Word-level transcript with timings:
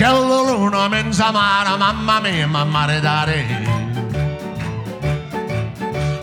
La 0.00 0.10
luna 0.10 0.88
mensa 0.88 1.30
mare, 1.30 1.76
mamma 1.78 2.20
mia, 2.20 2.48
mamma 2.48 2.84
dare. 3.00 3.46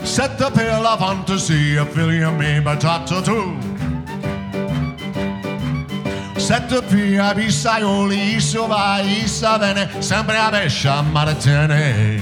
Set 0.04 0.42
up 0.42 0.54
per 0.54 0.82
la 0.82 0.98
fantasia, 0.98 1.86
figlia 1.86 2.32
mia, 2.32 2.62
batata 2.62 3.22
tu. 3.22 3.58
Set 6.36 6.84
via 6.90 7.34
pissaioli, 7.34 8.36
isso 8.36 8.68
vai, 8.68 9.24
isso 9.24 9.58
bene, 9.58 9.90
sempre 10.00 10.38
a 10.38 10.50
pescia 10.50 11.02
martene. 11.02 12.20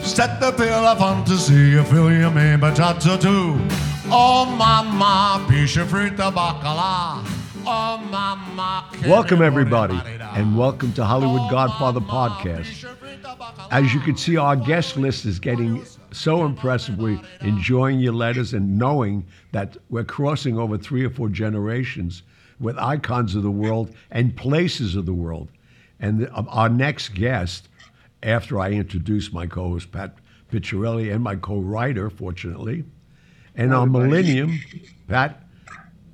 Set 0.00 0.52
per 0.54 0.80
la 0.80 0.96
fantasia, 0.96 1.84
figlia 1.84 2.30
mia, 2.30 2.56
batata 2.56 3.18
tu. 3.18 3.60
Oh 4.08 4.46
mamma, 4.46 5.40
pisce 5.46 5.84
fritta 5.84 6.30
baccalà. 6.30 7.39
Oh 7.66 9.00
Welcome, 9.06 9.42
everybody, 9.42 10.00
and 10.34 10.56
welcome 10.56 10.92
to 10.94 11.04
Hollywood 11.04 11.50
Godfather 11.50 12.00
Podcast. 12.00 12.64
pisce 12.64 12.96
fritta 12.96 13.36
baccalà. 13.36 13.68
As 13.70 13.92
you 13.92 14.00
can 14.00 14.16
see, 14.16 14.36
our 14.36 14.56
guest 14.56 14.96
list 14.96 15.26
is 15.26 15.38
getting 15.38 15.84
so 16.12 16.44
impressive. 16.44 16.98
We're 16.98 17.20
enjoying 17.40 18.00
your 18.00 18.14
letters 18.14 18.54
and 18.54 18.78
knowing 18.78 19.26
that 19.52 19.76
we're 19.90 20.04
crossing 20.04 20.58
over 20.58 20.78
three 20.78 21.04
or 21.04 21.10
four 21.10 21.28
generations 21.28 22.22
with 22.60 22.78
icons 22.78 23.34
of 23.34 23.42
the 23.42 23.50
world 23.50 23.94
and 24.10 24.34
places 24.36 24.96
of 24.96 25.06
the 25.06 25.14
world. 25.14 25.48
And 25.98 26.28
uh, 26.28 26.44
our 26.48 26.68
next 26.68 27.14
guest, 27.14 27.68
after 28.22 28.58
I 28.58 28.70
introduce 28.70 29.32
my 29.32 29.46
co 29.46 29.68
host, 29.70 29.92
Pat 29.92 30.14
Picciarelli, 30.50 31.12
and 31.12 31.22
my 31.22 31.36
co 31.36 31.58
writer, 31.58 32.10
fortunately, 32.10 32.84
and 33.54 33.74
our 33.74 33.86
Millennium, 33.86 34.58
Pat. 35.08 35.39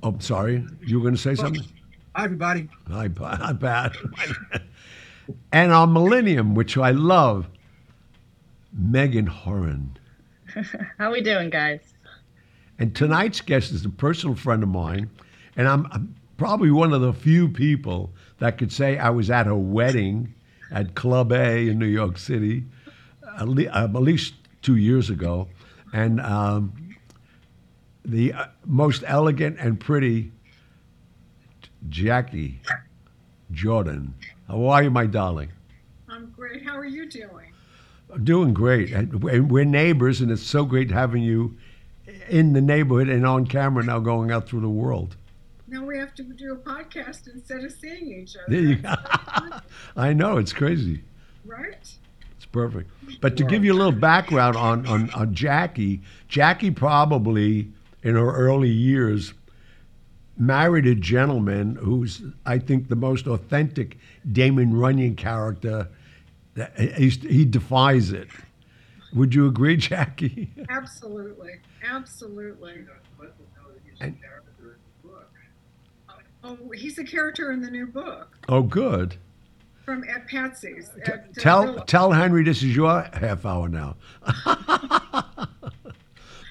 Oh, 0.07 0.15
sorry, 0.19 0.65
you 0.85 0.97
were 0.99 1.03
going 1.03 1.15
to 1.15 1.21
say 1.21 1.35
something? 1.35 1.65
Hi, 2.15 2.23
everybody. 2.23 2.69
Hi, 2.89 3.09
Pa- 3.09 3.35
hi, 3.35 3.51
Pat. 3.51 3.93
and 5.51 5.73
on 5.73 5.91
Millennium, 5.91 6.55
which 6.55 6.77
I 6.77 6.91
love, 6.91 7.49
Megan 8.71 9.27
Horan. 9.27 9.97
How 10.97 11.09
are 11.09 11.11
we 11.11 11.19
doing, 11.19 11.49
guys? 11.49 11.81
And 12.79 12.95
tonight's 12.95 13.41
guest 13.41 13.73
is 13.73 13.83
a 13.83 13.89
personal 13.89 14.33
friend 14.33 14.63
of 14.63 14.69
mine, 14.69 15.09
and 15.57 15.67
I'm, 15.67 15.85
I'm 15.91 16.15
probably 16.37 16.71
one 16.71 16.93
of 16.93 17.01
the 17.01 17.11
few 17.11 17.49
people 17.49 18.13
that 18.37 18.57
could 18.57 18.71
say 18.71 18.97
I 18.97 19.09
was 19.09 19.29
at 19.29 19.45
her 19.45 19.55
wedding 19.55 20.33
at 20.71 20.95
Club 20.95 21.33
A 21.33 21.67
in 21.67 21.79
New 21.79 21.85
York 21.85 22.17
City, 22.17 22.63
at, 23.37 23.49
le- 23.49 23.63
at 23.63 23.93
least 23.93 24.35
two 24.61 24.77
years 24.77 25.09
ago, 25.09 25.49
and 25.91 26.21
um, 26.21 26.86
the 28.07 28.33
uh, 28.33 28.45
most 28.65 29.03
elegant 29.05 29.57
and 29.59 29.79
pretty 29.79 30.31
Jackie 31.89 32.61
Jordan. 33.51 34.15
How 34.47 34.65
are 34.67 34.83
you, 34.83 34.89
my 34.91 35.05
darling? 35.05 35.49
I'm 36.09 36.31
great. 36.31 36.63
How 36.65 36.77
are 36.77 36.85
you 36.85 37.07
doing? 37.09 37.51
I'm 38.11 38.23
doing 38.23 38.53
great. 38.53 38.91
And 38.91 39.21
we're 39.21 39.43
we're 39.43 39.65
neighbors, 39.65 40.21
and 40.21 40.31
it's 40.31 40.41
so 40.43 40.63
great 40.65 40.89
having 40.89 41.21
you 41.21 41.57
in 42.29 42.53
the 42.53 42.61
neighborhood 42.61 43.09
and 43.09 43.25
on 43.27 43.45
camera 43.45 43.83
now 43.83 43.99
going 43.99 44.31
out 44.31 44.47
through 44.47 44.61
the 44.61 44.69
world. 44.69 45.17
Now 45.67 45.83
we 45.83 45.97
have 45.97 46.15
to 46.15 46.23
do 46.23 46.53
a 46.53 46.55
podcast 46.55 47.27
instead 47.27 47.65
of 47.65 47.73
seeing 47.73 48.07
each 48.21 48.37
other. 48.37 48.45
There 48.47 48.59
you 48.61 48.75
go. 48.77 48.93
I 49.97 50.13
know, 50.13 50.37
it's 50.37 50.53
crazy. 50.53 51.03
right? 51.45 51.75
It's 52.37 52.45
perfect. 52.49 52.89
But 53.19 53.35
to 53.35 53.43
give 53.43 53.65
you 53.65 53.73
a 53.73 53.75
little 53.75 53.91
background 53.91 54.55
on, 54.55 54.87
on, 54.87 55.09
on 55.09 55.33
Jackie, 55.33 56.01
Jackie 56.29 56.71
probably 56.71 57.73
in 58.03 58.15
her 58.15 58.31
early 58.35 58.69
years 58.69 59.33
married 60.37 60.85
a 60.85 60.93
gentleman 60.95 61.75
who's, 61.75 62.21
I 62.45 62.59
think, 62.59 62.89
the 62.89 62.95
most 62.95 63.25
authentic 63.27 63.97
Damon 64.31 64.73
Runyon 64.73 65.15
character. 65.15 65.87
He 66.77 67.45
defies 67.45 68.11
it. 68.11 68.27
Would 69.13 69.33
you 69.33 69.47
agree, 69.47 69.77
Jackie? 69.77 70.51
Absolutely. 70.69 71.53
Absolutely. 71.83 72.85
And- 74.01 74.17
Oh, 76.43 76.57
he's 76.73 76.97
a 76.97 77.03
character 77.03 77.51
in 77.51 77.59
the 77.61 77.69
new 77.69 77.87
book 77.87 78.37
Oh, 78.47 78.61
good. 78.61 79.15
from 79.83 80.03
at 80.05 80.27
Patsy's. 80.27 80.89
At, 81.05 81.09
uh, 81.13 81.17
Tell 81.37 81.63
Villa. 81.65 81.83
tell 81.87 82.11
Henry 82.13 82.43
this 82.43 82.63
is 82.63 82.73
your 82.75 83.01
half 83.13 83.45
hour 83.45 83.67
now. 83.67 83.95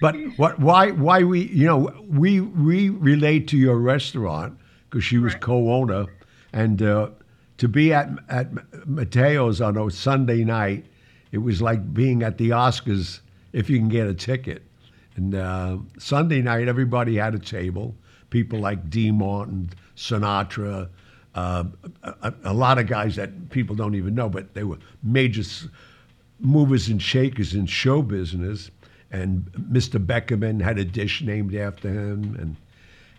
but 0.00 0.16
what 0.36 0.58
why 0.58 0.90
why 0.90 1.22
we 1.22 1.42
you 1.48 1.66
know 1.66 1.92
we 2.08 2.40
we 2.40 2.88
relate 2.90 3.48
to 3.48 3.56
your 3.56 3.76
restaurant 3.78 4.58
because 4.88 5.04
she 5.04 5.18
was 5.18 5.32
Right. 5.34 5.42
co-owner 5.42 6.06
and 6.52 6.82
uh, 6.82 7.10
to 7.58 7.68
be 7.68 7.92
at 7.92 8.08
at 8.28 8.52
Matteo's 8.86 9.60
on 9.60 9.76
a 9.76 9.90
Sunday 9.90 10.44
night 10.44 10.86
it 11.32 11.38
was 11.38 11.60
like 11.60 11.92
being 11.94 12.22
at 12.22 12.38
the 12.38 12.50
Oscars 12.50 13.20
if 13.52 13.68
you 13.70 13.78
can 13.78 13.88
get 13.88 14.06
a 14.06 14.14
ticket. 14.14 14.62
And 15.16 15.34
uh, 15.34 15.78
Sunday 15.98 16.42
night 16.42 16.68
everybody 16.68 17.16
had 17.16 17.34
a 17.34 17.38
table. 17.38 17.94
People 18.30 18.58
like 18.60 18.90
Dean 18.90 19.16
Martin, 19.18 19.70
Sinatra, 19.96 20.88
uh, 21.34 21.64
a, 22.02 22.34
a 22.44 22.52
lot 22.54 22.78
of 22.78 22.86
guys 22.86 23.16
that 23.16 23.50
people 23.50 23.74
don't 23.76 23.94
even 23.94 24.14
know, 24.14 24.28
but 24.28 24.54
they 24.54 24.64
were 24.64 24.78
major 25.02 25.42
movers 26.40 26.88
and 26.88 27.00
shakers 27.00 27.54
in 27.54 27.66
show 27.66 28.02
business. 28.02 28.70
And 29.10 29.44
Mr. 29.52 30.04
Beckerman 30.04 30.60
had 30.60 30.78
a 30.78 30.84
dish 30.84 31.22
named 31.22 31.54
after 31.54 31.88
him, 31.88 32.36
and 32.40 32.56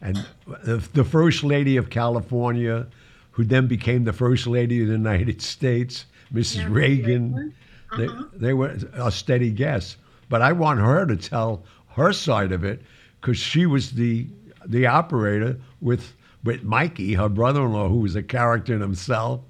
and 0.02 0.26
the, 0.64 0.78
the 0.94 1.04
first 1.04 1.44
lady 1.44 1.76
of 1.78 1.90
California, 1.90 2.86
who 3.32 3.44
then 3.44 3.68
became 3.68 4.04
the 4.04 4.14
first 4.14 4.46
lady 4.46 4.82
of 4.82 4.88
the 4.88 4.94
United 4.94 5.42
States, 5.42 6.06
Mrs. 6.34 6.58
Nancy 6.58 6.66
Reagan. 6.66 7.34
Reagan. 7.34 7.54
They, 7.98 8.06
Uh-huh. 8.08 8.24
they 8.34 8.54
were 8.54 8.78
a 8.94 9.10
steady 9.12 9.50
guess, 9.50 9.96
but 10.30 10.42
I 10.42 10.52
want 10.52 10.82
her 10.82 11.06
to 11.06 11.16
tell 11.16 11.64
her 11.96 12.12
side 12.12 12.52
of 12.52 12.64
it 12.66 12.82
because 13.22 13.38
she 13.38 13.66
was 13.66 13.92
the 13.92 14.28
the 14.66 14.86
operator 14.88 15.58
with 15.80 16.14
with 16.44 16.64
Mikey, 16.64 17.14
her 17.14 17.30
brother-in-law, 17.30 17.88
who 17.90 18.00
was 18.02 18.16
a 18.16 18.22
character 18.24 18.76
in 18.76 18.82
himself, 18.82 19.42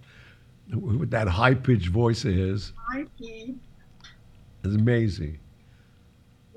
with 0.72 1.10
that 1.12 1.28
high-pitched 1.28 1.90
voice 1.90 2.24
of 2.26 2.34
his. 2.34 2.74
IP. 2.96 3.56
It's 4.64 4.76
amazing. 4.76 5.40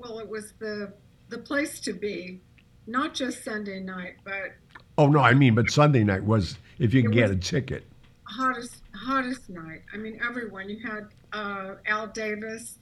Well, 0.01 0.19
it 0.19 0.27
was 0.29 0.53
the 0.59 0.93
the 1.29 1.37
place 1.37 1.79
to 1.81 1.93
be, 1.93 2.41
not 2.87 3.13
just 3.13 3.43
Sunday 3.43 3.79
night, 3.79 4.15
but 4.23 4.55
Oh 4.97 5.07
no, 5.07 5.19
I 5.19 5.33
mean, 5.33 5.55
but 5.55 5.69
Sunday 5.69 6.03
night 6.03 6.23
was 6.23 6.57
if 6.79 6.93
you 6.93 7.01
can 7.01 7.11
get 7.11 7.29
a 7.31 7.35
ticket. 7.35 7.85
hottest 8.23 8.81
hottest 8.95 9.49
night. 9.49 9.81
I 9.93 9.97
mean, 9.97 10.19
everyone. 10.27 10.69
You 10.69 10.79
had 10.85 11.07
uh, 11.33 11.75
Al 11.87 12.07
Davis. 12.07 12.77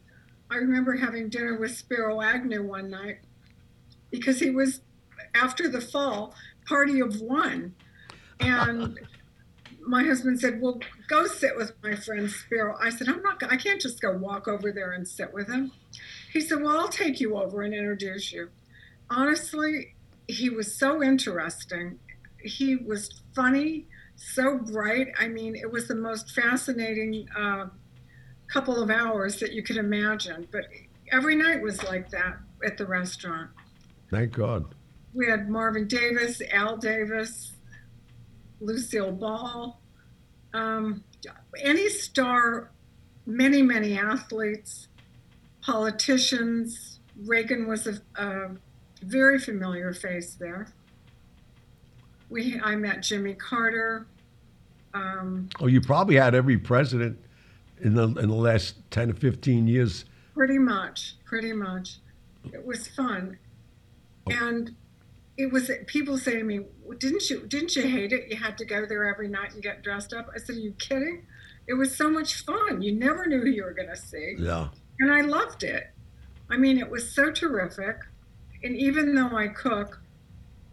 I 0.51 0.55
remember 0.55 0.95
having 0.95 1.29
dinner 1.29 1.57
with 1.59 1.75
Spiro 1.75 2.21
Agnew 2.21 2.63
one 2.63 2.89
night 2.89 3.19
because 4.09 4.39
he 4.39 4.49
was 4.49 4.81
after 5.35 5.67
the 5.67 5.81
fall 5.81 6.33
party 6.67 6.99
of 6.99 7.21
one, 7.21 7.75
and 8.39 8.99
my 9.81 10.03
husband 10.03 10.39
said, 10.39 10.59
"Well, 10.61 10.79
go 11.07 11.27
sit 11.27 11.55
with 11.55 11.73
my 11.83 11.95
friend 11.95 12.29
Spiro." 12.29 12.75
I 12.81 12.89
said, 12.89 13.07
"I'm 13.09 13.21
not. 13.21 13.41
I 13.51 13.57
can't 13.57 13.79
just 13.79 14.01
go 14.01 14.11
walk 14.17 14.47
over 14.47 14.71
there 14.71 14.91
and 14.93 15.07
sit 15.07 15.33
with 15.33 15.47
him." 15.47 15.71
He 16.31 16.41
said, 16.41 16.61
"Well, 16.61 16.77
I'll 16.77 16.89
take 16.89 17.19
you 17.19 17.37
over 17.37 17.61
and 17.61 17.73
introduce 17.73 18.31
you." 18.31 18.49
Honestly, 19.09 19.95
he 20.27 20.49
was 20.49 20.75
so 20.77 21.01
interesting. 21.01 21.99
He 22.41 22.75
was 22.75 23.21
funny 23.35 23.87
so 24.19 24.57
bright. 24.57 25.07
I 25.17 25.27
mean, 25.27 25.55
it 25.55 25.71
was 25.71 25.87
the 25.87 25.95
most 25.95 26.31
fascinating 26.31 27.27
uh, 27.37 27.67
couple 28.47 28.81
of 28.81 28.89
hours 28.89 29.39
that 29.39 29.53
you 29.53 29.63
could 29.63 29.77
imagine. 29.77 30.47
But 30.51 30.65
every 31.11 31.35
night 31.35 31.61
was 31.61 31.81
like 31.83 32.09
that 32.11 32.37
at 32.65 32.77
the 32.77 32.85
restaurant. 32.85 33.49
Thank 34.11 34.33
God. 34.33 34.75
We 35.13 35.27
had 35.27 35.49
Marvin 35.49 35.87
Davis, 35.87 36.41
Al 36.51 36.77
Davis, 36.77 37.53
Lucille 38.59 39.11
Ball, 39.11 39.79
um, 40.53 41.03
any 41.59 41.89
star, 41.89 42.71
many, 43.25 43.61
many 43.61 43.97
athletes, 43.97 44.88
politicians. 45.61 46.99
Reagan 47.25 47.67
was 47.67 47.87
a, 47.87 47.99
a 48.21 48.51
very 49.01 49.39
familiar 49.39 49.93
face 49.93 50.35
there. 50.35 50.67
We, 52.29 52.59
I 52.63 52.75
met 52.75 53.01
Jimmy 53.01 53.33
Carter. 53.33 54.05
Um, 54.93 55.49
Oh, 55.59 55.67
you 55.67 55.81
probably 55.81 56.15
had 56.15 56.35
every 56.35 56.57
president 56.57 57.19
in 57.81 57.93
the 57.95 58.03
in 58.03 58.29
the 58.29 58.35
last 58.35 58.75
ten 58.91 59.11
or 59.11 59.15
fifteen 59.15 59.67
years. 59.67 60.05
Pretty 60.33 60.57
much, 60.57 61.15
pretty 61.25 61.53
much. 61.53 61.97
It 62.53 62.65
was 62.65 62.87
fun, 62.87 63.37
and 64.27 64.75
it 65.37 65.51
was. 65.51 65.69
People 65.87 66.17
say 66.17 66.37
to 66.37 66.43
me, 66.43 66.61
"Didn't 66.97 67.29
you? 67.29 67.45
Didn't 67.47 67.75
you 67.75 67.83
hate 67.83 68.13
it? 68.13 68.29
You 68.31 68.37
had 68.37 68.57
to 68.59 68.65
go 68.65 68.85
there 68.85 69.05
every 69.05 69.27
night 69.27 69.53
and 69.53 69.61
get 69.61 69.83
dressed 69.83 70.13
up." 70.13 70.29
I 70.33 70.39
said, 70.39 70.55
"Are 70.55 70.59
you 70.59 70.71
kidding? 70.79 71.25
It 71.67 71.73
was 71.75 71.95
so 71.95 72.09
much 72.09 72.43
fun. 72.45 72.81
You 72.81 72.93
never 72.93 73.27
knew 73.27 73.41
who 73.41 73.49
you 73.49 73.63
were 73.63 73.73
going 73.73 73.89
to 73.89 73.95
see, 73.97 74.35
Yeah. 74.39 74.69
And 74.99 75.11
I 75.11 75.21
loved 75.21 75.63
it. 75.63 75.91
I 76.49 76.57
mean, 76.57 76.77
it 76.77 76.89
was 76.89 77.13
so 77.13 77.31
terrific. 77.31 77.97
And 78.63 78.75
even 78.75 79.15
though 79.15 79.35
I 79.35 79.47
cook, 79.47 80.01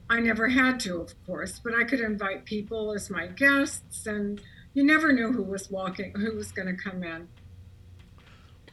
I 0.08 0.20
never 0.20 0.48
had 0.48 0.80
to, 0.80 1.00
of 1.00 1.14
course, 1.26 1.60
but 1.62 1.74
I 1.74 1.84
could 1.84 2.00
invite 2.00 2.44
people 2.44 2.92
as 2.92 3.10
my 3.10 3.26
guests, 3.28 4.06
and 4.06 4.40
you 4.74 4.84
never 4.84 5.12
knew 5.12 5.32
who 5.32 5.42
was 5.42 5.70
walking, 5.70 6.12
who 6.12 6.36
was 6.36 6.52
going 6.52 6.68
to 6.74 6.82
come 6.82 7.02
in. 7.02 7.28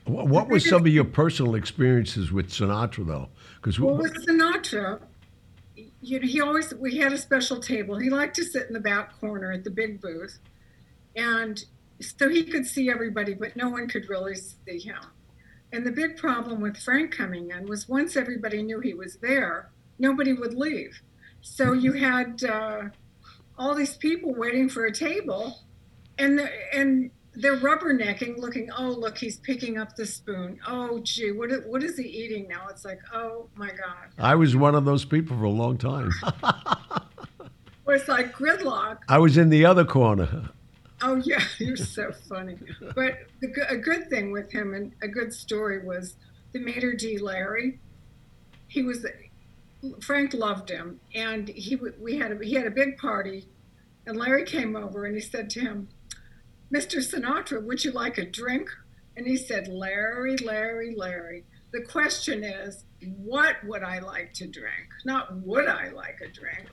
Wh- 0.05 0.25
What 0.29 0.47
were 0.47 0.59
some 0.59 0.81
of 0.81 0.87
your 0.87 1.05
personal 1.05 1.55
experiences 1.55 2.31
with 2.31 2.49
Sinatra, 2.49 3.05
though? 3.05 3.29
Because 3.55 3.79
Well, 3.79 3.97
with 3.97 4.13
Sinatra, 4.25 4.99
you 6.01 6.19
know, 6.19 6.27
he 6.27 6.41
always 6.41 6.73
we 6.75 6.97
had 6.97 7.13
a 7.13 7.17
special 7.17 7.59
table. 7.59 7.97
He 7.97 8.09
liked 8.09 8.35
to 8.35 8.43
sit 8.43 8.67
in 8.67 8.73
the 8.73 8.79
back 8.79 9.19
corner 9.19 9.51
at 9.51 9.63
the 9.63 9.71
big 9.71 10.01
booth, 10.01 10.39
and 11.15 11.63
so 11.99 12.29
he 12.29 12.43
could 12.43 12.65
see 12.65 12.89
everybody, 12.89 13.33
but 13.33 13.55
no 13.55 13.69
one 13.69 13.87
could 13.87 14.09
really 14.09 14.35
see 14.35 14.79
him. 14.79 14.99
And 15.73 15.85
the 15.85 15.91
big 15.91 16.17
problem 16.17 16.61
with 16.61 16.77
Frank 16.77 17.11
coming 17.11 17.49
in 17.49 17.65
was 17.65 17.89
once 17.89 18.15
everybody 18.15 18.61
knew 18.61 18.79
he 18.79 18.93
was 18.93 19.17
there, 19.17 19.71
nobody 19.97 20.31
would 20.31 20.53
leave. 20.53 21.01
So 21.41 21.73
you 21.73 21.93
had 21.93 22.43
uh, 22.43 22.83
all 23.57 23.73
these 23.73 23.97
people 23.97 24.35
waiting 24.35 24.69
for 24.69 24.85
a 24.85 24.93
table, 24.93 25.59
and 26.19 26.37
the, 26.37 26.49
and 26.73 27.09
they're 27.33 27.57
rubbernecking, 27.57 28.37
looking. 28.37 28.69
Oh, 28.77 28.89
look, 28.89 29.17
he's 29.17 29.39
picking 29.39 29.79
up 29.79 29.95
the 29.95 30.05
spoon. 30.05 30.59
Oh, 30.67 30.99
gee, 30.99 31.31
what 31.31 31.51
is, 31.51 31.65
what 31.65 31.83
is 31.83 31.97
he 31.97 32.03
eating 32.03 32.47
now? 32.47 32.67
It's 32.69 32.85
like, 32.85 32.99
oh 33.11 33.49
my 33.55 33.69
god. 33.69 34.13
I 34.19 34.35
was 34.35 34.55
one 34.55 34.75
of 34.75 34.85
those 34.85 35.03
people 35.03 35.35
for 35.37 35.43
a 35.43 35.49
long 35.49 35.77
time. 35.77 36.11
It's 37.85 38.07
like 38.07 38.33
gridlock. 38.33 38.99
I 39.07 39.19
was 39.19 39.37
in 39.37 39.49
the 39.49 39.65
other 39.65 39.85
corner. 39.85 40.49
Oh 41.03 41.15
yeah, 41.17 41.43
you're 41.59 41.75
so 41.75 42.13
funny. 42.29 42.57
But 42.95 43.19
the, 43.41 43.53
a 43.69 43.75
good 43.75 44.09
thing 44.09 44.31
with 44.31 44.51
him 44.51 44.73
and 44.73 44.93
a 45.01 45.07
good 45.07 45.33
story 45.33 45.85
was 45.85 46.15
the 46.53 46.59
maître 46.59 46.97
d' 46.97 47.21
Larry. 47.21 47.79
He 48.69 48.81
was 48.81 49.05
Frank 49.99 50.33
loved 50.33 50.69
him, 50.69 51.01
and 51.13 51.49
he 51.49 51.75
we 51.75 52.17
had 52.17 52.31
a, 52.31 52.43
he 52.43 52.53
had 52.53 52.65
a 52.65 52.71
big 52.71 52.97
party, 52.97 53.47
and 54.07 54.17
Larry 54.17 54.45
came 54.45 54.77
over 54.77 55.05
and 55.05 55.13
he 55.13 55.21
said 55.21 55.49
to 55.51 55.59
him, 55.59 55.89
"Mr. 56.73 56.99
Sinatra, 56.99 57.61
would 57.61 57.83
you 57.83 57.91
like 57.91 58.17
a 58.17 58.25
drink?" 58.25 58.69
And 59.17 59.27
he 59.27 59.35
said, 59.35 59.67
"Larry, 59.67 60.37
Larry, 60.37 60.95
Larry. 60.95 61.43
The 61.71 61.81
question 61.81 62.43
is, 62.43 62.85
what 63.17 63.61
would 63.65 63.83
I 63.83 63.99
like 63.99 64.33
to 64.35 64.47
drink? 64.47 64.87
Not 65.03 65.35
would 65.41 65.67
I 65.67 65.89
like 65.89 66.21
a 66.23 66.29
drink." 66.29 66.69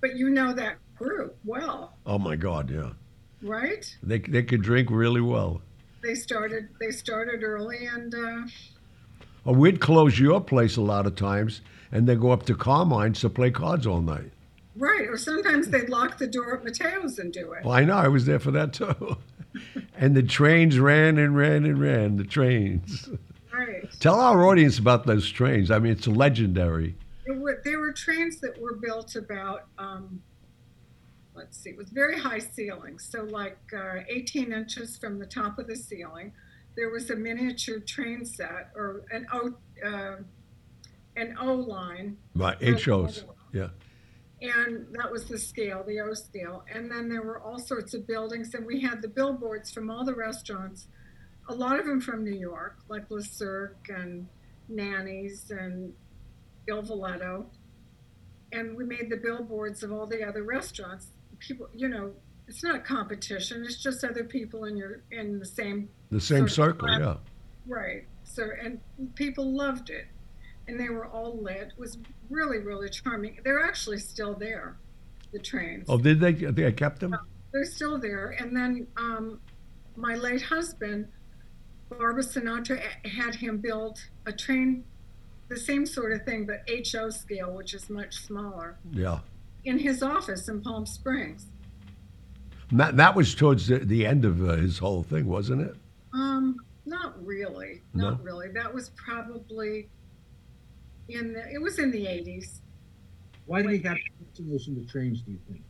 But 0.00 0.16
you 0.16 0.30
know 0.30 0.54
that 0.54 0.76
group 0.96 1.36
well, 1.44 1.96
Oh 2.06 2.18
my 2.18 2.36
God, 2.36 2.70
yeah. 2.70 2.92
Right? 3.42 3.96
They 4.02 4.18
they 4.18 4.42
could 4.42 4.62
drink 4.62 4.88
really 4.90 5.20
well. 5.20 5.62
they 6.02 6.14
started 6.14 6.68
they 6.80 6.90
started 6.90 7.42
early 7.42 7.86
and 7.86 8.14
uh, 8.14 8.42
Or 9.44 9.54
we'd 9.54 9.80
close 9.80 10.18
your 10.18 10.40
place 10.40 10.76
a 10.76 10.82
lot 10.82 11.06
of 11.06 11.14
times, 11.16 11.60
and 11.92 12.06
then 12.06 12.20
go 12.20 12.30
up 12.30 12.44
to 12.46 12.54
Carmine's 12.54 13.20
to 13.20 13.30
play 13.30 13.50
cards 13.50 13.86
all 13.86 14.02
night. 14.02 14.30
right 14.76 15.06
or 15.08 15.16
sometimes 15.18 15.68
they'd 15.68 15.88
lock 15.88 16.18
the 16.18 16.26
door 16.26 16.56
at 16.58 16.64
Matteo's 16.64 17.18
and 17.18 17.32
do 17.32 17.52
it 17.52 17.64
Well, 17.64 17.74
I 17.74 17.84
know 17.84 17.96
I 17.96 18.08
was 18.08 18.26
there 18.26 18.38
for 18.38 18.50
that 18.52 18.72
too. 18.72 19.16
and 19.96 20.14
the 20.14 20.22
trains 20.22 20.78
ran 20.78 21.18
and 21.18 21.34
ran 21.36 21.64
and 21.64 21.80
ran. 21.80 22.16
The 22.16 22.24
trains. 22.24 23.08
right 23.52 23.88
Tell 24.00 24.20
our 24.20 24.46
audience 24.46 24.78
about 24.78 25.06
those 25.06 25.28
trains. 25.30 25.70
I 25.70 25.78
mean, 25.80 25.92
it's 25.92 26.06
legendary. 26.06 26.94
there 27.26 27.38
were, 27.38 27.60
there 27.64 27.80
were 27.80 27.92
trains 27.92 28.38
that 28.40 28.60
were 28.60 28.76
built 28.76 29.16
about 29.16 29.66
um, 29.78 30.22
let's 31.40 31.58
see 31.58 31.70
it 31.70 31.76
was 31.76 31.88
very 31.90 32.18
high 32.18 32.38
ceilings 32.38 33.08
so 33.10 33.22
like 33.24 33.58
uh, 33.74 34.00
18 34.08 34.52
inches 34.52 34.96
from 34.98 35.18
the 35.18 35.26
top 35.26 35.58
of 35.58 35.66
the 35.66 35.76
ceiling 35.76 36.32
there 36.76 36.90
was 36.90 37.10
a 37.10 37.16
miniature 37.16 37.80
train 37.80 38.24
set 38.24 38.70
or 38.76 39.02
an 39.10 39.26
o 39.32 39.54
uh, 39.84 40.16
an 41.16 41.36
o 41.40 41.54
line 41.54 42.16
My 42.34 42.56
eight 42.60 42.80
shows. 42.80 43.24
Yeah. 43.52 43.68
and 44.40 44.86
that 44.92 45.10
was 45.10 45.24
the 45.26 45.38
scale, 45.38 45.84
the 45.86 46.00
O 46.00 46.14
scale. 46.14 46.64
And 46.72 46.90
then 46.90 47.08
there 47.08 47.22
were 47.22 47.40
all 47.40 47.58
sorts 47.58 47.94
of 47.94 48.06
buildings, 48.06 48.54
and 48.54 48.64
we 48.64 48.80
had 48.80 49.02
the 49.02 49.08
billboards 49.08 49.70
from 49.72 49.90
all 49.90 50.04
the 50.04 50.14
restaurants, 50.14 50.86
a 51.48 51.54
lot 51.54 51.80
of 51.80 51.86
them 51.86 52.00
from 52.00 52.24
New 52.24 52.38
York, 52.38 52.76
like 52.88 53.10
Le 53.10 53.22
Cirque 53.22 53.88
and 53.88 54.28
Nanni's 54.68 55.50
and 55.50 55.92
Il 56.68 56.82
Valletto. 56.82 57.46
And 58.52 58.76
we 58.76 58.84
made 58.84 59.10
the 59.10 59.16
billboards 59.16 59.82
of 59.82 59.92
all 59.92 60.06
the 60.06 60.22
other 60.22 60.44
restaurants. 60.44 61.08
People, 61.40 61.68
you 61.74 61.88
know, 61.88 62.12
it's 62.46 62.62
not 62.62 62.76
a 62.76 62.80
competition; 62.80 63.64
it's 63.64 63.82
just 63.82 64.04
other 64.04 64.24
people 64.24 64.64
in 64.64 64.76
your 64.76 65.02
in 65.10 65.38
the 65.38 65.46
same 65.46 65.88
The 66.10 66.20
same 66.20 66.48
circle. 66.48 66.88
Yeah. 66.88 67.16
Right. 67.66 68.04
So, 68.24 68.48
and 68.62 68.80
people 69.14 69.52
loved 69.56 69.90
it. 69.90 70.06
And 70.68 70.78
they 70.78 70.88
were 70.88 71.06
all 71.06 71.36
lit. 71.42 71.72
It 71.72 71.78
was 71.78 71.98
really, 72.28 72.58
really 72.58 72.88
charming. 72.88 73.38
They're 73.42 73.64
actually 73.64 73.98
still 73.98 74.34
there, 74.34 74.76
the 75.32 75.40
trains. 75.40 75.86
Oh, 75.88 75.98
did 75.98 76.20
they? 76.20 76.32
They 76.32 76.70
kept 76.72 77.00
them. 77.00 77.16
They're 77.52 77.64
still 77.64 77.98
there. 77.98 78.36
And 78.38 78.56
then 78.56 78.86
um, 78.96 79.40
my 79.96 80.14
late 80.14 80.42
husband, 80.42 81.08
Barbara 81.88 82.22
Sinatra, 82.22 82.80
had 83.04 83.34
him 83.34 83.58
build 83.58 83.98
a 84.26 84.32
train, 84.32 84.84
the 85.48 85.56
same 85.56 85.86
sort 85.86 86.12
of 86.12 86.24
thing, 86.24 86.46
but 86.46 86.68
HO 86.68 87.10
scale, 87.10 87.52
which 87.52 87.74
is 87.74 87.90
much 87.90 88.14
smaller, 88.18 88.76
Yeah. 88.92 89.20
In 89.64 89.78
his 89.78 90.02
office 90.02 90.48
in 90.48 90.60
Palm 90.62 90.86
Springs. 90.86 91.46
And 92.70 92.80
That, 92.80 92.96
that 92.96 93.14
was 93.14 93.34
towards 93.34 93.66
the, 93.66 93.78
the 93.78 94.06
end 94.06 94.24
of 94.24 94.48
uh, 94.48 94.54
his 94.56 94.78
whole 94.78 95.02
thing, 95.02 95.26
wasn't 95.26 95.62
it? 95.62 95.74
Um, 96.12 96.56
not 96.86 97.14
really. 97.24 97.82
Not 97.94 98.18
No? 98.18 98.24
really. 98.24 98.48
That 98.48 98.72
was 98.72 98.90
probably 98.90 99.88
in 101.08 101.32
the, 101.32 101.42
it 101.52 101.60
was 101.60 101.78
in 101.78 101.90
the 101.90 102.04
80s. 102.04 102.60
Why 103.46 103.62
did 103.62 103.72
he 103.72 103.78
have 103.88 103.98
fascination 104.36 104.76
with 104.76 104.88
trains, 104.88 105.22
do 105.22 105.32
you 105.32 105.38
think? 105.50 105.62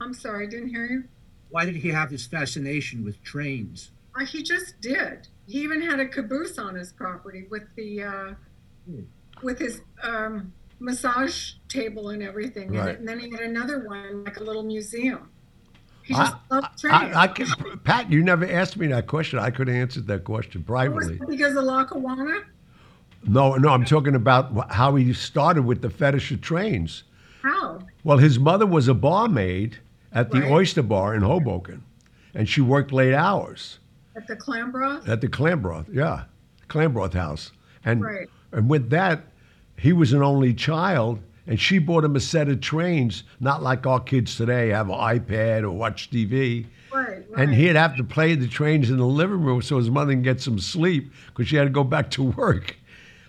I'm 0.00 0.14
sorry, 0.14 0.46
I 0.46 0.50
didn't 0.50 0.68
hear 0.68 0.86
you. 0.86 1.04
Why 1.50 1.64
did 1.64 1.74
he 1.76 1.88
have 1.88 2.10
this 2.10 2.26
fascination 2.26 3.04
with 3.04 3.20
trains? 3.24 3.90
Uh, 4.18 4.24
he 4.24 4.42
just 4.42 4.80
did. 4.80 5.26
He 5.48 5.58
even 5.62 5.82
had 5.82 5.98
a 5.98 6.06
caboose 6.06 6.58
on 6.58 6.76
his 6.76 6.92
property 6.92 7.46
with 7.50 7.64
the 7.76 8.02
uh, 8.04 8.34
Hmm. 8.88 9.00
with 9.42 9.58
his 9.58 9.82
um, 10.02 10.52
massage 10.80 11.52
table 11.68 12.08
and 12.08 12.22
everything 12.22 12.74
in 12.74 12.80
Right. 12.80 12.88
it. 12.90 12.98
And 12.98 13.08
then 13.08 13.20
he 13.20 13.30
had 13.30 13.40
another 13.40 13.86
one 13.86 14.24
like 14.24 14.38
a 14.38 14.42
little 14.44 14.62
museum. 14.62 15.28
He 16.02 16.14
I- 16.14 16.24
just 16.24 16.36
loved 16.50 16.78
trains. 16.80 17.14
I, 17.14 17.22
I 17.22 17.28
can, 17.28 17.46
Pat, 17.84 18.10
you 18.10 18.22
never 18.24 18.46
asked 18.46 18.76
me 18.76 18.86
that 18.88 19.06
question. 19.06 19.38
I 19.38 19.50
could 19.50 19.68
have 19.68 19.76
answered 19.76 20.06
that 20.08 20.24
question 20.24 20.60
oh, 20.60 20.60
was 20.60 20.66
privately. 20.66 21.20
because 21.28 21.54
of 21.56 21.64
Lackawanna? 21.64 22.40
No, 23.24 23.54
no, 23.56 23.68
I'm 23.68 23.84
talking 23.84 24.14
about 24.14 24.72
how 24.72 24.94
he 24.96 25.12
started 25.12 25.62
with 25.66 25.82
the 25.82 25.90
fetish 25.90 26.30
of 26.32 26.40
trains. 26.40 27.04
How? 27.42 27.80
Well, 28.02 28.18
his 28.18 28.38
mother 28.38 28.66
was 28.66 28.88
a 28.88 28.94
barmaid 28.94 29.78
at 30.12 30.30
the 30.30 30.40
Right. 30.40 30.50
Oyster 30.50 30.82
Bar 30.82 31.14
in 31.14 31.22
Hoboken, 31.22 31.82
and 32.34 32.48
she 32.48 32.62
worked 32.62 32.92
late 32.92 33.14
hours 33.14 33.78
At 34.16 34.26
the 34.26 34.36
Clambroth? 34.36 35.06
at 35.08 35.20
the 35.20 35.28
Clambroth, 35.28 35.86
yeah, 35.92 36.24
Clambroth 36.68 37.12
House. 37.12 37.52
And 37.84 38.02
Right. 38.02 38.28
and 38.52 38.68
with 38.70 38.88
that, 38.90 39.24
he 39.80 39.94
was 39.94 40.12
an 40.12 40.22
only 40.22 40.52
child, 40.52 41.20
and 41.46 41.58
she 41.58 41.78
bought 41.78 42.04
him 42.04 42.14
a 42.14 42.20
set 42.20 42.48
of 42.50 42.60
trains, 42.60 43.24
not 43.40 43.62
like 43.62 43.86
our 43.86 43.98
kids 43.98 44.36
today 44.36 44.68
have 44.68 44.90
an 44.90 44.96
iPad 44.96 45.62
or 45.62 45.70
watch 45.70 46.10
TV. 46.10 46.66
Right, 46.92 47.08
right. 47.08 47.24
And 47.36 47.54
he'd 47.54 47.76
have 47.76 47.96
to 47.96 48.04
play 48.04 48.34
the 48.34 48.46
trains 48.46 48.90
in 48.90 48.98
the 48.98 49.06
living 49.06 49.40
room 49.42 49.62
so 49.62 49.78
his 49.78 49.90
mother 49.90 50.12
can 50.12 50.20
get 50.20 50.42
some 50.42 50.58
sleep 50.58 51.10
because 51.28 51.48
she 51.48 51.56
had 51.56 51.64
to 51.64 51.70
go 51.70 51.82
back 51.82 52.10
to 52.10 52.22
work. 52.36 52.76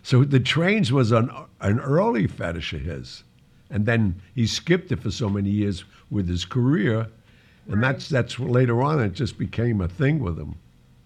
So 0.04 0.26
the 0.26 0.42
trains 0.42 0.92
was 0.92 1.14
an, 1.14 1.30
an 1.62 1.80
early 1.80 2.28
fetish 2.28 2.74
of 2.74 2.82
his. 2.82 3.24
And 3.70 3.86
then 3.86 4.22
he 4.36 4.46
skipped 4.46 4.92
it 4.92 5.02
for 5.02 5.12
so 5.12 5.30
many 5.30 5.50
years 5.50 5.86
with 6.10 6.28
his 6.28 6.44
career. 6.44 7.08
And 7.70 7.82
that's 7.82 8.10
that's 8.10 8.38
later 8.40 8.82
on 8.82 9.00
it 9.00 9.14
just 9.14 9.38
became 9.38 9.80
a 9.80 9.88
thing 9.88 10.20
with 10.20 10.38
him. 10.38 10.56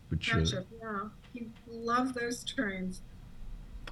Which, 0.09 0.33
uh, 0.33 0.39
Yeah. 0.39 1.09
He 1.33 1.47
loved 1.69 2.15
those 2.15 2.43
trains. 2.43 3.01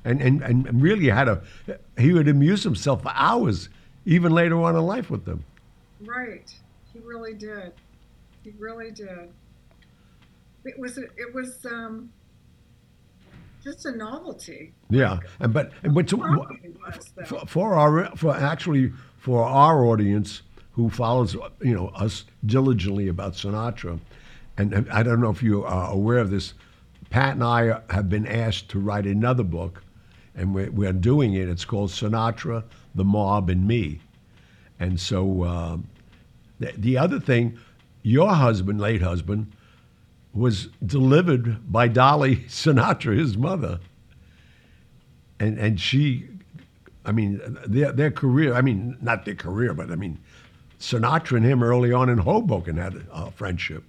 And, 0.06 0.22
and, 0.22 0.42
and 0.42 0.82
really 0.82 1.08
had 1.08 1.28
a, 1.28 1.42
he 1.98 2.14
would 2.14 2.28
amuse 2.28 2.64
himself 2.64 3.04
for 3.04 3.12
hours, 3.16 3.70
even 4.06 4.32
later 4.32 4.62
on 4.62 4.76
in 4.76 4.82
life 4.82 5.10
with 5.10 5.26
them. 5.26 5.44
Right. 6.02 6.54
He 6.92 7.00
really 7.00 7.34
did. 7.34 7.74
He 8.44 8.52
really 8.60 8.92
did. 8.92 9.30
It 10.66 10.80
was 10.80 10.98
it 10.98 11.34
was 11.34 11.66
um 11.66 12.12
just 13.64 13.86
a 13.86 13.92
novelty. 13.92 14.74
Yeah. 14.90 15.20
And 15.40 15.54
but, 15.54 15.72
and 15.84 15.94
but 15.94 16.08
to, 16.10 16.18
was 16.18 17.14
for, 17.26 17.46
for 17.46 17.76
our 17.76 18.16
for 18.16 18.36
actually 18.36 18.92
for 19.18 19.44
our 19.44 19.86
audience 19.86 20.42
who 20.74 20.90
follows 20.90 21.36
you 21.62 21.74
know 21.74 21.88
us 21.90 22.26
diligently 22.46 23.08
about 23.08 23.34
Sinatra, 23.34 24.00
and 24.58 24.90
I 24.92 25.04
don't 25.04 25.22
know 25.22 25.30
if 25.30 25.42
you 25.42 25.64
are 25.64 25.92
aware 25.92 26.20
of 26.20 26.30
this. 26.30 26.54
Pat 27.10 27.36
and 27.36 27.44
I 27.44 27.80
have 27.90 28.10
been 28.10 28.26
asked 28.26 28.70
to 28.70 28.80
write 28.80 29.06
another 29.06 29.44
book, 29.44 29.84
and 30.36 30.54
we're, 30.54 30.72
we're 30.72 30.94
doing 30.94 31.34
it. 31.34 31.50
It's 31.50 31.66
called 31.66 31.90
Sinatra, 31.90 32.64
the 32.96 33.04
Mob, 33.04 33.50
and 33.50 33.68
Me. 33.68 34.00
And 34.80 35.00
so 35.00 35.44
um, 35.44 35.88
the, 36.60 36.74
the 36.78 36.98
other 36.98 37.20
thing, 37.20 37.58
your 38.02 38.34
husband, 38.34 38.82
late 38.82 39.02
husband, 39.02 39.52
was 40.34 40.68
delivered 40.86 41.72
by 41.72 41.88
Dolly 41.88 42.38
Sinatra, 42.48 43.18
his 43.18 43.38
mother 43.38 43.80
and 45.44 45.58
and 45.60 45.80
she 45.80 46.28
I 47.06 47.12
mean, 47.12 47.42
their 47.68 47.92
their 47.92 48.12
career. 48.12 48.54
I 48.54 48.62
mean, 48.62 48.98
not 49.02 49.26
their 49.26 49.36
career, 49.36 49.74
but 49.74 49.92
I 49.92 49.96
mean, 49.96 50.20
Sinatra 50.80 51.38
and 51.38 51.46
him 51.46 51.62
early 51.62 51.92
on 51.92 52.10
in 52.10 52.20
Hoboken 52.20 52.78
had 52.78 53.06
a 53.12 53.30
friendship. 53.32 53.84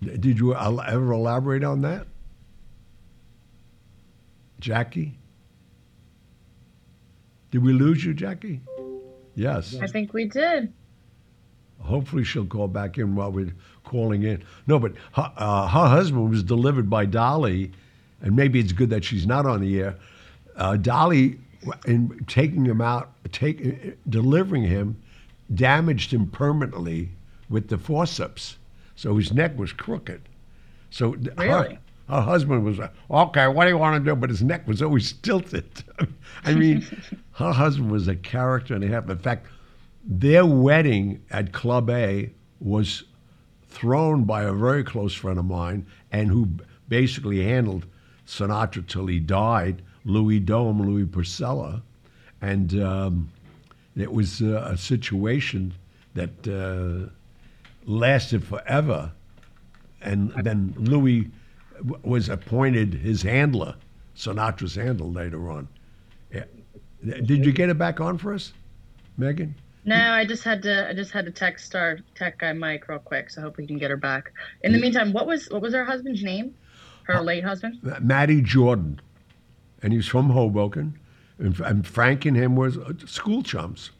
Did 0.00 0.38
you 0.38 0.54
ever 0.54 1.12
elaborate 1.12 1.64
on 1.64 1.82
that, 1.82 2.06
Jackie? 4.60 5.18
Did 7.50 7.64
we 7.64 7.72
lose 7.72 8.04
you, 8.04 8.14
Jackie? 8.14 8.60
Yes. 9.34 9.76
I 9.80 9.86
think 9.86 10.12
we 10.12 10.26
did. 10.26 10.72
Hopefully, 11.80 12.24
she'll 12.24 12.46
call 12.46 12.68
back 12.68 12.98
in 12.98 13.14
while 13.16 13.32
we're 13.32 13.54
calling 13.84 14.22
in. 14.22 14.44
No, 14.66 14.78
but 14.78 14.92
her, 15.14 15.32
uh, 15.36 15.66
her 15.66 15.88
husband 15.88 16.30
was 16.30 16.42
delivered 16.42 16.88
by 16.90 17.06
Dolly, 17.06 17.72
and 18.20 18.36
maybe 18.36 18.60
it's 18.60 18.72
good 18.72 18.90
that 18.90 19.02
she's 19.02 19.26
not 19.26 19.46
on 19.46 19.62
the 19.62 19.80
air. 19.80 19.96
Uh, 20.56 20.76
Dolly, 20.76 21.38
in 21.86 22.22
taking 22.28 22.64
him 22.66 22.80
out, 22.82 23.12
take, 23.32 23.96
delivering 24.08 24.64
him, 24.64 25.00
damaged 25.54 26.12
him 26.12 26.26
permanently 26.26 27.08
with 27.48 27.68
the 27.68 27.78
forceps, 27.78 28.58
so 28.94 29.16
his 29.16 29.32
neck 29.32 29.58
was 29.58 29.72
crooked. 29.72 30.20
So 30.90 31.14
th- 31.14 31.34
her- 31.38 31.44
Really? 31.62 31.78
Her, 32.10 32.20
husband 32.20 32.64
was 32.64 32.78
okay, 33.10 33.48
what 33.48 33.64
do 33.64 33.70
you 33.70 33.78
want 33.78 34.02
to 34.02 34.10
do? 34.10 34.16
But 34.16 34.30
his 34.30 34.42
neck 34.42 34.66
was 34.66 34.82
always 34.82 35.12
tilted. 35.22 35.68
I 36.44 36.54
mean, 36.54 36.86
her 37.32 37.52
husband 37.52 37.90
was 37.90 38.08
a 38.08 38.16
character 38.16 38.74
and 38.74 38.84
a 38.84 38.88
half. 38.88 39.08
In 39.08 39.18
fact, 39.18 39.46
their 40.04 40.46
wedding 40.46 41.22
at 41.30 41.52
Club 41.52 41.90
A 41.90 42.30
was 42.60 43.04
thrown 43.68 44.24
by 44.24 44.42
a 44.42 44.52
very 44.52 44.82
close 44.82 45.14
friend 45.14 45.38
of 45.38 45.44
mine 45.44 45.86
and 46.10 46.28
who 46.28 46.48
basically 46.88 47.44
handled 47.44 47.86
Sinatra 48.26 48.86
till 48.86 49.06
he 49.06 49.20
died, 49.20 49.82
Louis 50.04 50.40
Dome, 50.40 50.82
Louis 50.82 51.04
Purcella. 51.04 51.82
And 52.40 52.80
um, 52.82 53.30
it 53.96 54.12
was 54.12 54.42
uh, 54.42 54.68
a 54.72 54.76
situation 54.76 55.74
that 56.14 56.48
uh, 56.48 57.10
lasted 57.86 58.44
forever. 58.44 59.12
And 60.00 60.32
then 60.42 60.74
Louis 60.76 61.30
w- 61.86 62.00
was 62.02 62.28
appointed 62.28 62.94
his 62.94 63.22
handler, 63.22 63.74
Sinatra's 64.16 64.74
handler 64.74 65.06
later 65.06 65.50
on. 65.50 65.68
Yeah. 66.32 66.44
Did 67.04 67.44
you 67.44 67.52
get 67.52 67.70
it 67.70 67.78
back 67.78 68.00
on 68.00 68.18
for 68.18 68.34
us, 68.34 68.52
Megan? 69.16 69.54
No, 69.84 69.96
I 69.96 70.26
just 70.26 70.44
had 70.44 70.62
to. 70.64 70.88
I 70.88 70.92
just 70.92 71.10
had 71.10 71.24
to 71.24 71.30
text 71.30 71.74
our 71.74 71.98
tech 72.14 72.38
guy 72.38 72.52
Mike 72.52 72.88
real 72.88 72.98
quick, 72.98 73.30
so 73.30 73.40
I 73.40 73.44
hope 73.44 73.56
we 73.56 73.66
can 73.66 73.78
get 73.78 73.90
her 73.90 73.96
back. 73.96 74.32
In 74.62 74.72
the 74.72 74.78
meantime, 74.78 75.12
what 75.12 75.26
was 75.26 75.48
what 75.48 75.62
was 75.62 75.72
her 75.72 75.84
husband's 75.84 76.22
name? 76.22 76.54
Her 77.04 77.22
late 77.22 77.42
husband. 77.42 77.78
Matty 78.00 78.42
Jordan, 78.42 79.00
and 79.82 79.92
he 79.92 79.96
was 79.96 80.06
from 80.06 80.28
Hoboken, 80.30 80.98
and, 81.38 81.58
and 81.60 81.86
Frank 81.86 82.26
and 82.26 82.36
him 82.36 82.54
was 82.54 82.76
uh, 82.76 82.92
school 83.06 83.42
chums, 83.42 83.90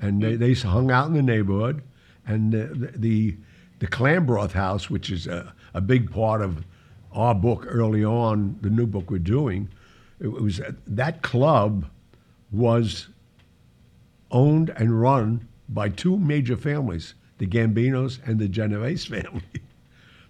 and 0.00 0.22
they, 0.22 0.34
they 0.34 0.54
hung 0.54 0.90
out 0.90 1.06
in 1.06 1.12
the 1.12 1.22
neighborhood, 1.22 1.82
and 2.26 2.52
the 2.52 2.92
the, 2.96 3.36
the 3.80 3.86
Clambroth 3.86 4.52
House, 4.52 4.88
which 4.88 5.10
is 5.10 5.26
a, 5.26 5.52
a 5.74 5.82
big 5.82 6.10
part 6.10 6.40
of 6.40 6.64
our 7.18 7.34
book 7.34 7.66
early 7.68 8.04
on, 8.04 8.58
the 8.62 8.70
new 8.70 8.86
book 8.86 9.10
we're 9.10 9.18
doing, 9.18 9.68
it 10.20 10.28
was 10.28 10.60
that 10.86 11.22
club 11.22 11.86
was 12.50 13.08
owned 14.30 14.70
and 14.70 15.00
run 15.00 15.46
by 15.68 15.88
two 15.88 16.16
major 16.18 16.56
families, 16.56 17.14
the 17.38 17.46
Gambinos 17.46 18.18
and 18.26 18.38
the 18.38 18.48
Genovese 18.48 19.04
family. 19.04 19.42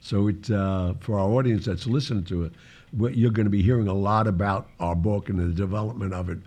So 0.00 0.28
it 0.28 0.48
uh, 0.48 0.94
for 1.00 1.18
our 1.18 1.28
audience 1.28 1.64
that's 1.64 1.86
listening 1.86 2.22
to 2.26 2.44
it, 2.44 2.52
you're 3.16 3.32
going 3.32 3.46
to 3.46 3.50
be 3.50 3.62
hearing 3.62 3.88
a 3.88 3.92
lot 3.94 4.28
about 4.28 4.68
our 4.78 4.94
book 4.94 5.28
and 5.28 5.38
the 5.40 5.52
development 5.52 6.14
of 6.14 6.30
it. 6.30 6.38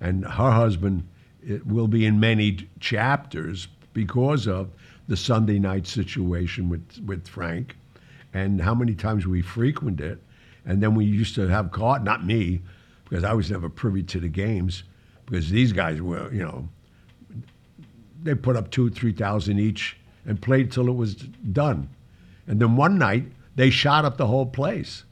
And 0.00 0.24
her 0.24 0.50
husband 0.52 1.08
it 1.46 1.66
will 1.66 1.88
be 1.88 2.06
in 2.06 2.20
many 2.20 2.68
chapters 2.78 3.66
because 3.92 4.46
of 4.46 4.70
the 5.08 5.16
Sunday 5.16 5.58
night 5.58 5.86
situation 5.88 6.68
with 6.68 7.00
with 7.04 7.26
Frank, 7.26 7.76
and 8.32 8.60
how 8.60 8.74
many 8.74 8.94
times 8.94 9.26
we 9.26 9.42
frequented 9.42 10.12
it. 10.12 10.22
And 10.64 10.82
then 10.82 10.94
we 10.94 11.04
used 11.04 11.34
to 11.36 11.48
have 11.48 11.70
caught 11.72 12.04
not 12.04 12.24
me, 12.24 12.60
because 13.04 13.24
I 13.24 13.32
was 13.32 13.50
never 13.50 13.68
privy 13.68 14.02
to 14.04 14.20
the 14.20 14.28
games, 14.28 14.84
because 15.26 15.50
these 15.50 15.72
guys 15.72 16.00
were 16.00 16.32
you 16.32 16.42
know 16.42 16.68
they 18.22 18.34
put 18.34 18.56
up 18.56 18.70
two, 18.70 18.90
three 18.90 19.12
thousand 19.12 19.58
each 19.58 19.96
and 20.26 20.40
played 20.40 20.70
till 20.70 20.88
it 20.88 20.94
was 20.94 21.14
done. 21.14 21.88
And 22.46 22.60
then 22.60 22.76
one 22.76 22.98
night 22.98 23.24
they 23.56 23.70
shot 23.70 24.04
up 24.04 24.16
the 24.16 24.26
whole 24.26 24.46
place. 24.46 25.04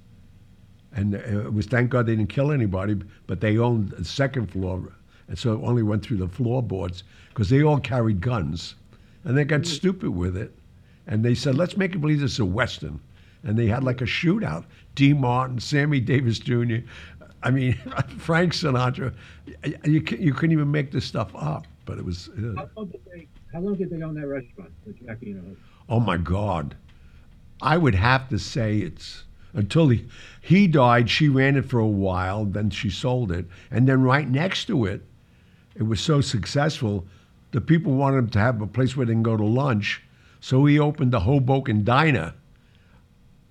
And 0.93 1.15
it 1.15 1.53
was 1.53 1.67
thank 1.67 1.91
God 1.91 2.07
they 2.07 2.17
didn't 2.17 2.31
kill 2.31 2.51
anybody, 2.51 2.97
but 3.27 3.41
they 3.41 3.59
owned 3.59 3.91
the 3.91 4.05
second 4.05 4.51
floor, 4.51 4.93
and 5.29 5.39
so 5.39 5.53
it 5.53 5.63
only 5.63 5.83
went 5.83 6.03
through 6.03 6.17
the 6.17 6.29
floorboards 6.29 7.05
because 7.29 7.51
they 7.51 7.63
all 7.63 7.79
carried 7.79 8.21
guns, 8.21 8.75
and 9.25 9.37
they 9.37 9.45
got 9.45 9.61
mm. 9.61 9.67
stupid 9.67 10.11
with 10.11 10.37
it, 10.37 10.53
and 11.07 11.25
they 11.25 11.35
said 11.35 11.57
let's 11.57 11.77
make 11.77 11.95
it 11.95 11.99
believe 11.99 12.21
this 12.21 12.33
is 12.33 12.39
a 12.39 12.45
western, 12.45 13.01
and 13.45 13.59
they 13.59 13.67
had 13.67 13.85
like 13.85 14.01
a 14.01 14.05
shootout. 14.05 14.65
Dean 14.95 15.21
Martin, 15.21 15.59
Sammy 15.59 16.01
Davis 16.01 16.39
Jr. 16.39 16.79
I 17.43 17.51
mean, 17.51 17.75
Frank 18.19 18.53
Sinatra. 18.53 19.15
You, 19.85 20.03
you 20.19 20.35
couldn't 20.35 20.53
even 20.53 20.71
make 20.71 20.91
this 20.91 21.05
stuff 21.05 21.31
up, 21.35 21.67
but 21.85 21.99
it 21.99 22.05
was. 22.05 22.29
Uh, 22.31 22.55
How 22.57 22.69
long 22.77 22.87
did 22.89 23.01
they, 23.13 23.29
how 23.53 23.61
long 23.61 23.75
did 23.77 23.91
they 23.91 24.03
own 24.03 24.15
that 24.15 24.27
restaurant, 24.27 24.71
the 24.87 24.93
Jackie 24.93 25.33
and? 25.33 25.57
Oh 25.89 26.01
my 26.01 26.17
God. 26.17 26.75
I 27.61 27.77
would 27.79 27.95
have 27.95 28.29
to 28.29 28.39
say 28.39 28.79
it's 28.79 29.25
until 29.55 29.89
he, 29.89 30.07
he 30.41 30.69
died, 30.69 31.11
she 31.11 31.29
ran 31.29 31.57
it 31.57 31.65
for 31.65 31.81
a 31.81 31.87
while, 31.87 32.45
then 32.45 32.71
she 32.71 32.91
sold 32.91 33.33
it. 33.33 33.47
And 33.71 33.89
then 33.89 34.03
right 34.03 34.29
next 34.29 34.67
to 34.67 34.85
it, 34.85 35.03
it 35.75 35.83
was 35.85 36.01
so 36.01 36.21
successful, 36.21 37.07
the 37.53 37.61
people 37.61 37.95
wanted 37.95 38.19
him 38.19 38.29
to 38.31 38.39
have 38.39 38.61
a 38.61 38.67
place 38.67 38.97
where 38.97 39.07
they 39.07 39.13
can 39.15 39.23
go 39.23 39.37
to 39.37 39.45
lunch. 39.45 40.03
So 40.41 40.65
he 40.67 40.79
opened 40.79 41.13
the 41.13 41.21
Hoboken 41.21 41.83
Diner 41.85 42.35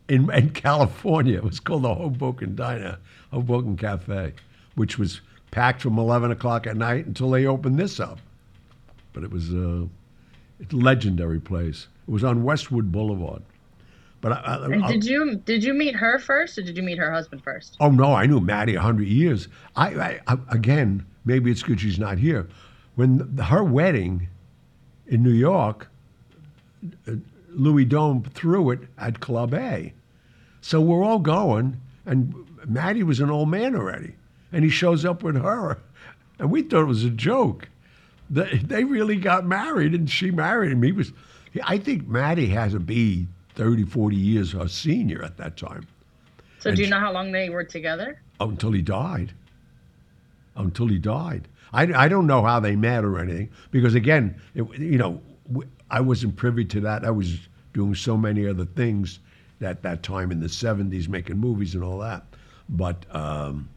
in, 0.10 0.32
in 0.34 0.50
California. 0.52 1.38
It 1.38 1.44
was 1.44 1.60
called 1.60 1.84
the 1.84 1.94
Hoboken 1.94 2.56
Diner, 2.56 2.98
Hoboken 3.32 3.78
Cafe, 3.78 4.34
which 4.76 4.98
was 4.98 5.22
packed 5.52 5.82
from 5.82 5.98
11 5.98 6.32
o'clock 6.32 6.68
at 6.68 6.78
night 6.78 7.06
until 7.06 7.30
they 7.30 7.46
opened 7.46 7.78
this 7.78 8.00
up. 8.00 8.20
But 9.14 9.24
it 9.24 9.32
was 9.32 9.54
a, 9.54 9.88
it's 10.60 10.74
a 10.74 10.78
legendary 10.78 11.40
place. 11.40 11.88
It 12.08 12.12
was 12.12 12.24
on 12.24 12.44
Westwood 12.44 12.92
Boulevard. 12.92 13.44
But 14.20 14.32
I, 14.32 14.66
I, 14.84 14.92
did 14.92 15.06
you 15.06 15.36
did 15.46 15.64
you 15.64 15.76
meet 15.76 15.96
her 15.96 16.18
first, 16.18 16.58
or 16.58 16.64
did 16.64 16.76
you 16.76 16.82
meet 16.82 16.98
her 16.98 17.12
husband 17.12 17.44
first? 17.44 17.78
Oh 17.80 17.92
no, 17.92 18.14
I 18.14 18.26
knew 18.26 18.40
Matty 18.40 18.74
a 18.74 18.82
hundred 18.82 19.08
years. 19.08 19.48
I, 19.76 19.90
I, 19.90 20.20
I 20.26 20.38
again, 20.50 21.06
maybe 21.24 21.52
it's 21.52 21.62
good 21.62 21.80
she's 21.80 22.00
not 22.00 22.18
here. 22.18 22.50
When 22.96 23.36
the, 23.36 23.44
her 23.44 23.64
wedding 23.64 24.28
in 25.06 25.22
New 25.22 25.32
York, 25.32 25.88
uh, 27.08 27.12
Louis 27.52 27.86
Dome 27.86 28.24
threw 28.34 28.72
it 28.72 28.80
at 28.98 29.20
Club 29.20 29.54
A, 29.54 29.94
so 30.68 30.82
we're 30.82 31.02
all 31.02 31.20
going, 31.20 31.80
and 32.06 32.36
Matty 32.66 33.02
was 33.02 33.22
an 33.22 33.30
old 33.30 33.48
man 33.48 33.74
already, 33.74 34.16
and 34.52 34.66
he 34.66 34.70
shows 34.70 35.06
up 35.06 35.24
with 35.24 35.42
her, 35.42 35.78
and 36.40 36.52
we 36.52 36.62
thought 36.62 36.82
it 36.82 36.88
was 36.88 37.06
a 37.06 37.10
joke. 37.10 37.70
They, 38.30 38.58
they 38.58 38.84
really 38.84 39.16
got 39.16 39.46
married, 39.46 39.94
and 39.94 40.10
she 40.10 40.30
married 40.30 40.74
him. 40.74 40.84
He 40.84 40.92
was, 40.92 41.14
I 41.64 41.78
think 41.78 42.10
Matty 42.10 42.48
has 42.48 42.74
to 42.74 42.82
be 42.82 43.28
30, 43.56 43.86
40 43.86 44.18
years 44.18 44.52
her 44.52 44.68
senior 44.68 45.24
at 45.24 45.38
that 45.38 45.56
time. 45.56 45.88
So 46.60 46.72
And 46.72 46.76
do 46.76 46.84
you 46.84 46.90
know 46.90 47.00
how 47.00 47.14
long 47.14 47.32
they 47.32 47.50
were 47.50 47.64
together? 47.64 48.20
Oh, 48.42 48.50
until 48.50 48.74
he 48.74 48.82
died. 48.82 49.32
Oh, 50.58 50.64
until 50.64 50.88
he 50.88 51.00
died. 51.00 51.48
I, 51.72 51.84
I 51.94 52.08
don't 52.10 52.28
know 52.28 52.44
how 52.44 52.60
they 52.60 52.76
met 52.76 53.06
or 53.06 53.20
anything 53.20 53.52
because 53.72 53.96
again, 53.96 54.36
it, 54.54 54.68
you 54.78 54.98
know, 54.98 55.22
I 55.90 56.02
wasn't 56.02 56.36
privy 56.36 56.66
to 56.66 56.82
that. 56.82 57.06
I 57.06 57.12
was 57.12 57.40
doing 57.72 57.96
so 57.96 58.18
many 58.18 58.46
other 58.46 58.66
things 58.66 59.20
at 59.62 59.82
that 59.84 60.04
time 60.04 60.32
in 60.32 60.40
the 60.40 60.48
'70s, 60.48 61.08
making 61.08 61.38
movies 61.38 61.76
and 61.76 61.84
all 61.84 62.00
that. 62.00 62.26
But 62.70 63.06
um, 63.16 63.70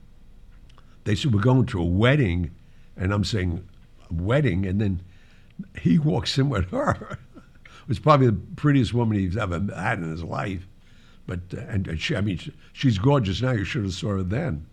they 1.05 1.15
said 1.15 1.33
we're 1.35 1.41
going 1.41 1.67
to 1.67 1.81
a 1.81 1.85
wedding, 1.85 2.51
and 2.97 3.13
I'm 3.13 3.25
saying 3.25 3.67
wedding, 4.11 4.67
and 4.67 4.81
then 4.81 5.01
he 5.81 5.99
walks 5.99 6.39
in 6.39 6.49
with 6.49 6.71
her. 6.71 7.19
it 7.37 7.89
was 7.89 7.99
probably 7.99 8.27
the 8.27 8.41
prettiest 8.57 8.93
woman 8.95 9.19
he's 9.19 9.37
ever 9.37 9.61
had 9.75 9.99
in 9.99 10.11
his 10.11 10.25
life. 10.25 10.67
But 11.27 11.41
uh, 11.57 11.61
and 11.69 11.89
uh, 11.89 11.97
she, 11.97 12.17
I 12.17 12.21
mean, 12.21 12.39
she- 12.39 12.53
she's 12.73 12.99
gorgeous 12.99 13.41
now. 13.43 13.53
You 13.53 13.65
should 13.65 13.85
have 13.85 13.93
saw 13.93 14.11
her 14.17 14.23
then. 14.23 14.67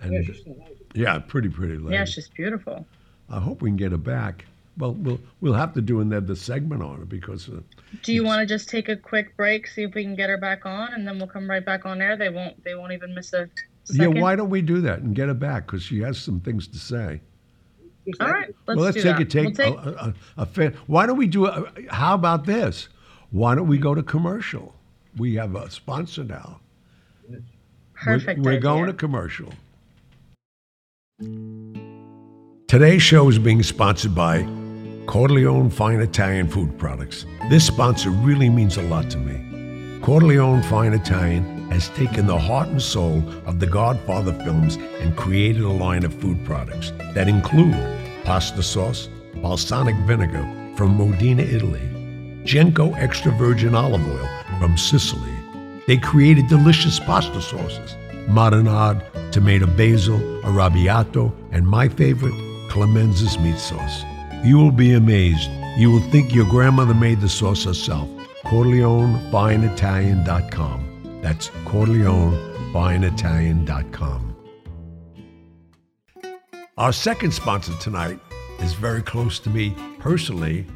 And 0.00 0.26
Yeah, 0.26 0.64
yeah, 0.94 1.18
pretty 1.20 1.48
pretty 1.48 1.78
lady. 1.78 1.94
Yeah, 1.94 2.04
she's 2.04 2.28
beautiful. 2.28 2.84
I 3.30 3.38
hope 3.38 3.62
we 3.62 3.70
can 3.70 3.76
get 3.76 3.92
her 3.92 3.98
back. 3.98 4.44
Well, 4.78 4.94
we'll 4.94 5.20
we'll 5.40 5.52
have 5.52 5.74
to 5.74 5.82
do 5.82 6.00
another 6.00 6.34
segment 6.34 6.82
on 6.82 7.02
it 7.02 7.08
because 7.08 7.48
uh, 7.48 7.60
Do 8.02 8.12
you 8.12 8.24
want 8.24 8.40
to 8.40 8.46
just 8.46 8.68
take 8.68 8.88
a 8.88 8.96
quick 8.96 9.36
break, 9.36 9.66
see 9.66 9.82
if 9.82 9.94
we 9.94 10.02
can 10.02 10.16
get 10.16 10.30
her 10.30 10.38
back 10.38 10.64
on, 10.64 10.94
and 10.94 11.06
then 11.06 11.18
we'll 11.18 11.26
come 11.26 11.48
right 11.48 11.64
back 11.64 11.84
on 11.84 12.00
air? 12.00 12.16
They 12.16 12.30
won't. 12.30 12.62
They 12.64 12.74
won't 12.74 12.92
even 12.92 13.14
miss 13.14 13.32
a 13.34 13.50
yeah, 13.90 14.06
why 14.06 14.36
don't 14.36 14.50
we 14.50 14.62
do 14.62 14.80
that 14.82 15.00
and 15.00 15.14
get 15.14 15.28
her 15.28 15.34
back 15.34 15.66
because 15.66 15.82
she 15.82 16.00
has 16.00 16.18
some 16.18 16.40
things 16.40 16.66
to 16.68 16.78
say. 16.78 17.20
All 18.20 18.28
right, 18.28 18.54
let's 18.66 18.76
well, 18.76 18.86
let's 18.86 18.96
take 18.96 19.04
that. 19.04 19.20
a 19.20 19.24
take, 19.24 19.44
We'll 19.44 19.54
take 19.54 19.74
a, 19.74 20.14
a, 20.36 20.42
a, 20.42 20.70
Why 20.86 21.06
don't 21.06 21.16
we 21.16 21.26
do? 21.26 21.46
A, 21.46 21.70
how 21.90 22.14
about 22.14 22.46
this? 22.46 22.88
Why 23.30 23.54
don't 23.54 23.68
we 23.68 23.78
go 23.78 23.94
to 23.94 24.02
commercial? 24.02 24.74
We 25.16 25.34
have 25.36 25.54
a 25.54 25.70
sponsor 25.70 26.24
now. 26.24 26.60
perfect. 27.94 28.40
We're, 28.40 28.54
we're 28.54 28.60
going 28.60 28.86
to 28.86 28.92
commercial. 28.92 29.52
Today's 32.66 33.02
show 33.02 33.28
is 33.28 33.38
being 33.38 33.62
sponsored 33.62 34.14
by 34.14 34.42
Corleone 35.06 35.68
Fine 35.68 36.00
Italian 36.00 36.48
Food 36.48 36.78
Products. 36.78 37.26
This 37.50 37.66
sponsor 37.66 38.10
really 38.10 38.48
means 38.48 38.76
a 38.76 38.82
lot 38.82 39.10
to 39.10 39.18
me. 39.18 40.00
Corleone 40.00 40.62
Fine 40.62 40.92
Italian 40.92 41.70
has 41.70 41.88
taken 41.90 42.26
the 42.26 42.38
heart 42.38 42.68
and 42.68 42.80
soul 42.80 43.22
of 43.44 43.58
the 43.58 43.66
Godfather 43.66 44.32
films 44.44 44.76
and 45.00 45.16
created 45.16 45.62
a 45.62 45.68
line 45.68 46.04
of 46.04 46.14
food 46.14 46.44
products 46.44 46.92
that 47.14 47.28
include 47.28 47.74
pasta 48.24 48.62
sauce, 48.62 49.08
balsamic 49.36 49.96
vinegar 50.06 50.48
from 50.76 50.96
Modena, 50.96 51.42
Italy, 51.42 51.88
Genco 52.44 52.96
extra 52.96 53.32
virgin 53.32 53.74
olive 53.74 54.06
oil 54.06 54.28
from 54.60 54.78
Sicily. 54.78 55.34
They 55.88 55.96
created 55.96 56.46
delicious 56.46 57.00
pasta 57.00 57.42
sauces, 57.42 57.96
marinade, 58.28 59.02
tomato 59.32 59.66
basil, 59.66 60.18
arrabbiato, 60.44 61.34
and 61.50 61.66
my 61.66 61.88
favorite, 61.88 62.34
Clemenza's 62.70 63.36
meat 63.40 63.58
sauce. 63.58 64.04
You 64.44 64.58
will 64.58 64.72
be 64.72 64.94
amazed. 64.94 65.48
You 65.76 65.92
will 65.92 66.00
think 66.10 66.34
your 66.34 66.46
grandmother 66.46 66.94
made 66.94 67.20
the 67.20 67.28
sauce 67.28 67.62
herself. 67.64 68.08
CorleoneFineItalian.com. 68.44 71.20
That's 71.22 71.50
CorleoneFineItalian.com. 71.50 74.36
Our 76.76 76.92
second 76.92 77.32
sponsor 77.32 77.72
tonight 77.78 78.18
is 78.60 78.72
very 78.72 79.02
close 79.02 79.38
to 79.40 79.50
me 79.50 79.76
personally 80.00 80.66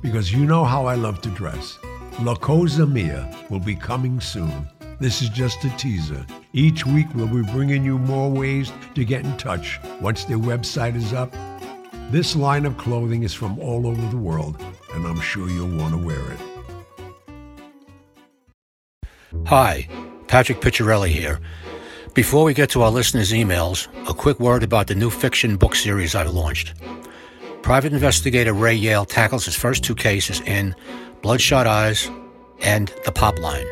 because 0.00 0.32
you 0.32 0.46
know 0.46 0.64
how 0.64 0.86
I 0.86 0.94
love 0.94 1.20
to 1.22 1.28
dress. 1.28 1.78
La 2.22 2.34
Cosa 2.34 2.86
Mia 2.86 3.28
will 3.50 3.60
be 3.60 3.74
coming 3.74 4.20
soon. 4.20 4.66
This 4.98 5.20
is 5.20 5.28
just 5.28 5.62
a 5.64 5.70
teaser. 5.76 6.24
Each 6.52 6.86
week 6.86 7.08
we'll 7.14 7.26
be 7.26 7.42
bringing 7.52 7.84
you 7.84 7.98
more 7.98 8.30
ways 8.30 8.72
to 8.94 9.04
get 9.04 9.24
in 9.24 9.36
touch 9.36 9.78
once 10.00 10.24
their 10.24 10.38
website 10.38 10.96
is 10.96 11.12
up. 11.12 11.34
This 12.10 12.34
line 12.34 12.66
of 12.66 12.76
clothing 12.76 13.22
is 13.22 13.32
from 13.32 13.56
all 13.60 13.86
over 13.86 14.04
the 14.08 14.16
world, 14.16 14.56
and 14.94 15.06
I'm 15.06 15.20
sure 15.20 15.48
you'll 15.48 15.68
want 15.78 15.94
to 15.94 15.98
wear 16.04 16.32
it. 16.32 16.40
Hi, 19.46 19.88
Patrick 20.26 20.60
Picciarelli 20.60 21.10
here. 21.10 21.38
Before 22.12 22.42
we 22.42 22.52
get 22.52 22.68
to 22.70 22.82
our 22.82 22.90
listeners' 22.90 23.30
emails, 23.30 23.86
a 24.10 24.14
quick 24.14 24.40
word 24.40 24.64
about 24.64 24.88
the 24.88 24.96
new 24.96 25.08
fiction 25.08 25.56
book 25.56 25.76
series 25.76 26.16
I've 26.16 26.32
launched. 26.32 26.74
Private 27.62 27.92
investigator 27.92 28.54
Ray 28.54 28.74
Yale 28.74 29.04
tackles 29.04 29.44
his 29.44 29.54
first 29.54 29.84
two 29.84 29.94
cases 29.94 30.40
in 30.40 30.74
Bloodshot 31.22 31.68
Eyes 31.68 32.10
and 32.60 32.92
The 33.04 33.12
Pop 33.12 33.38
Line. 33.38 33.66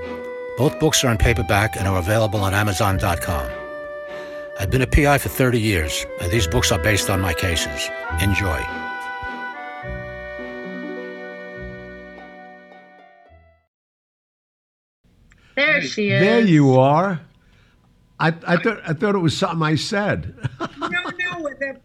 Both 0.56 0.78
books 0.78 1.02
are 1.02 1.10
in 1.10 1.18
paperback 1.18 1.74
and 1.76 1.88
are 1.88 1.98
available 1.98 2.38
on 2.38 2.54
Amazon.com. 2.54 3.57
I've 4.60 4.70
been 4.70 4.82
a 4.82 4.88
PI 4.88 5.18
for 5.18 5.28
30 5.28 5.60
years, 5.60 6.04
and 6.20 6.32
these 6.32 6.48
books 6.48 6.72
are 6.72 6.80
based 6.80 7.08
on 7.10 7.20
my 7.20 7.32
cases. 7.32 7.88
Enjoy. 8.20 8.60
There 15.54 15.80
she 15.82 16.10
is. 16.10 16.20
There 16.20 16.40
you 16.40 16.76
are. 16.76 17.20
I, 18.18 18.28
I 18.46 18.56
thought 18.56 18.80
I 18.84 18.94
thought 18.94 19.14
it 19.14 19.18
was 19.18 19.36
something 19.36 19.62
I 19.62 19.76
said. 19.76 20.34
no, 20.78 20.88
no, 20.88 21.48
the, 21.60 21.80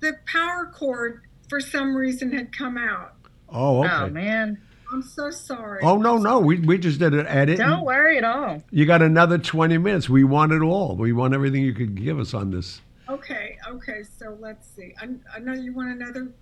the 0.00 0.12
power 0.26 0.70
cord 0.74 1.22
for 1.48 1.60
some 1.60 1.94
reason 1.94 2.30
had 2.32 2.52
come 2.52 2.76
out. 2.76 3.14
oh, 3.48 3.84
okay. 3.84 3.94
Oh 3.94 4.10
man. 4.10 4.60
I'm 4.92 5.02
so 5.02 5.30
sorry. 5.30 5.82
Oh 5.82 5.98
no, 5.98 6.16
no, 6.16 6.38
we 6.38 6.60
we 6.60 6.78
just 6.78 6.98
did 6.98 7.14
an 7.14 7.26
edit. 7.26 7.58
Don't 7.58 7.84
worry 7.84 8.18
at 8.18 8.24
all. 8.24 8.62
You 8.70 8.86
got 8.86 9.02
another 9.02 9.38
twenty 9.38 9.78
minutes. 9.78 10.08
We 10.08 10.24
want 10.24 10.52
it 10.52 10.62
all. 10.62 10.96
We 10.96 11.12
want 11.12 11.34
everything 11.34 11.62
you 11.62 11.74
could 11.74 11.94
give 11.94 12.18
us 12.18 12.34
on 12.34 12.50
this. 12.50 12.80
Okay, 13.08 13.58
okay, 13.66 14.02
so 14.18 14.36
let's 14.40 14.68
see. 14.76 14.94
I, 15.00 15.08
I 15.34 15.38
know 15.40 15.54
you 15.54 15.72
want 15.72 15.90
another 15.90 16.32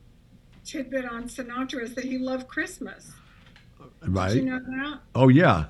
tidbit 0.64 1.04
on 1.04 1.28
Sinatra 1.28 1.82
is 1.82 1.94
that 1.94 2.04
he 2.04 2.18
loved 2.18 2.48
Christmas. 2.48 3.12
Right? 4.06 4.34
Did 4.34 4.44
you 4.44 4.50
know 4.50 4.58
that? 4.58 5.00
Oh 5.14 5.28
yeah. 5.28 5.66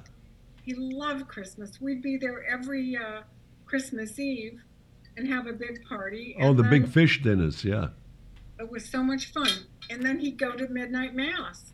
He 0.64 0.74
loved 0.74 1.28
Christmas. 1.28 1.80
We'd 1.80 2.02
be 2.02 2.16
there 2.16 2.44
every 2.44 2.96
uh, 2.96 3.22
Christmas 3.66 4.18
Eve 4.18 4.60
and 5.16 5.28
have 5.28 5.46
a 5.46 5.52
big 5.52 5.84
party. 5.84 6.36
Oh, 6.40 6.52
the 6.52 6.64
big 6.64 6.88
fish 6.88 7.22
dinners. 7.22 7.64
Yeah. 7.64 7.88
It 8.58 8.70
was 8.70 8.84
so 8.88 9.02
much 9.02 9.32
fun. 9.32 9.48
And 9.90 10.02
then 10.02 10.18
he'd 10.18 10.38
go 10.38 10.52
to 10.52 10.66
midnight 10.68 11.14
mass. 11.14 11.72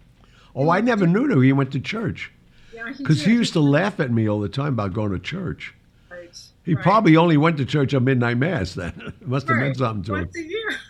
Oh, 0.55 0.71
I 0.71 0.81
never 0.81 1.07
knew 1.07 1.29
that 1.29 1.41
he 1.41 1.53
went 1.53 1.73
to 1.73 1.81
church 1.81 2.31
Yeah, 2.75 2.93
he 2.93 3.03
because 3.03 3.25
he 3.25 3.33
used 3.33 3.53
to 3.55 3.61
laugh 3.61 4.01
at 4.01 4.11
me 4.11 4.29
all 4.29 4.41
the 4.41 4.49
time 4.49 4.75
about 4.75 4.93
going 4.93 5.13
to 5.13 5.19
church. 5.19 5.75
Right, 6.11 6.37
He 6.65 6.75
right. 6.75 6.83
probably 6.83 7.17
only 7.17 7.37
went 7.37 7.57
to 7.59 7.65
church 7.65 7.95
at 7.95 8.03
midnight 8.03 8.37
mass. 8.39 8.75
Then 8.75 8.93
it 9.21 9.27
must 9.27 9.49
have 9.49 9.57
meant 9.57 9.77
something 9.79 10.05
to 10.05 10.15
him. 10.15 10.21
Once 10.25 10.37
a 10.37 10.43
year. 10.43 10.71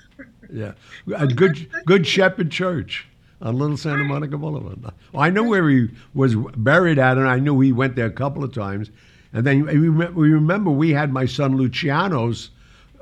Yeah, 0.53 0.73
a 1.17 1.27
good 1.27 1.67
Good 1.87 2.07
Shepherd 2.07 2.51
Church 2.51 3.07
on 3.41 3.57
Little 3.57 3.79
Santa 3.79 4.05
Monica 4.05 4.37
Boulevard. 4.37 4.83
Well, 4.83 5.23
I 5.23 5.31
know 5.31 5.43
where 5.45 5.67
he 5.71 5.89
was 6.13 6.35
buried 6.37 6.99
at, 6.99 7.17
and 7.17 7.27
I 7.27 7.39
knew 7.39 7.59
he 7.61 7.73
went 7.73 7.97
there 7.97 8.05
a 8.05 8.11
couple 8.11 8.45
of 8.45 8.53
times. 8.53 8.91
And 9.33 9.47
then 9.47 9.65
we 9.65 9.89
we 9.89 10.31
remember 10.31 10.71
we 10.71 10.91
had 10.91 11.11
my 11.11 11.25
son 11.25 11.57
Luciano's 11.57 12.51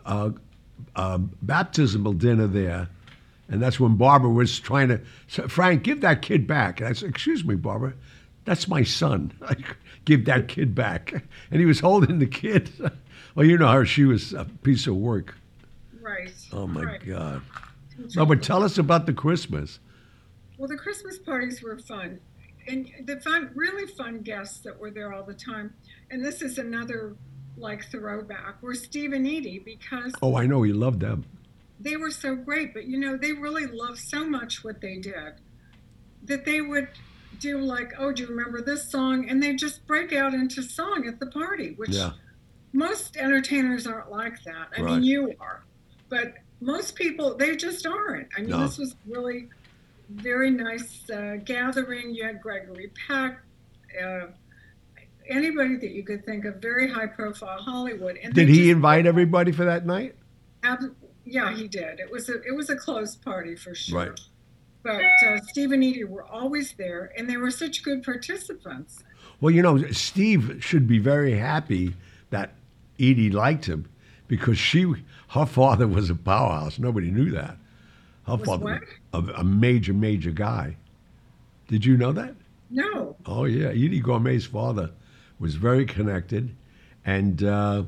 uh, 0.06 0.30
uh, 0.94 1.18
baptismal 1.42 2.12
dinner 2.12 2.46
there, 2.46 2.88
and 3.50 3.60
that's 3.60 3.80
when 3.80 3.96
Barbara 3.96 4.30
was 4.30 4.58
trying 4.60 4.88
to 4.88 5.00
say, 5.26 5.46
Frank, 5.48 5.82
give 5.82 6.00
that 6.02 6.22
kid 6.22 6.46
back. 6.46 6.80
And 6.80 6.88
I 6.88 6.92
said, 6.92 7.10
Excuse 7.10 7.44
me, 7.44 7.56
Barbara, 7.56 7.94
that's 8.44 8.68
my 8.68 8.84
son. 8.84 9.32
give 10.04 10.24
that 10.26 10.48
kid 10.48 10.74
back. 10.74 11.12
And 11.50 11.60
he 11.60 11.66
was 11.66 11.80
holding 11.80 12.20
the 12.20 12.26
kid. 12.26 12.70
well, 13.34 13.44
you 13.44 13.58
know 13.58 13.66
how 13.66 13.84
she 13.84 14.04
was 14.04 14.32
a 14.32 14.44
piece 14.62 14.86
of 14.86 14.96
work. 14.96 15.34
Right. 16.00 16.32
Oh 16.52 16.66
my 16.66 16.84
right. 16.84 17.06
God. 17.06 17.42
No, 18.16 18.24
but 18.24 18.42
tell 18.42 18.62
us 18.62 18.78
about 18.78 19.06
the 19.06 19.12
Christmas. 19.12 19.80
Well, 20.56 20.68
the 20.68 20.76
Christmas 20.76 21.18
parties 21.18 21.62
were 21.62 21.78
fun, 21.78 22.20
and 22.66 22.90
the 23.04 23.20
fun, 23.20 23.50
really 23.54 23.86
fun 23.86 24.20
guests 24.20 24.60
that 24.60 24.78
were 24.78 24.90
there 24.90 25.12
all 25.12 25.22
the 25.22 25.34
time. 25.34 25.74
And 26.10 26.24
this 26.24 26.40
is 26.40 26.58
another 26.58 27.14
like 27.56 27.90
throwback. 27.90 28.62
Were 28.62 28.74
Steve 28.74 29.12
and 29.12 29.26
Eydie 29.26 29.64
because 29.64 30.12
Oh, 30.22 30.36
I 30.36 30.46
know 30.46 30.62
he 30.62 30.72
loved 30.72 31.00
them. 31.00 31.24
They 31.80 31.96
were 31.96 32.10
so 32.10 32.34
great, 32.36 32.74
but 32.74 32.84
you 32.86 32.98
know 32.98 33.16
they 33.16 33.32
really 33.32 33.66
loved 33.66 33.98
so 33.98 34.24
much 34.24 34.62
what 34.62 34.80
they 34.80 34.96
did 34.98 35.34
that 36.24 36.44
they 36.44 36.60
would 36.60 36.88
do 37.38 37.58
like, 37.58 37.92
oh, 37.98 38.12
do 38.12 38.22
you 38.24 38.28
remember 38.28 38.60
this 38.60 38.90
song? 38.90 39.28
And 39.30 39.42
they 39.42 39.54
just 39.54 39.86
break 39.86 40.12
out 40.12 40.34
into 40.34 40.62
song 40.62 41.06
at 41.08 41.18
the 41.18 41.26
party, 41.26 41.72
which 41.76 41.90
Yeah. 41.90 42.10
most 42.74 43.16
entertainers 43.16 43.86
aren't 43.86 44.10
like 44.10 44.42
that. 44.44 44.68
I 44.76 44.82
Right. 44.82 44.94
mean, 44.96 45.02
you 45.04 45.34
are, 45.40 45.62
but 46.10 46.34
most 46.60 46.94
people 46.96 47.36
they 47.36 47.56
just 47.56 47.86
aren't. 47.86 48.28
I 48.36 48.40
mean, 48.42 48.50
No. 48.50 48.60
this 48.60 48.76
was 48.76 48.94
really 49.06 49.48
very 50.10 50.50
nice 50.50 51.08
uh, 51.08 51.36
gathering. 51.44 52.14
You 52.14 52.24
had 52.24 52.42
Gregory 52.42 52.90
Peck, 53.06 53.40
uh, 54.04 54.26
anybody 55.26 55.76
that 55.76 55.90
you 55.92 56.02
could 56.02 56.26
think 56.26 56.44
of, 56.44 56.56
very 56.56 56.90
high 56.90 57.06
profile 57.06 57.62
Hollywood. 57.62 58.18
And 58.22 58.34
Did 58.34 58.48
he 58.48 58.70
invite 58.70 59.06
everybody 59.06 59.52
for 59.52 59.64
that 59.64 59.86
night? 59.86 60.14
Ab- 60.62 60.94
yeah, 61.30 61.54
he 61.54 61.68
did. 61.68 62.00
It 62.00 62.10
was 62.10 62.28
a 62.28 62.42
it 62.42 62.54
was 62.54 62.70
a 62.70 62.76
closed 62.76 63.22
party 63.22 63.56
for 63.56 63.74
sure. 63.74 63.98
Right. 63.98 64.20
But 64.82 65.02
uh, 65.26 65.38
Steve 65.48 65.72
and 65.72 65.82
Eydie 65.82 66.08
were 66.08 66.24
always 66.24 66.72
there, 66.78 67.12
and 67.16 67.28
they 67.28 67.36
were 67.36 67.50
such 67.50 67.82
good 67.82 68.02
participants. 68.02 69.02
Well, 69.40 69.50
you 69.50 69.60
know, 69.60 69.90
Steve 69.90 70.58
should 70.60 70.86
be 70.88 70.98
very 70.98 71.36
happy 71.36 71.94
that 72.30 72.54
Eydie 72.98 73.32
liked 73.32 73.66
him 73.66 73.90
because 74.26 74.56
she, 74.58 74.90
her 75.28 75.44
father 75.44 75.86
was 75.86 76.08
a 76.08 76.14
powerhouse. 76.14 76.78
Nobody 76.78 77.10
knew 77.10 77.30
that. 77.32 77.56
Her 78.26 78.36
Was 78.36 78.46
father 78.46 78.64
what? 78.64 78.80
was 79.12 79.28
a, 79.28 79.40
a 79.40 79.44
major, 79.44 79.92
major 79.92 80.30
guy. 80.30 80.76
Did 81.68 81.84
you 81.84 81.96
know 81.98 82.12
that? 82.12 82.34
No, 82.70 83.16
Oh 83.26 83.44
yeah, 83.44 83.72
Eydie 83.72 84.02
Gormé's 84.02 84.46
father 84.46 84.92
was 85.38 85.56
very 85.56 85.84
connected, 85.84 86.54
and 87.04 87.42
uh, 87.42 87.82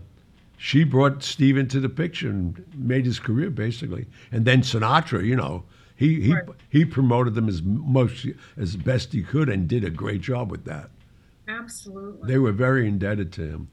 she 0.63 0.85
brought 0.85 1.25
Steve 1.25 1.59
into 1.59 1.81
the 1.81 1.89
picture 1.89 2.31
and 2.31 2.65
made 2.77 3.05
his 3.05 3.19
career 3.19 3.51
basically. 3.51 4.07
And 4.31 4.45
then 4.45 4.63
Sinatra, 4.63 5.25
you 5.25 5.35
know, 5.35 5.65
he 5.97 6.21
he 6.21 6.33
Right. 6.35 6.45
he 6.69 6.85
promoted 6.85 7.35
them 7.35 7.49
as 7.49 7.63
most 7.63 8.29
as 8.57 8.77
best 8.77 9.13
he 9.13 9.25
could 9.25 9.49
and 9.49 9.67
did 9.67 9.83
a 9.83 9.91
great 9.91 10.21
job 10.21 10.53
with 10.53 10.65
that. 10.67 10.91
absolutely. 11.49 12.29
They 12.33 12.39
were 12.39 12.53
very 12.53 12.87
indebted 12.87 13.33
to 13.33 13.43
him. 13.43 13.69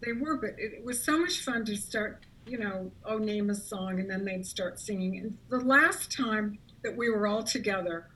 They 0.00 0.12
were, 0.12 0.36
but 0.36 0.50
it, 0.58 0.74
it 0.74 0.84
was 0.84 1.02
so 1.02 1.18
much 1.18 1.40
fun 1.40 1.64
to 1.64 1.76
start, 1.76 2.22
you 2.46 2.58
know, 2.58 2.92
oh, 3.04 3.18
name 3.18 3.50
a 3.50 3.54
song, 3.56 3.98
and 3.98 4.08
then 4.08 4.24
they'd 4.24 4.46
start 4.46 4.78
singing. 4.78 5.18
And 5.18 5.36
the 5.48 5.58
last 5.58 6.12
time 6.12 6.58
that 6.84 6.96
we 6.96 7.10
were 7.10 7.26
all 7.26 7.42
together, 7.42 8.06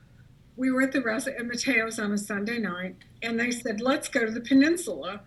we 0.55 0.71
were 0.71 0.83
at 0.83 0.93
the 0.93 1.01
rest 1.01 1.27
at 1.27 1.37
Matteo's 1.45 1.99
on 1.99 2.13
a 2.13 2.17
Sunday 2.17 2.59
night, 2.59 2.95
and 3.21 3.37
they 3.37 3.51
said, 3.51 3.81
let's 3.81 4.07
go 4.07 4.25
to 4.25 4.31
the 4.31 4.41
peninsula, 4.41 5.21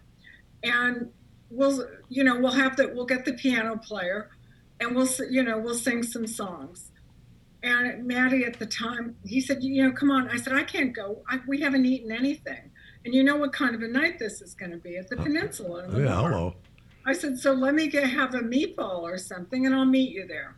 and 0.62 1.10
we'll, 1.52 1.86
you 2.08 2.24
know, 2.24 2.40
we'll 2.40 2.52
have 2.52 2.76
the, 2.76 2.88
we'll 2.88 3.06
get 3.06 3.24
the 3.24 3.34
piano 3.34 3.76
player, 3.76 4.30
and 4.80 4.96
we'll, 4.96 5.08
you 5.30 5.42
know, 5.42 5.58
we'll 5.58 5.74
sing 5.74 6.02
some 6.02 6.26
songs. 6.26 6.90
And 7.62 8.06
Matty 8.06 8.44
at 8.44 8.58
the 8.58 8.66
time, 8.66 9.16
he 9.24 9.40
said, 9.40 9.62
you 9.62 9.84
know, 9.84 9.92
come 9.92 10.10
on. 10.10 10.28
I 10.28 10.36
said, 10.36 10.52
I 10.52 10.64
can't 10.64 10.92
go. 10.92 11.22
I, 11.28 11.40
we 11.46 11.60
haven't 11.60 11.86
eaten 11.86 12.10
anything. 12.10 12.70
And 13.04 13.14
you 13.14 13.22
know 13.22 13.36
what 13.36 13.52
kind 13.52 13.74
of 13.74 13.82
a 13.82 13.88
night 13.88 14.18
this 14.18 14.40
is 14.40 14.54
going 14.54 14.72
to 14.72 14.78
be 14.78 14.96
at 14.96 15.08
the 15.08 15.16
peninsula. 15.16 15.84
in 15.84 15.90
the 15.92 16.02
Yeah, 16.02 16.20
hello. 16.20 16.54
I 17.04 17.12
said, 17.12 17.38
so 17.38 17.52
let 17.52 17.74
me 17.74 17.88
get 17.88 18.08
have 18.08 18.34
a 18.34 18.40
meatball 18.40 19.02
or 19.02 19.18
something, 19.18 19.66
and 19.66 19.74
I'll 19.74 19.84
meet 19.84 20.10
you 20.10 20.26
there. 20.26 20.56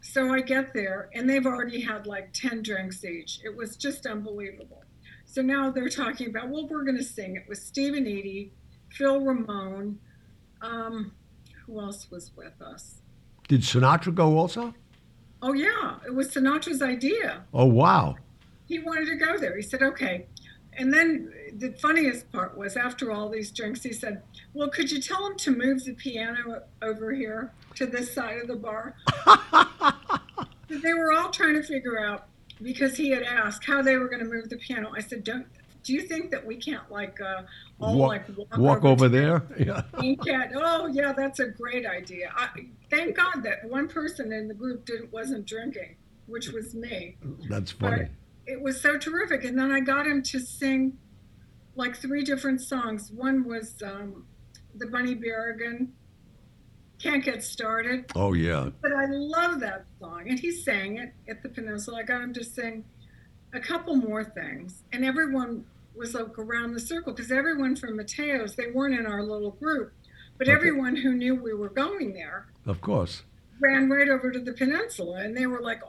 So 0.00 0.32
I 0.32 0.40
get 0.40 0.72
there, 0.72 1.10
and 1.14 1.28
they've 1.28 1.46
already 1.46 1.80
had 1.80 2.06
like 2.06 2.32
ten 2.32 2.62
drinks 2.62 3.04
each. 3.04 3.40
It 3.44 3.56
was 3.56 3.76
just 3.76 4.06
unbelievable. 4.06 4.84
So 5.26 5.42
now 5.42 5.70
they're 5.70 5.88
talking 5.88 6.28
about, 6.28 6.48
well, 6.48 6.66
we're 6.68 6.84
going 6.84 6.96
to 6.96 7.04
sing. 7.04 7.36
It 7.36 7.48
was 7.48 7.62
Steve 7.62 7.94
and 7.94 8.06
Eydie, 8.06 8.50
Phil 8.92 9.20
Ramone. 9.20 9.98
Um, 10.62 11.12
who 11.66 11.80
else 11.80 12.10
was 12.10 12.32
with 12.36 12.60
us? 12.60 13.00
Did 13.48 13.62
Sinatra 13.62 14.14
go 14.14 14.38
also? 14.38 14.74
Oh 15.42 15.52
yeah, 15.52 15.96
it 16.06 16.14
was 16.14 16.28
Sinatra's 16.28 16.82
idea. 16.82 17.44
Oh 17.54 17.64
wow. 17.64 18.16
He 18.66 18.78
wanted 18.78 19.06
to 19.06 19.16
go 19.16 19.36
there. 19.38 19.56
He 19.56 19.62
said, 19.62 19.82
okay. 19.82 20.26
And 20.74 20.92
then 20.92 21.32
the 21.56 21.72
funniest 21.72 22.30
part 22.32 22.56
was 22.56 22.76
after 22.76 23.10
all 23.10 23.28
these 23.28 23.50
drinks, 23.50 23.82
he 23.82 23.92
said, 23.92 24.22
Well, 24.54 24.68
could 24.68 24.90
you 24.90 25.00
tell 25.00 25.26
him 25.26 25.36
to 25.38 25.50
move 25.50 25.84
the 25.84 25.94
piano 25.94 26.62
over 26.80 27.12
here 27.12 27.52
to 27.74 27.86
this 27.86 28.14
side 28.14 28.38
of 28.38 28.48
the 28.48 28.56
bar? 28.56 28.94
they 30.68 30.94
were 30.94 31.12
all 31.12 31.30
trying 31.30 31.54
to 31.54 31.62
figure 31.62 31.98
out 31.98 32.28
because 32.62 32.96
he 32.96 33.10
had 33.10 33.22
asked 33.24 33.64
how 33.64 33.82
they 33.82 33.96
were 33.96 34.08
going 34.08 34.22
to 34.22 34.30
move 34.30 34.48
the 34.48 34.56
piano. 34.56 34.92
I 34.96 35.00
said, 35.00 35.24
Don't 35.24 35.46
do 35.82 35.92
you 35.92 36.02
think 36.02 36.30
that 36.30 36.44
we 36.44 36.56
can't 36.56 36.90
like 36.90 37.20
uh, 37.20 37.42
all 37.80 37.96
Walk- 37.96 38.08
like 38.08 38.36
walk, 38.36 38.58
Walk 38.58 38.84
over 38.84 39.06
to 39.06 39.08
there. 39.08 39.42
Yeah. 39.58 39.82
Oh 40.54 40.86
yeah, 40.86 41.12
that's 41.12 41.40
a 41.40 41.46
great 41.46 41.86
idea. 41.86 42.32
I, 42.34 42.48
thank 42.90 43.16
God 43.16 43.42
that 43.42 43.68
one 43.68 43.88
person 43.88 44.32
in 44.32 44.48
the 44.48 44.54
group 44.54 44.84
didn't 44.84 45.12
wasn't 45.12 45.46
drinking, 45.46 45.96
which 46.26 46.48
was 46.50 46.74
me. 46.74 47.16
That's 47.48 47.70
funny. 47.70 48.08
It 48.46 48.60
was 48.60 48.80
so 48.80 48.98
terrific. 48.98 49.44
And 49.44 49.58
then 49.58 49.70
I 49.70 49.80
got 49.80 50.06
him 50.06 50.22
to 50.24 50.40
sing 50.40 50.98
like 51.76 51.96
three 51.96 52.24
different 52.24 52.60
songs. 52.60 53.10
One 53.12 53.44
was 53.44 53.74
um, 53.84 54.26
the 54.74 54.86
Bunny 54.86 55.14
Berrigan, 55.14 55.88
Can't 57.00 57.24
Get 57.24 57.42
Started. 57.42 58.10
Oh 58.14 58.32
yeah. 58.32 58.70
But 58.82 58.92
I 58.92 59.06
love 59.06 59.60
that 59.60 59.84
song. 59.98 60.28
And 60.28 60.38
he 60.38 60.50
sang 60.50 60.98
it 60.98 61.12
at 61.28 61.42
the 61.42 61.48
Peninsula. 61.48 61.98
I 61.98 62.02
got 62.02 62.22
him 62.22 62.32
to 62.34 62.44
sing 62.44 62.84
a 63.52 63.60
couple 63.60 63.96
more 63.96 64.24
things. 64.24 64.82
And 64.92 65.04
everyone 65.04 65.64
was 65.94 66.14
like 66.14 66.38
around 66.38 66.72
the 66.74 66.80
circle 66.80 67.12
because 67.12 67.30
everyone 67.32 67.76
from 67.76 67.96
Matteo's, 67.98 68.54
they 68.56 68.70
weren't 68.72 68.98
in 68.98 69.06
our 69.06 69.22
little 69.22 69.52
group, 69.52 69.92
but 70.38 70.48
Okay. 70.48 70.56
everyone 70.56 70.96
who 70.96 71.12
knew 71.14 71.34
we 71.34 71.52
were 71.54 71.68
going 71.70 72.12
there 72.14 72.46
Of 72.66 72.80
course. 72.80 73.22
ran 73.60 73.90
right 73.90 74.08
over 74.08 74.30
to 74.30 74.38
the 74.40 74.52
peninsula 74.52 75.20
and 75.22 75.36
they 75.36 75.46
were 75.46 75.60
like 75.60 75.80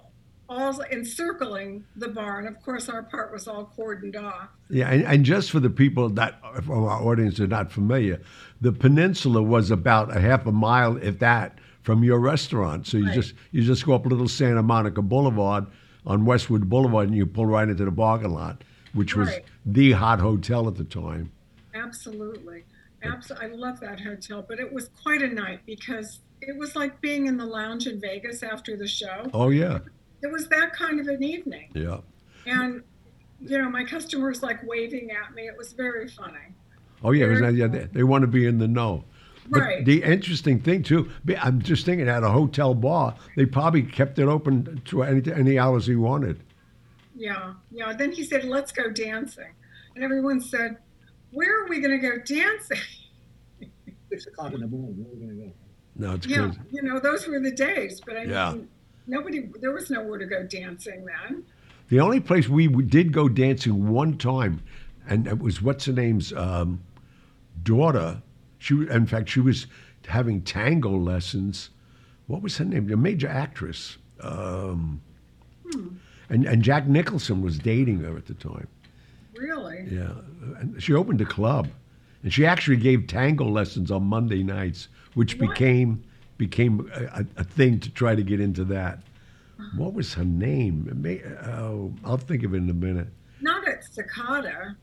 all 0.49 0.81
encircling 0.91 1.85
the 1.95 2.09
barn. 2.09 2.45
Of 2.47 2.61
course, 2.61 2.89
our 2.89 3.03
part 3.03 3.31
was 3.31 3.47
all 3.47 3.71
cordoned 3.77 4.21
off. 4.21 4.49
Yeah, 4.69 4.89
and, 4.89 5.03
and 5.03 5.23
just 5.23 5.49
for 5.51 5.59
the 5.61 5.69
people 5.69 6.09
that 6.09 6.41
from 6.63 6.83
our 6.83 7.01
audience 7.01 7.39
are 7.39 7.47
not 7.47 7.71
familiar, 7.71 8.21
the 8.59 8.73
peninsula 8.73 9.41
was 9.41 9.71
about 9.71 10.15
a 10.15 10.19
half 10.19 10.45
a 10.45 10.51
mile, 10.51 10.97
if 10.97 11.19
that, 11.19 11.59
from 11.83 12.03
your 12.03 12.19
restaurant. 12.19 12.85
So 12.87 12.97
you 12.97 13.05
Right. 13.05 13.13
just 13.15 13.33
you 13.51 13.63
just 13.63 13.85
go 13.85 13.93
up 13.93 14.05
Little 14.05 14.27
Santa 14.27 14.61
Monica 14.61 15.01
Boulevard 15.01 15.67
on 16.05 16.25
Westwood 16.25 16.69
Boulevard, 16.69 17.07
and 17.07 17.17
you 17.17 17.25
pull 17.25 17.45
right 17.45 17.67
into 17.67 17.85
the 17.85 17.91
parking 17.91 18.33
lot, 18.33 18.63
which 18.93 19.15
was 19.15 19.29
the 19.65 19.91
hot 19.93 20.19
hotel 20.19 20.67
at 20.67 20.75
the 20.75 20.83
time. 20.83 21.31
Absolutely. 21.73 22.63
Absolutely. 23.03 23.47
I 23.47 23.51
love 23.55 23.79
that 23.79 23.99
hotel, 23.99 24.45
but 24.47 24.59
it 24.59 24.71
was 24.71 24.89
quite 25.01 25.21
a 25.21 25.27
night 25.27 25.61
because 25.65 26.19
it 26.41 26.55
was 26.57 26.75
like 26.75 26.99
being 27.01 27.27
in 27.27 27.37
the 27.37 27.45
lounge 27.45 27.87
in 27.87 27.99
Vegas 27.99 28.43
after 28.43 28.75
the 28.75 28.87
show. 28.87 29.29
Oh 29.33 29.49
yeah, 29.49 29.79
It 30.21 30.31
was 30.31 30.47
that 30.49 30.73
kind 30.73 30.99
of 30.99 31.07
an 31.07 31.23
evening. 31.23 31.69
yeah. 31.73 31.97
And, 32.45 32.81
you 33.39 33.57
know, 33.57 33.69
my 33.69 33.83
customers 33.83 34.41
like 34.41 34.63
waving 34.67 35.11
at 35.11 35.35
me. 35.35 35.43
It 35.43 35.55
was 35.57 35.73
very 35.73 36.07
funny. 36.07 36.55
Oh 37.03 37.11
yeah, 37.11 37.25
it 37.25 37.41
was, 37.41 37.55
yeah 37.55 37.67
they, 37.67 37.85
they 37.85 38.03
want 38.03 38.21
to 38.23 38.27
be 38.27 38.45
in 38.45 38.57
the 38.59 38.67
know. 38.67 39.03
But 39.51 39.59
Right. 39.63 39.85
the 39.85 40.01
interesting 40.01 40.59
thing 40.61 40.81
too, 40.81 41.11
I'm 41.39 41.61
just 41.61 41.85
thinking 41.85 42.07
at 42.07 42.23
a 42.23 42.29
hotel 42.29 42.73
bar, 42.73 43.15
they 43.35 43.45
probably 43.45 43.83
kept 43.83 44.17
it 44.17 44.27
open 44.27 44.81
to 44.85 45.03
any 45.03 45.31
any 45.31 45.59
hours 45.59 45.85
he 45.85 45.95
wanted. 45.95 46.39
Yeah. 47.15 47.53
Yeah. 47.69 47.91
Then 47.93 48.13
he 48.13 48.23
said, 48.23 48.45
let's 48.45 48.71
go 48.71 48.89
dancing. 48.89 49.53
And 49.93 50.03
everyone 50.05 50.39
said, 50.39 50.77
where 51.31 51.63
are 51.63 51.67
we 51.67 51.81
going 51.81 51.99
to 51.99 52.09
go 52.09 52.17
dancing? 52.19 52.77
Six 54.09 54.27
o'clock 54.27 54.53
in 54.53 54.61
the 54.61 54.67
morning, 54.67 54.95
where 54.97 55.11
are 55.11 55.15
we 55.15 55.25
gonna 55.25 55.47
go? 55.47 55.53
No, 55.95 56.13
it's 56.15 56.27
Yeah. 56.27 56.47
crazy. 56.47 56.59
You 56.71 56.81
know, 56.83 56.99
those 56.99 57.27
were 57.27 57.39
the 57.39 57.51
days. 57.51 58.01
But 58.05 58.17
I 58.17 58.23
Yeah. 58.23 58.53
mean, 58.53 58.67
nobody, 59.07 59.49
there 59.59 59.71
was 59.71 59.89
nowhere 59.89 60.17
to 60.17 60.25
go 60.25 60.43
dancing 60.43 61.05
then. 61.05 61.43
The 61.89 61.99
only 61.99 62.19
place 62.21 62.47
we 62.47 62.67
did 62.67 63.11
go 63.11 63.27
dancing 63.27 63.89
one 63.89 64.17
time, 64.17 64.61
and 65.07 65.27
it 65.27 65.39
was 65.39 65.61
what's 65.61 65.85
her 65.85 65.93
name's 65.93 66.31
um, 66.33 66.81
daughter. 67.63 68.21
She, 68.61 68.75
in 68.75 69.07
fact, 69.07 69.29
she 69.29 69.39
was 69.39 69.65
having 70.07 70.43
tango 70.43 70.91
lessons. 70.91 71.71
What 72.27 72.43
was 72.43 72.57
her 72.57 72.65
name? 72.65 72.91
A 72.93 72.95
major 72.95 73.27
actress. 73.27 73.97
Um, 74.21 75.01
and 76.29 76.45
and 76.45 76.61
Jack 76.61 76.87
Nicholson 76.87 77.41
was 77.41 77.57
dating 77.57 78.01
her 78.01 78.15
at 78.15 78.27
the 78.27 78.35
time. 78.35 78.67
Really? 79.35 79.87
Yeah, 79.89 80.13
and 80.59 80.81
she 80.81 80.93
opened 80.93 81.21
a 81.21 81.25
club, 81.25 81.69
and 82.21 82.31
she 82.31 82.45
actually 82.45 82.77
gave 82.77 83.07
tango 83.07 83.45
lessons 83.45 83.89
on 83.89 84.03
Monday 84.03 84.43
nights, 84.43 84.89
which 85.15 85.39
What? 85.39 85.49
became 85.49 86.03
became 86.37 86.87
a, 86.93 87.25
a, 87.37 87.43
thing 87.43 87.79
to 87.79 87.89
try 87.89 88.13
to 88.13 88.21
get 88.23 88.39
into 88.39 88.63
that. 88.65 88.99
What 89.75 89.93
was 89.93 90.13
her 90.13 90.25
name? 90.25 90.87
May, 91.01 91.23
oh, 91.47 91.93
I'll 92.03 92.17
think 92.17 92.43
of 92.43 92.53
it 92.53 92.57
in 92.57 92.69
a 92.69 92.73
minute. 92.73 93.07
Not 93.41 93.67
at 93.67 93.83
Cicada. 93.83 94.75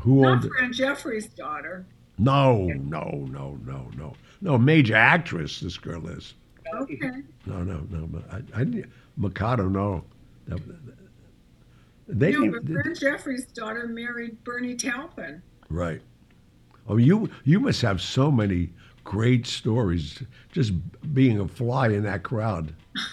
Who 0.00 0.22
Not 0.22 0.44
owned? 0.44 0.52
Fran 0.52 0.72
Jeffries' 0.72 1.28
daughter. 1.28 1.86
No, 2.18 2.64
no, 2.66 3.26
no, 3.30 3.58
no, 3.64 3.90
no, 3.96 4.14
no. 4.40 4.58
Major 4.58 4.96
actress, 4.96 5.60
this 5.60 5.76
girl 5.78 6.06
is. 6.08 6.34
Okay. 6.74 7.10
No, 7.46 7.62
no, 7.62 7.80
no. 7.90 8.06
but 8.06 8.24
I, 8.32 8.60
I 8.62 8.84
Mikado, 9.16 9.68
no. 9.68 10.04
That- 10.46 10.60
They 12.08 12.32
no, 12.32 12.50
but 12.50 12.66
Fran 12.66 12.94
Jeffries' 12.94 13.46
daughter 13.46 13.86
married 13.86 14.42
Bernie 14.44 14.74
Taupin. 14.74 15.42
Right. 15.68 16.00
Oh, 16.88 16.96
you 16.96 17.28
you 17.44 17.60
must 17.60 17.82
have 17.82 18.00
so 18.00 18.30
many 18.30 18.70
great 19.04 19.46
stories 19.46 20.22
just 20.52 20.72
being 21.14 21.38
a 21.40 21.46
fly 21.48 21.88
in 21.88 22.02
that 22.04 22.22
crowd. 22.22 22.74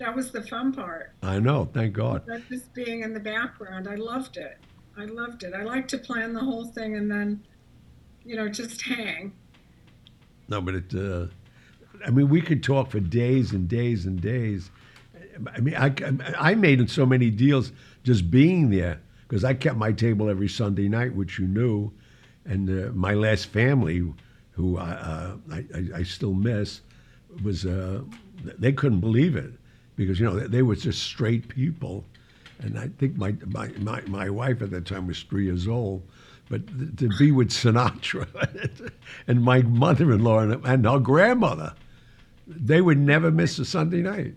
That 0.00 0.16
was 0.16 0.32
the 0.32 0.42
fun 0.42 0.72
part. 0.72 1.12
I 1.22 1.38
know, 1.38 1.68
thank 1.72 1.92
God. 1.92 2.26
Not 2.26 2.40
just 2.48 2.74
being 2.74 3.02
in 3.02 3.14
the 3.14 3.20
background. 3.20 3.86
I 3.88 3.94
loved 3.94 4.36
it. 4.36 4.58
I 4.98 5.04
loved 5.04 5.44
it. 5.44 5.54
I 5.54 5.62
like 5.62 5.86
to 5.88 5.98
plan 5.98 6.32
the 6.32 6.40
whole 6.40 6.64
thing 6.66 6.96
and 6.96 7.08
then, 7.08 7.44
you 8.24 8.36
know, 8.36 8.48
just 8.48 8.82
hang. 8.82 9.32
No, 10.48 10.60
but 10.60 10.74
it. 10.74 10.94
Uh, 10.94 11.26
I 12.06 12.10
mean, 12.10 12.28
we 12.28 12.40
could 12.40 12.62
talk 12.62 12.90
for 12.90 13.00
days 13.00 13.52
and 13.52 13.68
days 13.68 14.06
and 14.06 14.20
days. 14.20 14.70
I 15.54 15.60
mean, 15.60 15.76
I, 15.76 15.94
I 16.38 16.54
made 16.54 16.90
so 16.90 17.06
many 17.06 17.30
deals 17.30 17.72
just 18.02 18.30
being 18.30 18.70
there 18.70 19.00
because 19.26 19.44
I 19.44 19.54
kept 19.54 19.76
my 19.76 19.92
table 19.92 20.28
every 20.28 20.48
Sunday 20.48 20.88
night, 20.88 21.14
which 21.14 21.38
you 21.38 21.46
knew, 21.46 21.90
and 22.44 22.68
uh, 22.68 22.92
my 22.92 23.14
last 23.14 23.46
family, 23.46 24.02
who 24.50 24.78
I, 24.78 24.90
uh, 24.90 25.36
I, 25.50 25.64
I, 25.94 26.02
still 26.02 26.34
miss, 26.34 26.82
was 27.42 27.64
uh, 27.64 28.02
they 28.58 28.72
couldn't 28.72 29.00
believe 29.00 29.36
it 29.36 29.52
because 29.96 30.20
you 30.20 30.26
know 30.26 30.38
they, 30.38 30.48
they 30.48 30.62
were 30.62 30.76
just 30.76 31.02
straight 31.02 31.48
people, 31.48 32.04
and 32.58 32.78
I 32.78 32.88
think 32.98 33.16
my, 33.16 33.34
my 33.46 33.68
my 33.78 34.02
my 34.02 34.28
wife 34.28 34.60
at 34.60 34.70
that 34.70 34.84
time 34.84 35.06
was 35.06 35.22
three 35.22 35.44
years 35.46 35.66
old. 35.66 36.02
But 36.52 36.66
th- 36.66 36.96
to 36.96 37.08
be 37.18 37.32
with 37.32 37.48
Sinatra 37.48 38.28
and 39.26 39.42
my 39.42 39.62
mother-in-law 39.62 40.40
and, 40.40 40.66
and 40.66 40.84
her 40.84 40.98
grandmother, 40.98 41.72
they 42.46 42.82
would 42.82 42.98
never 42.98 43.30
miss 43.30 43.58
a 43.58 43.64
Sunday 43.64 44.02
night. 44.02 44.34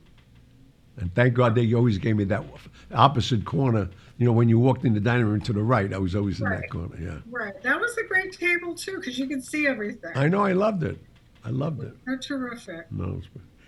And 0.96 1.14
thank 1.14 1.34
God 1.34 1.56
they 1.56 1.74
always 1.74 1.98
gave 1.98 2.16
me 2.16 2.24
that 2.24 2.46
opposite 2.94 3.44
corner. 3.44 3.90
You 4.18 4.28
know, 4.28 4.32
when 4.32 4.48
you 4.48 4.58
walked 4.58 4.86
in 4.86 4.94
the 4.94 5.02
dining 5.02 5.26
room 5.26 5.42
to 5.42 5.52
the 5.52 5.62
right, 5.62 5.94
I 5.94 5.98
was 5.98 6.16
always 6.16 6.40
in 6.40 6.50
that 6.50 6.70
corner. 6.70 6.96
Yeah, 6.98 7.18
Right. 7.30 7.62
That 7.64 7.82
was 7.82 7.98
a 7.98 8.04
great 8.04 8.32
table 8.32 8.74
too, 8.76 8.96
because 8.96 9.20
you 9.20 9.28
could 9.28 9.44
see 9.44 9.68
everything. 9.68 10.12
I 10.16 10.30
know. 10.30 10.46
I 10.46 10.54
loved 10.54 10.84
it. 10.84 10.98
I 11.44 11.50
loved 11.50 11.84
it. 11.84 11.98
They're 12.06 12.18
terrific. 12.18 12.90
No, 12.94 13.22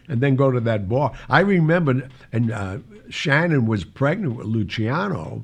and 0.08 0.22
then 0.22 0.38
go 0.38 0.52
to 0.52 0.62
that 0.62 0.88
bar. 0.88 1.12
I 1.28 1.42
remember, 1.42 2.08
and 2.32 2.54
uh, 2.54 2.78
Shannon 3.10 3.66
was 3.66 3.84
pregnant 3.84 4.38
with 4.38 4.48
Luciano, 4.48 5.44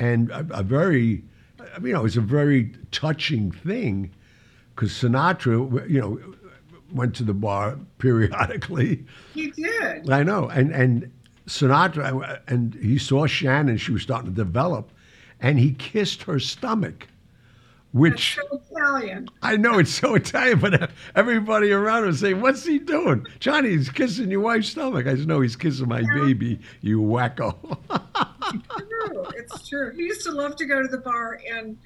and 0.00 0.32
a, 0.32 0.44
a 0.50 0.62
very, 0.64 1.22
you 1.82 1.92
know, 1.92 2.00
it 2.00 2.02
was 2.02 2.16
a 2.16 2.22
very 2.22 2.72
touching 2.90 3.50
thing 3.50 4.10
because 4.74 4.90
Sinatra, 4.92 5.88
you 5.88 6.00
know, 6.00 6.20
went 6.92 7.14
to 7.16 7.24
the 7.24 7.34
bar 7.34 7.78
periodically. 7.98 9.04
He 9.34 9.50
did. 9.50 10.10
I 10.10 10.22
know, 10.22 10.48
and 10.48 10.72
and 10.72 11.10
Sinatra, 11.46 12.40
and 12.48 12.74
he 12.74 12.98
saw 12.98 13.26
Shannon; 13.26 13.76
she 13.76 13.92
was 13.92 14.02
starting 14.02 14.30
to 14.30 14.36
develop, 14.36 14.90
and 15.40 15.58
he 15.58 15.72
kissed 15.72 16.22
her 16.22 16.38
stomach, 16.38 17.08
which. 17.94 18.34
So 18.34 18.60
Italian. 18.70 19.28
I 19.40 19.56
know 19.56 19.78
it's 19.78 19.92
so 19.92 20.14
Italian, 20.16 20.58
but 20.58 20.90
everybody 21.14 21.70
around 21.72 22.06
was 22.06 22.20
saying, 22.20 22.40
"What's 22.40 22.64
he 22.64 22.78
doing, 22.78 23.26
Johnny? 23.38 23.70
He's 23.70 23.88
kissing 23.88 24.30
your 24.30 24.40
wife's 24.40 24.68
stomach." 24.68 25.06
I 25.06 25.16
said, 25.16 25.28
"No, 25.28 25.40
he's 25.40 25.56
kissing 25.56 25.88
my 25.88 26.02
baby, 26.02 26.58
you 26.82 27.00
wacko." 27.00 27.56
True. 28.76 29.26
It's 29.36 29.68
true. 29.68 29.92
He 29.96 30.02
used 30.02 30.22
to 30.24 30.32
love 30.32 30.56
to 30.56 30.66
go 30.66 30.82
to 30.82 30.88
the 30.88 30.98
bar 30.98 31.40
and 31.50 31.78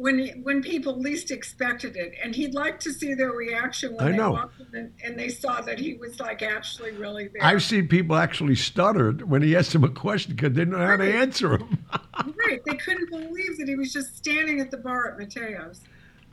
when 0.00 0.18
he, 0.18 0.30
when 0.30 0.62
people 0.62 0.98
least 0.98 1.30
expected 1.30 1.94
it, 1.94 2.14
and 2.24 2.34
he'd 2.34 2.54
like 2.54 2.80
to 2.80 2.90
see 2.90 3.12
their 3.12 3.32
reaction 3.32 3.94
when 3.94 4.06
I 4.06 4.10
they 4.12 4.16
know. 4.16 4.30
walked 4.30 4.58
in 4.58 4.66
and, 4.74 4.92
and 5.04 5.18
they 5.18 5.28
saw 5.28 5.60
that 5.60 5.78
he 5.78 5.92
was 5.92 6.18
like 6.18 6.40
actually 6.40 6.92
really 6.92 7.28
there. 7.28 7.44
I've 7.44 7.62
seen 7.62 7.86
people 7.86 8.16
actually 8.16 8.54
stutter 8.54 9.12
when 9.12 9.42
he 9.42 9.54
asked 9.54 9.74
them 9.74 9.84
a 9.84 9.90
question 9.90 10.34
because 10.34 10.54
they 10.54 10.62
didn't 10.62 10.78
know 10.78 10.86
how 10.86 10.96
to 10.96 11.14
answer 11.14 11.58
him. 11.58 11.84
right, 12.46 12.62
they 12.64 12.76
couldn't 12.76 13.10
believe 13.10 13.58
that 13.58 13.68
he 13.68 13.76
was 13.76 13.92
just 13.92 14.16
standing 14.16 14.58
at 14.60 14.70
the 14.70 14.78
bar 14.78 15.12
at 15.12 15.18
Matteo's. 15.18 15.82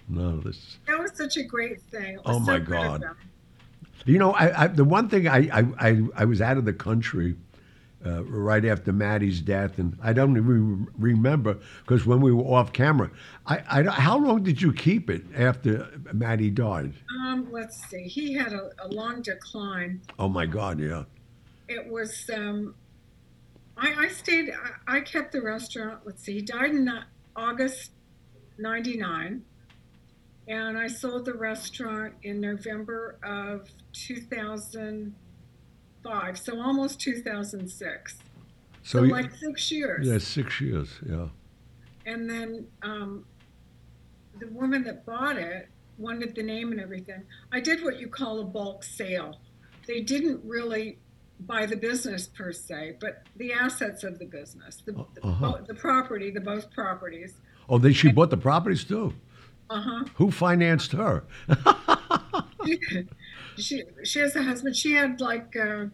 no, 0.07 0.39
this. 0.39 0.77
That 0.87 0.99
was 0.99 1.11
such 1.15 1.35
a 1.35 1.43
great 1.43 1.81
thing. 1.81 2.19
Oh, 2.23 2.39
my 2.39 2.59
God. 2.59 3.03
You 4.05 4.17
know, 4.17 4.31
I, 4.31 4.63
I 4.63 4.67
the 4.67 4.85
one 4.85 5.09
thing 5.09 5.27
I, 5.27 5.49
I, 5.51 5.65
I, 5.77 6.01
I 6.15 6.23
was 6.25 6.39
out 6.39 6.55
of 6.55 6.63
the 6.63 6.71
country 6.71 7.35
uh, 8.07 8.23
right 8.23 8.63
after 8.65 8.93
Matty's 8.93 9.41
death, 9.41 9.77
and 9.79 9.97
I 10.01 10.13
don't 10.13 10.37
even 10.37 10.87
remember 10.97 11.57
because 11.83 12.05
when 12.05 12.21
we 12.21 12.31
were 12.31 12.43
off 12.43 12.71
camera, 12.73 13.11
I, 13.45 13.61
I 13.69 13.83
how 13.83 14.17
long 14.17 14.43
did 14.43 14.61
you 14.61 14.71
keep 14.73 15.09
it 15.09 15.23
after 15.35 15.87
Matty 16.13 16.49
died? 16.49 16.93
Um, 17.21 17.47
let's 17.51 17.77
see. 17.89 18.03
He 18.03 18.33
had 18.33 18.53
a, 18.53 18.69
a 18.79 18.87
long 18.87 19.21
decline. 19.21 20.01
Oh 20.17 20.29
my 20.29 20.45
God, 20.45 20.79
yeah. 20.79 21.03
It 21.67 21.91
was. 21.91 22.29
Um, 22.33 22.75
I, 23.77 24.05
I 24.05 24.07
stayed. 24.07 24.51
I, 24.87 24.97
I 24.97 25.01
kept 25.01 25.31
the 25.31 25.41
restaurant. 25.41 26.01
Let's 26.05 26.23
see. 26.23 26.35
He 26.35 26.41
died 26.41 26.71
in 26.71 26.87
uh, 26.87 27.03
August 27.35 27.91
'99, 28.57 29.43
and 30.47 30.77
I 30.77 30.87
sold 30.87 31.25
the 31.25 31.33
restaurant 31.33 32.13
in 32.23 32.39
November 32.39 33.17
of 33.23 33.69
2005. 36.07 36.37
So 36.39 36.61
almost 36.61 36.99
2006. 36.99 38.15
So, 38.83 38.99
So, 38.99 39.03
you- 39.03 39.11
like 39.11 39.31
six 39.35 39.71
years. 39.71 40.07
yeah, 40.07 40.17
six 40.17 40.61
years, 40.61 40.89
yeah. 41.07 41.27
And 42.05 42.29
then 42.29 42.67
um, 42.83 43.25
the 44.39 44.47
woman 44.47 44.83
that 44.85 45.05
bought 45.05 45.37
it 45.37 45.67
wanted 45.97 46.35
the 46.35 46.43
name 46.43 46.71
and 46.71 46.79
everything. 46.79 47.23
I 47.51 47.59
did 47.59 47.83
what 47.83 47.99
you 47.99 48.07
call 48.07 48.39
a 48.39 48.45
bulk 48.45 48.83
sale. 48.83 49.39
They 49.87 50.01
didn't 50.01 50.41
really 50.45 50.99
buy 51.41 51.65
the 51.65 51.75
business 51.75 52.27
per 52.27 52.51
se, 52.53 52.97
but 53.01 53.23
the 53.35 53.51
assets 53.51 54.03
of 54.03 54.19
the 54.19 54.25
business, 54.25 54.81
the, 54.85 54.93
Uh-huh. 55.23 55.57
the 55.67 55.73
property, 55.73 56.31
the 56.31 56.39
both 56.39 56.71
properties. 56.71 57.33
Oh, 57.67 57.77
they 57.77 57.93
she 57.93 58.11
bought 58.11 58.29
the 58.29 58.37
properties 58.37 58.83
too. 58.85 59.13
Uh 59.69 59.81
huh. 59.81 60.05
Who 60.15 60.31
financed 60.31 60.93
her? 60.93 61.25
she 63.57 63.83
she 64.03 64.19
has 64.19 64.35
a 64.35 64.43
husband. 64.43 64.75
She 64.75 64.93
had 64.93 65.19
like 65.21 65.55
uh, 65.55 65.85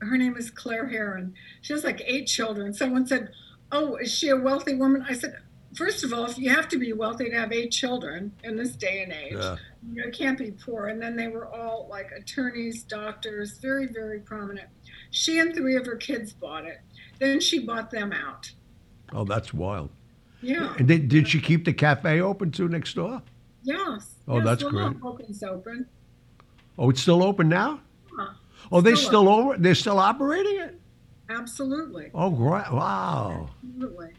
her 0.00 0.16
name 0.18 0.36
is 0.36 0.50
Claire 0.50 0.88
Heron. 0.88 1.34
She 1.62 1.72
has 1.72 1.84
like 1.84 2.02
eight 2.06 2.26
children. 2.26 2.74
Someone 2.74 3.06
said, 3.06 3.30
"Oh, 3.72 3.96
is 3.96 4.12
she 4.12 4.28
a 4.28 4.36
wealthy 4.36 4.74
woman?" 4.74 5.04
I 5.08 5.14
said, 5.14 5.36
first 5.74 6.04
of 6.04 6.12
all, 6.12 6.26
if 6.26 6.38
you 6.38 6.50
have 6.50 6.68
to 6.68 6.78
be 6.78 6.92
wealthy 6.92 7.30
to 7.30 7.36
have 7.36 7.52
eight 7.52 7.70
children 7.70 8.32
in 8.42 8.56
this 8.56 8.72
day 8.72 9.02
and 9.02 9.12
age, 9.12 9.34
Yeah. 9.34 9.56
you 9.92 10.10
can't 10.12 10.38
be 10.38 10.50
poor." 10.52 10.86
And 10.88 11.00
then 11.00 11.16
they 11.16 11.28
were 11.28 11.46
all 11.46 11.86
like 11.90 12.10
attorneys, 12.16 12.82
doctors, 12.82 13.58
very 13.58 13.86
very 13.86 14.20
prominent. 14.20 14.68
She 15.10 15.38
and 15.38 15.54
three 15.54 15.76
of 15.76 15.86
her 15.86 15.96
kids 15.96 16.32
bought 16.32 16.64
it. 16.64 16.80
Then 17.20 17.40
she 17.40 17.60
bought 17.60 17.90
them 17.90 18.12
out. 18.12 18.50
Oh, 19.12 19.24
that's 19.24 19.54
wild. 19.54 19.90
Yeah. 20.42 20.74
And 20.78 20.88
did, 20.88 21.08
did 21.08 21.28
she 21.28 21.40
keep 21.40 21.64
the 21.64 21.72
cafe 21.72 22.20
open 22.20 22.50
too 22.50 22.68
next 22.68 22.94
door? 22.94 23.22
Yes. 23.62 24.16
Oh, 24.28 24.36
yes, 24.36 24.44
that's 24.44 24.62
the 24.62 24.70
great. 24.70 24.96
Open. 25.02 25.86
Oh, 26.78 26.90
it's 26.90 27.00
still 27.00 27.22
open 27.22 27.48
now? 27.48 27.80
Yeah, 28.18 28.26
Oh, 28.72 28.80
they 28.80 28.94
Still 28.94 29.06
still 29.08 29.28
over? 29.28 29.56
They're 29.58 29.74
still 29.74 29.98
operating 29.98 30.60
it? 30.60 30.80
absolutely. 31.30 32.10
Oh, 32.14 32.30
great! 32.30 32.70
Wow. 32.72 33.48
Absolutely. 33.64 34.10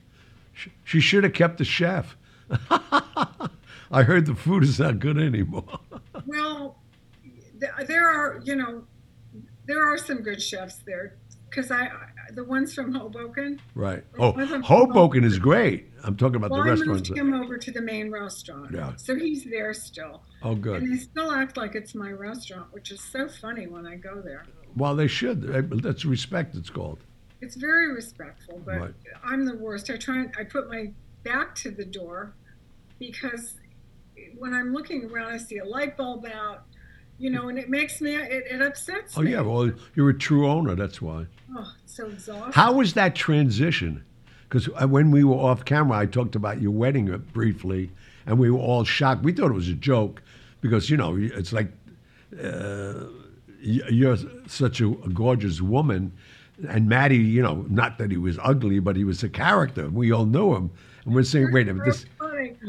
Sh- 0.54 0.68
She 0.84 1.00
should 1.00 1.24
have 1.24 1.34
kept 1.34 1.58
the 1.58 1.66
chef. 1.66 2.16
I 3.92 4.04
heard 4.04 4.26
the 4.26 4.36
food 4.36 4.64
is 4.64 4.80
not 4.80 5.00
good 5.00 5.18
anymore. 5.18 5.80
Well, 6.28 6.80
there 7.88 8.10
are, 8.10 8.42
you 8.44 8.56
know, 8.56 8.84
there 9.68 9.86
are 9.86 9.98
some 9.98 10.18
good 10.24 10.42
chefs 10.42 10.78
there 10.86 11.18
because 11.50 11.70
I, 11.72 11.84
I, 11.86 11.92
the 12.34 12.44
ones 12.44 12.74
from 12.74 12.94
Hoboken. 12.94 13.62
right. 13.76 14.04
Oh, 14.18 14.32
Wasn't- 14.32 14.66
Hoboken 14.66 15.24
is 15.24 15.38
great. 15.38 15.92
I'm 16.04 16.18
talking 16.18 16.38
about 16.38 16.50
Well, 16.52 16.64
the 16.64 16.70
I 16.70 16.72
restaurants. 16.72 17.10
moved 17.10 17.20
him 17.20 17.34
over 17.34 17.58
to 17.58 17.72
the 17.72 17.82
main 17.82 18.12
restaurant. 18.12 18.72
Yeah. 18.74 18.94
So 18.98 19.16
he's 19.16 19.44
there 19.46 19.72
still, 19.74 20.24
Oh, 20.46 20.56
good. 20.56 20.84
and 20.84 20.94
they 20.94 20.98
still 21.02 21.32
act 21.32 21.58
like 21.58 21.76
it's 21.76 21.96
my 21.96 22.12
restaurant, 22.12 22.68
which 22.72 22.92
is 22.92 23.02
so 23.02 23.28
funny 23.28 23.68
when 23.68 23.86
I 23.86 23.96
go 23.96 24.22
there. 24.22 24.46
Well, 24.78 24.96
they 24.96 25.08
should. 25.08 25.50
Uh, 25.50 25.64
That's 25.82 26.06
respect. 26.06 26.56
It's 26.56 26.70
called. 26.70 27.00
It's 27.42 27.56
very 27.56 27.92
respectful, 27.94 28.62
but 28.66 28.80
Right. 28.80 28.94
I'm 29.24 29.46
the 29.46 29.56
worst. 29.58 29.90
I 29.90 29.98
try 29.98 30.18
and 30.20 30.34
I 30.40 30.44
put 30.44 30.70
my 30.70 30.92
back 31.24 31.56
to 31.56 31.72
the 31.72 31.84
door 31.86 32.34
because 33.00 33.56
when 34.38 34.54
I'm 34.54 34.74
looking 34.74 35.06
around, 35.10 35.34
I 35.34 35.38
see 35.38 35.58
a 35.58 35.66
light 35.66 35.98
bulb 35.98 36.26
out, 36.28 36.64
you 37.18 37.30
know, 37.30 37.50
and 37.50 37.58
it 37.58 37.70
makes 37.70 38.00
me, 38.02 38.16
it, 38.16 38.46
it 38.50 38.62
upsets 38.62 39.18
Oh, 39.18 39.22
me. 39.22 39.32
yeah. 39.32 39.42
Well, 39.42 39.72
you're 39.96 40.10
a 40.10 40.18
true 40.18 40.48
owner. 40.48 40.76
That's 40.76 41.02
why. 41.02 41.26
Oh, 41.56 41.72
so 41.86 42.08
exhausting. 42.08 42.54
How 42.54 42.74
was 42.74 42.94
that 42.94 43.16
transition? 43.16 44.04
Because 44.44 44.68
when 44.90 45.12
we 45.12 45.24
were 45.24 45.36
off 45.36 45.66
camera, 45.66 45.98
I 46.00 46.06
talked 46.06 46.36
about 46.36 46.62
your 46.62 46.72
wedding 46.72 47.12
uh, 47.12 47.18
briefly, 47.18 47.92
and 48.26 48.38
we 48.40 48.50
were 48.52 48.60
all 48.60 48.84
shocked. 48.84 49.24
We 49.24 49.34
thought 49.34 49.50
it 49.52 49.56
was 49.56 49.70
a 49.70 49.74
joke 49.74 50.22
because 50.66 50.90
you 50.90 50.98
know 50.98 51.16
it's 51.18 51.54
like 51.54 51.72
uh, 52.44 53.06
you're 53.60 54.18
such 54.48 54.82
a, 54.82 54.88
a 54.88 55.10
gorgeous 55.10 55.62
woman, 55.62 56.12
and 56.68 56.88
Matty, 56.88 57.18
you 57.18 57.42
know, 57.42 57.66
not 57.70 57.98
that 57.98 58.12
he 58.12 58.18
was 58.18 58.38
ugly, 58.42 58.80
but 58.80 58.96
he 58.96 59.04
was 59.04 59.24
a 59.24 59.30
character. 59.30 59.90
We 59.90 60.12
all 60.12 60.26
knew 60.26 60.56
him, 60.56 60.72
and 61.06 61.14
we're 61.14 61.24
saying, 61.24 61.52
wait 61.52 61.68
a 61.68 61.74
minute, 61.74 61.86
this. 61.86 62.06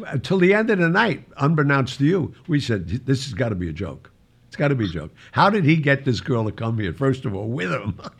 Until 0.06 0.38
the 0.38 0.52
end 0.54 0.70
of 0.70 0.78
the 0.78 0.88
night, 0.88 1.24
unbeknownst 1.38 1.98
to 1.98 2.04
you, 2.04 2.34
we 2.48 2.60
said 2.60 2.88
this 2.88 3.24
has 3.24 3.34
got 3.34 3.48
to 3.50 3.54
be 3.54 3.68
a 3.68 3.72
joke. 3.72 4.10
It's 4.46 4.56
got 4.56 4.68
to 4.68 4.74
be 4.74 4.84
a 4.84 4.88
joke. 4.88 5.10
How 5.32 5.50
did 5.50 5.64
he 5.64 5.76
get 5.76 6.04
this 6.04 6.20
girl 6.20 6.44
to 6.44 6.52
come 6.52 6.78
here? 6.78 6.92
First 6.92 7.24
of 7.24 7.34
all, 7.34 7.48
with 7.48 7.72
him. 7.72 8.00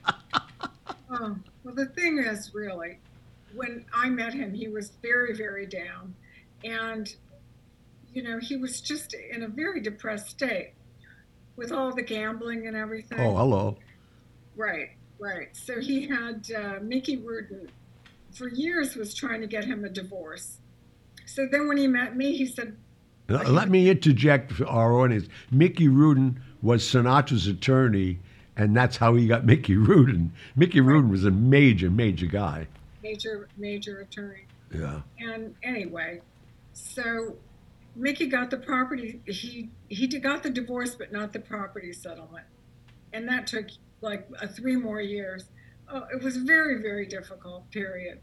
Oh, 1.19 1.35
well, 1.65 1.75
the 1.75 1.87
thing 1.87 2.19
is, 2.19 2.53
really, 2.53 2.99
when 3.55 3.87
I 3.95 4.11
met 4.11 4.35
him, 4.35 4.53
he 4.53 4.69
was 4.69 4.91
very, 5.01 5.35
very 5.35 5.65
down. 5.65 6.15
And, 6.63 7.15
you 8.17 8.23
know, 8.23 8.39
he 8.39 8.57
was 8.57 8.81
just 8.81 9.13
in 9.13 9.43
a 9.43 9.47
very 9.47 9.79
depressed 9.79 10.31
state 10.31 10.73
with 11.55 11.71
all 11.71 11.95
the 11.95 12.03
gambling 12.03 12.67
and 12.67 12.75
everything. 12.75 13.21
oh, 13.21 13.37
hello. 13.37 13.77
Right, 14.57 14.89
right. 15.19 15.55
So 15.55 15.83
he 15.83 16.09
had 16.09 16.47
uh, 16.51 16.79
Mickey 16.81 17.19
Rudin 17.19 17.69
for 18.33 18.49
years 18.49 18.97
was 18.97 19.13
trying 19.13 19.43
to 19.43 19.47
get 19.47 19.67
him 19.67 19.85
a 19.85 19.91
divorce. 19.91 20.61
So 21.27 21.47
then 21.51 21.69
when 21.69 21.77
he 21.77 21.87
met 21.87 22.17
me, 22.17 22.35
he 22.35 22.47
said, 22.47 22.79
Let 23.29 23.69
me 23.69 23.91
interject 23.91 24.51
for 24.53 24.67
our 24.67 24.95
audience. 24.95 25.29
Mickey 25.51 25.89
Rudin 25.89 26.41
was 26.63 26.83
Sinatra's 26.83 27.47
attorney, 27.47 28.21
and 28.57 28.75
that's 28.75 28.97
how 28.97 29.15
he 29.15 29.27
got 29.27 29.45
Mickey 29.45 29.77
Rudin. 29.77 30.33
Mickey 30.55 30.81
Rudin 30.81 31.11
was 31.11 31.27
a 31.27 31.31
major, 31.31 31.91
major 31.91 32.27
guy. 32.27 32.67
major, 33.03 33.47
major 33.59 34.01
attorney. 34.01 34.47
Yeah. 34.75 35.03
And 35.19 35.55
anyway, 35.63 36.23
so 36.73 37.37
Mickey 37.97 38.27
got 38.27 38.51
the 38.51 38.59
property. 38.59 39.21
He 39.27 39.71
he 39.89 40.07
got 40.07 40.43
the 40.43 40.51
divorce, 40.51 40.95
but 40.95 41.13
not 41.13 41.33
the 41.33 41.41
property 41.41 41.93
settlement, 41.93 42.47
and 43.13 43.29
that 43.29 43.47
took 43.47 43.67
like 44.03 44.29
uh, 44.41 44.47
three 44.47 44.77
more 44.77 45.01
years. 45.01 45.47
Oh, 45.89 46.05
it 46.13 46.23
was 46.23 46.37
a 46.37 46.41
very 46.41 46.83
very 46.83 47.07
difficult. 47.07 47.71
Period. 47.71 48.21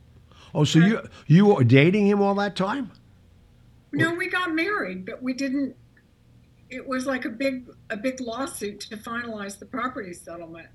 Oh, 0.53 0.63
so 0.63 0.79
you 0.79 1.01
you 1.27 1.45
were 1.47 1.63
dating 1.63 2.07
him 2.07 2.21
all 2.21 2.35
that 2.35 2.55
time? 2.55 2.91
No, 3.91 4.13
we 4.13 4.27
got 4.29 4.53
married, 4.53 5.05
but 5.05 5.21
we 5.21 5.33
didn't. 5.33 5.75
It 6.69 6.87
was 6.87 7.05
like 7.05 7.25
a 7.25 7.29
big 7.29 7.67
a 7.89 7.97
big 7.97 8.21
lawsuit 8.21 8.79
to 8.81 8.97
finalize 8.97 9.59
the 9.59 9.65
property 9.65 10.13
settlement 10.13 10.67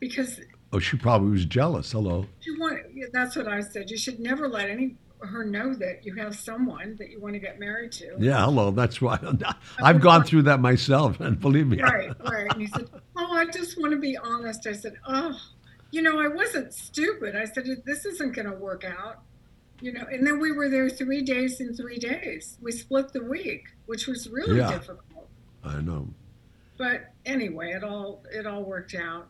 because 0.00 0.40
Oh, 0.74 0.78
she 0.78 0.96
probably 0.96 1.30
was 1.30 1.44
jealous. 1.44 1.92
Hello. 1.92 2.26
you 2.42 2.58
want. 2.58 2.80
That's 3.12 3.36
what 3.36 3.46
I 3.46 3.60
said. 3.60 3.90
You 3.90 3.98
should 3.98 4.18
never 4.20 4.48
let 4.48 4.70
any 4.70 4.96
her 5.26 5.44
know 5.44 5.74
that 5.74 6.04
you 6.04 6.14
have 6.16 6.34
someone 6.36 6.96
that 6.98 7.10
you 7.10 7.20
want 7.20 7.34
to 7.34 7.38
get 7.40 7.58
married 7.58 7.92
to. 7.92 8.14
Yeah, 8.18 8.44
hello. 8.44 8.70
That's 8.70 9.00
why 9.00 9.18
I've 9.82 10.00
gone 10.00 10.24
through 10.24 10.42
that 10.42 10.60
myself, 10.60 11.20
and 11.20 11.38
believe 11.40 11.66
me. 11.66 11.80
right, 11.82 12.10
right. 12.28 12.50
And 12.52 12.60
he 12.60 12.66
said, 12.68 12.88
"Oh, 13.16 13.32
I 13.32 13.46
just 13.46 13.78
want 13.80 13.92
to 13.92 13.98
be 13.98 14.16
honest." 14.16 14.66
I 14.66 14.72
said, 14.72 14.94
"Oh, 15.06 15.38
you 15.90 16.02
know, 16.02 16.18
I 16.20 16.28
wasn't 16.28 16.72
stupid." 16.74 17.36
I 17.36 17.44
said, 17.46 17.64
"This 17.84 18.04
isn't 18.06 18.34
going 18.34 18.50
to 18.50 18.56
work 18.56 18.84
out." 18.84 19.22
You 19.80 19.92
know, 19.92 20.04
and 20.12 20.24
then 20.26 20.38
we 20.38 20.52
were 20.52 20.68
there 20.68 20.88
three 20.88 21.22
days 21.22 21.60
in 21.60 21.74
three 21.74 21.98
days. 21.98 22.56
We 22.62 22.70
split 22.70 23.12
the 23.12 23.24
week, 23.24 23.64
which 23.86 24.06
was 24.06 24.28
really 24.28 24.58
Yeah. 24.58 24.70
difficult. 24.70 25.28
I 25.64 25.80
know. 25.80 26.08
But 26.78 27.12
anyway, 27.26 27.72
it 27.72 27.82
all 27.84 28.24
it 28.32 28.46
all 28.46 28.62
worked 28.64 28.94
out 28.94 29.26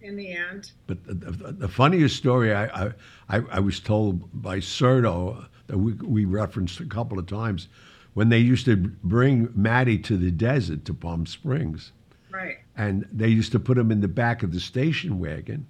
in 0.00 0.16
the 0.16 0.32
end. 0.32 0.72
But 0.86 1.04
the, 1.04 1.14
the, 1.14 1.52
the 1.52 1.68
funniest 1.68 2.16
story 2.16 2.54
I, 2.54 2.92
I, 3.28 3.42
I, 3.50 3.60
was 3.60 3.80
told 3.80 4.42
by 4.42 4.58
Serto 4.58 5.46
that 5.66 5.78
we, 5.78 5.94
we 5.94 6.24
referenced 6.24 6.80
a 6.80 6.84
couple 6.84 7.18
of 7.18 7.26
times 7.26 7.68
when 8.14 8.28
they 8.28 8.38
used 8.38 8.64
to 8.66 8.76
bring 8.76 9.48
Matty 9.54 9.98
to 9.98 10.16
the 10.16 10.30
desert 10.30 10.84
to 10.86 10.94
Palm 10.94 11.26
Springs. 11.26 11.92
Right. 12.30 12.58
and 12.76 13.08
they 13.10 13.28
used 13.28 13.52
to 13.52 13.58
put 13.58 13.78
him 13.78 13.90
in 13.90 14.02
the 14.02 14.08
back 14.08 14.42
of 14.42 14.52
the 14.52 14.60
station 14.60 15.18
wagon, 15.18 15.66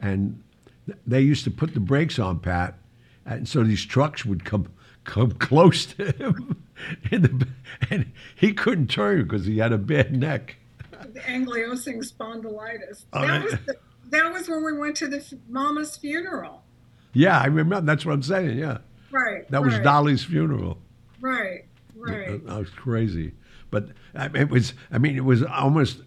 and 0.00 0.42
they 1.06 1.22
used 1.22 1.44
to 1.44 1.50
put 1.50 1.72
the 1.72 1.80
brakes 1.80 2.18
on 2.18 2.40
Pat, 2.40 2.74
and 3.24 3.48
so 3.48 3.64
these 3.64 3.84
trucks 3.84 4.24
would 4.24 4.44
come 4.44 4.68
come 5.04 5.32
close 5.38 5.86
to 5.86 6.12
him, 6.12 6.62
in 7.10 7.22
the, 7.22 7.48
and 7.90 8.12
he 8.36 8.52
couldn't 8.52 8.88
turn 8.88 9.22
because 9.22 9.46
he 9.46 9.58
had 9.58 9.72
a 9.72 9.78
bad 9.78 10.14
neck. 10.14 10.56
The 11.12 11.20
ankylosing 11.20 11.98
spondylitis. 12.04 13.04
Oh, 13.12 13.26
that 13.26 13.42
was 13.44 13.52
the, 13.66 13.76
that 14.10 14.32
was 14.32 14.48
when 14.48 14.64
we 14.64 14.72
went 14.76 14.96
to 14.96 15.08
the 15.08 15.18
f- 15.18 15.32
mama's 15.48 15.96
funeral. 15.96 16.62
Yeah, 17.12 17.38
I 17.38 17.46
remember. 17.46 17.80
That's 17.80 18.04
what 18.06 18.12
I'm 18.12 18.22
saying. 18.22 18.58
Yeah, 18.58 18.78
Right. 19.10 19.48
that 19.50 19.62
was 19.62 19.74
right, 19.74 19.82
Dolly's 19.84 20.24
funeral. 20.24 20.78
Right. 21.20 21.64
Right. 21.96 22.44
That 22.46 22.58
was 22.58 22.70
crazy, 22.70 23.32
but 23.70 23.88
I 24.14 24.28
mean, 24.28 24.42
it 24.42 24.50
was. 24.50 24.72
I 24.92 24.98
mean, 24.98 25.16
it 25.16 25.24
was 25.24 25.42
almost. 25.42 26.00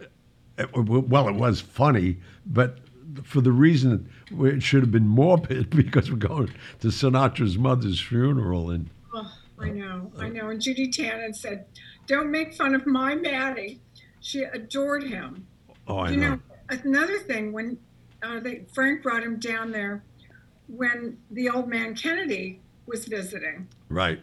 Well, 0.76 1.28
it 1.28 1.36
was 1.36 1.60
funny, 1.60 2.20
but 2.46 2.80
for 3.24 3.42
the 3.42 3.52
reason 3.52 4.10
it 4.32 4.62
should 4.64 4.82
have 4.82 4.92
been 4.92 5.08
morbid 5.08 5.70
because 5.76 6.10
we're 6.12 6.18
going 6.18 6.54
to 6.80 6.88
Sinatra's 6.88 7.58
mother's 7.58 8.00
funeral, 8.00 8.70
and 8.70 8.90
Oh, 9.14 9.30
I 9.60 9.70
uh, 9.70 9.74
know, 9.74 10.12
I 10.18 10.26
uh, 10.26 10.30
know. 10.30 10.50
And 10.50 10.62
Judy 10.62 10.88
Tannen 10.90 11.36
said, 11.36 11.66
"Don't 12.08 12.32
make 12.32 12.54
fun 12.54 12.74
of 12.76 12.86
my 12.86 13.16
Matty." 13.16 13.82
She 14.22 14.44
adored 14.44 15.04
him. 15.04 15.48
oh, 15.88 15.98
I 15.98 16.12
you 16.12 16.18
know. 16.18 16.30
know, 16.36 16.40
another 16.70 17.20
thing 17.20 17.52
when 17.52 17.78
uh, 18.24 18.40
they, 18.40 18.64
Frank 18.74 19.04
brought 19.04 19.24
him 19.24 19.38
down 19.40 19.72
there 19.72 20.04
when 20.68 21.18
the 21.30 21.50
old 21.50 21.68
man 21.68 21.96
Kennedy 21.96 22.62
was 22.86 23.06
visiting, 23.06 23.68
right? 23.90 24.22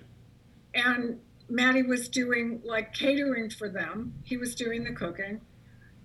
and 0.75 1.19
Matty 1.51 1.83
was 1.83 2.09
doing 2.09 2.61
like 2.65 2.95
catering 2.95 3.51
for 3.51 3.69
them. 3.69 4.15
He 4.25 4.37
was 4.37 4.55
doing 4.55 4.85
the 4.85 4.93
cooking, 4.93 5.41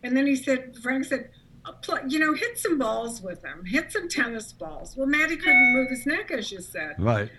and 0.03 0.17
then 0.17 0.25
he 0.27 0.35
said, 0.35 0.75
Frank 0.81 1.05
said. 1.05 1.29
"Uh, 1.65 1.71
You 2.07 2.19
know, 2.19 2.33
hit 2.33 2.57
some 2.57 2.77
balls 2.77 3.21
with 3.21 3.41
him. 3.45 3.63
Hit 3.65 3.89
some 3.91 4.09
tennis 4.09 4.51
balls. 4.51 4.97
Well, 4.97 5.07
Matty 5.07 5.37
couldn't 5.37 5.73
move 5.73 5.89
his 5.89 6.05
neck, 6.05 6.29
as 6.31 6.51
you 6.51 6.59
said. 6.59 6.95
Right. 6.99 7.29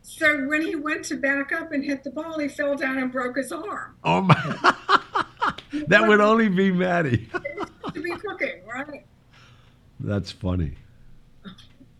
So 0.00 0.44
when 0.46 0.62
he 0.62 0.74
went 0.76 1.04
to 1.06 1.16
back 1.16 1.52
up 1.52 1.70
and 1.72 1.84
hit 1.84 2.02
the 2.04 2.10
ball, 2.10 2.38
he 2.38 2.48
fell 2.48 2.76
down 2.76 2.96
and 2.98 3.10
broke 3.12 3.36
his 3.36 3.52
arm. 3.52 3.96
Oh 4.04 4.20
my! 4.22 4.34
that 5.88 6.06
would 6.06 6.20
only 6.20 6.48
be 6.48 6.70
Matty. 6.72 7.28
To 7.92 8.00
be 8.02 8.10
cooking, 8.12 8.60
right? 8.66 9.04
That's 10.00 10.30
funny. 10.32 10.74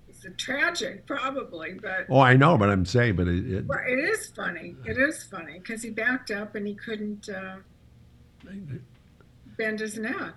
It's 0.08 0.24
a 0.24 0.30
tragic, 0.30 1.06
probably, 1.06 1.74
but 1.74 2.06
Oh, 2.08 2.20
I 2.20 2.34
know, 2.36 2.56
but 2.56 2.70
I'm 2.70 2.84
saying, 2.86 3.16
but 3.16 3.28
it, 3.28 3.50
it 3.52 3.66
well, 3.66 3.78
it 3.86 3.98
is 3.98 4.28
funny. 4.34 4.74
It 4.84 4.96
is 4.98 5.22
funny 5.24 5.58
because 5.58 5.82
he 5.82 5.90
backed 5.90 6.30
up 6.30 6.54
and 6.54 6.66
he 6.66 6.74
couldn't 6.74 7.28
uh, 7.28 7.56
bend 9.56 9.80
his 9.80 9.98
neck. 9.98 10.34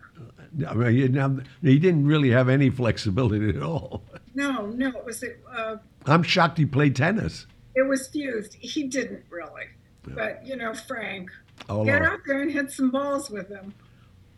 I 0.67 0.73
mean, 0.73 0.91
he 0.91 1.01
didn't, 1.01 1.15
have, 1.17 1.43
he 1.61 1.79
didn't 1.79 2.05
really 2.05 2.29
have 2.31 2.49
any 2.49 2.69
flexibility 2.69 3.49
at 3.49 3.61
all. 3.63 4.03
No, 4.35 4.67
no, 4.67 4.89
it 4.89 5.05
was 5.05 5.23
uh, 5.51 5.77
I'm 6.05 6.23
shocked 6.23 6.57
he 6.57 6.65
played 6.65 6.95
tennis. 6.95 7.47
it 7.75 7.87
was 7.87 8.07
fused. 8.07 8.55
He 8.59 8.83
didn't 8.83 9.23
really, 9.29 9.65
but 10.03 10.45
you 10.45 10.55
know, 10.55 10.73
Frank, 10.73 11.29
Oh, 11.69 11.83
get 11.83 12.01
out 12.01 12.19
there 12.25 12.41
and 12.41 12.51
hit 12.51 12.71
some 12.71 12.91
balls 12.91 13.29
with 13.29 13.49
him. 13.49 13.73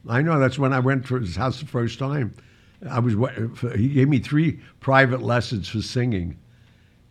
I 0.07 0.21
know. 0.21 0.39
That's 0.39 0.57
when 0.57 0.73
I 0.73 0.79
went 0.79 1.05
to 1.07 1.15
his 1.15 1.35
house 1.35 1.59
the 1.59 1.65
first 1.65 1.99
time. 1.99 2.33
I 2.89 2.99
was. 2.99 3.15
He 3.75 3.89
gave 3.89 4.07
me 4.07 4.19
three 4.19 4.59
private 4.79 5.21
lessons 5.21 5.67
for 5.67 5.81
singing, 5.81 6.37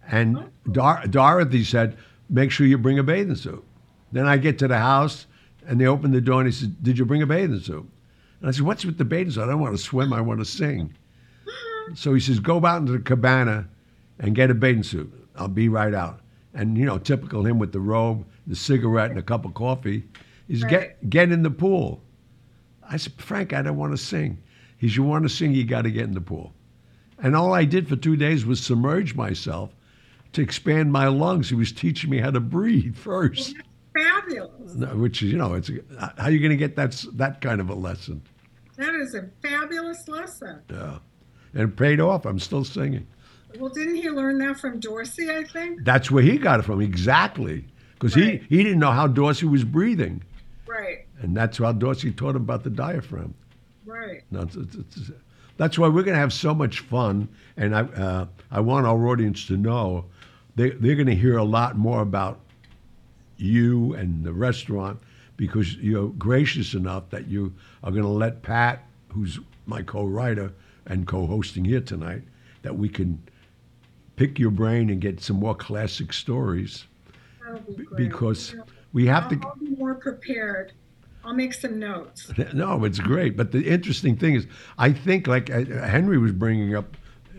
and 0.07 0.39
oh. 0.39 0.49
Dor- 0.71 1.03
Dorothy 1.09 1.65
said, 1.65 1.97
"Make 2.31 2.51
sure 2.51 2.67
you 2.67 2.79
bring 2.79 2.99
a 2.99 3.03
bathing 3.03 3.35
suit." 3.35 3.65
Then 4.11 4.27
I 4.27 4.39
get 4.39 4.59
to 4.61 4.69
the 4.69 4.79
house, 4.79 5.27
and 5.67 5.81
they 5.81 5.87
open 5.87 6.11
the 6.11 6.21
door, 6.21 6.41
and 6.41 6.49
he 6.49 6.53
said, 6.53 6.83
"Did 6.83 6.99
you 6.99 7.05
bring 7.05 7.23
a 7.23 7.27
bathing 7.27 7.61
suit?" 7.61 7.89
And 8.41 8.49
I 8.49 8.53
said, 8.53 8.63
"What's 8.63 8.85
with 8.85 8.97
the 8.97 9.05
bathing 9.05 9.33
suit? 9.33 9.43
I 9.43 9.47
don't 9.47 9.61
want 9.61 9.77
to 9.77 9.83
swim. 9.83 10.13
I 10.13 10.21
want 10.21 10.41
to 10.41 10.47
sing." 10.47 10.95
So 11.95 12.13
he 12.13 12.21
says, 12.21 12.39
"Go 12.39 12.65
out 12.67 12.83
into 12.83 12.93
the 12.93 12.99
cabana, 12.99 13.67
and 14.19 14.35
get 14.35 14.51
a 14.51 14.55
bathing 14.55 14.83
suit. 14.83 15.11
I'll 15.37 15.49
be 15.49 15.69
right 15.69 15.95
out." 15.95 16.21
And 16.59 16.77
you 16.77 16.85
know, 16.85 16.99
typical 16.99 17.47
him 17.47 17.59
with 17.61 17.73
the 17.73 17.81
robe, 17.81 18.27
the 18.47 18.57
cigarette, 18.57 19.11
and 19.11 19.19
a 19.19 19.23
cup 19.23 19.45
of 19.45 19.55
coffee. 19.55 20.05
He's 20.49 20.63
Right. 20.63 20.71
get 20.71 21.09
get 21.09 21.31
in 21.33 21.43
the 21.45 21.51
pool. 21.51 22.03
I 22.83 22.97
said, 22.97 23.13
Frank, 23.15 23.53
I 23.53 23.63
don't 23.63 23.77
want 23.77 23.93
to 23.93 23.97
sing. 23.99 24.39
He 24.77 24.89
said, 24.89 24.97
You 24.97 25.03
want 25.05 25.23
to 25.23 25.29
sing, 25.29 25.55
you 25.55 25.65
got 25.65 25.83
to 25.83 25.91
get 25.91 26.05
in 26.05 26.15
the 26.15 26.21
pool. 26.21 26.53
And 27.23 27.37
all 27.37 27.55
I 27.55 27.65
did 27.65 27.89
for 27.89 27.97
two 27.97 28.17
days 28.17 28.45
was 28.45 28.61
submerge 28.61 29.15
myself 29.15 29.75
to 30.33 30.43
expand 30.43 30.93
my 30.93 31.07
lungs. 31.07 31.49
He 31.49 31.55
was 31.55 31.71
teaching 31.73 32.11
me 32.11 32.19
how 32.19 32.31
to 32.33 32.41
breathe 32.41 32.97
first, 33.09 33.55
Fabulous. 33.95 34.75
which 34.95 35.23
is, 35.23 35.31
you 35.33 35.39
know, 35.39 35.55
it's 35.55 35.71
how 35.99 36.13
are 36.19 36.31
you 36.31 36.39
going 36.41 36.51
to 36.51 36.57
get 36.57 36.75
that 36.77 37.05
that 37.15 37.41
kind 37.41 37.61
of 37.61 37.71
a 37.71 37.75
lesson? 37.75 38.21
That 38.77 38.95
is 38.97 39.15
a 39.15 39.29
fabulous 39.47 40.09
lesson. 40.09 40.61
Yeah, 40.71 40.99
and 41.55 41.63
it 41.71 41.77
paid 41.77 42.01
off. 42.01 42.25
I'm 42.27 42.39
still 42.41 42.65
singing. 42.65 43.07
Well, 43.59 43.71
didn't 43.71 43.97
he 43.97 44.11
learn 44.11 44.39
that 44.39 44.59
from 44.59 44.79
Dorsey? 44.81 45.31
I 45.31 45.45
think. 45.45 45.85
That's 45.85 46.11
where 46.11 46.23
he 46.23 46.37
got 46.39 46.61
it 46.61 46.65
from 46.65 46.81
exactly, 46.81 47.65
because 47.95 48.15
Right. 48.17 48.43
he 48.49 48.57
he 48.57 48.63
didn't 48.63 48.79
know 48.79 48.91
how 48.91 49.07
Dorsey 49.07 49.47
was 49.47 49.65
breathing, 49.65 50.23
Right. 50.67 51.07
and 51.21 51.37
that's 51.37 51.59
how 51.59 51.73
Dorsey 51.73 52.11
taught 52.13 52.37
him 52.37 52.43
about 52.43 52.63
the 52.65 52.71
diaphragm. 52.71 53.35
Right. 53.87 54.23
No, 54.31 54.43
it's, 54.43 54.55
it's, 54.57 54.75
it's, 54.77 55.11
that's 55.57 55.79
why 55.79 55.89
we're 55.89 56.03
going 56.03 56.15
to 56.15 56.21
have 56.21 56.33
so 56.33 56.55
much 56.55 56.81
fun, 56.81 57.29
and 57.57 57.75
I 57.75 57.81
uh, 57.83 58.27
I 58.51 58.61
want 58.61 58.87
our 58.87 59.07
audience 59.09 59.47
to 59.47 59.57
know 59.57 60.05
they 60.57 60.71
they're 60.71 60.95
going 60.97 61.07
to 61.07 61.15
hear 61.17 61.39
a 61.39 61.45
lot 61.45 61.77
more 61.77 62.01
about 62.03 62.41
you 63.37 63.95
and 63.95 64.25
the 64.25 64.33
restaurant 64.33 64.99
because 65.37 65.77
you're 65.77 66.09
gracious 66.11 66.75
enough 66.75 67.09
that 67.11 67.29
you 67.29 67.55
are 67.85 67.91
going 67.93 68.03
to 68.03 68.09
let 68.09 68.43
Pat, 68.43 68.85
who's 69.11 69.39
my 69.67 69.83
co-writer 69.83 70.53
and 70.87 71.07
co-hosting 71.07 71.65
here 71.65 71.81
tonight, 71.81 72.23
that 72.63 72.77
we 72.77 72.89
can 72.89 73.23
pick 74.19 74.39
your 74.39 74.51
brain 74.51 74.91
and 74.91 75.01
get 75.01 75.21
some 75.21 75.37
more 75.37 75.55
classic 75.55 76.13
stories 76.13 76.87
be 77.77 77.85
because 77.95 78.55
we 78.93 79.07
have 79.07 79.25
I'll, 79.25 79.31
to. 79.31 79.41
I'll 79.47 79.57
be 79.57 79.77
more 79.77 79.95
prepared. 79.95 80.73
I'll 81.25 81.35
make 81.35 81.55
some 81.55 81.79
notes. 81.79 82.31
No, 82.53 82.85
it's 82.85 82.99
great. 82.99 83.37
But 83.37 83.53
the 83.53 83.65
interesting 83.65 84.17
thing 84.17 84.35
is, 84.35 84.47
I 84.77 84.93
think, 84.93 85.27
like 85.27 85.51
uh, 85.51 85.65
Henry 85.65 86.19
was 86.19 86.33
bringing 86.33 86.75
up 86.75 86.97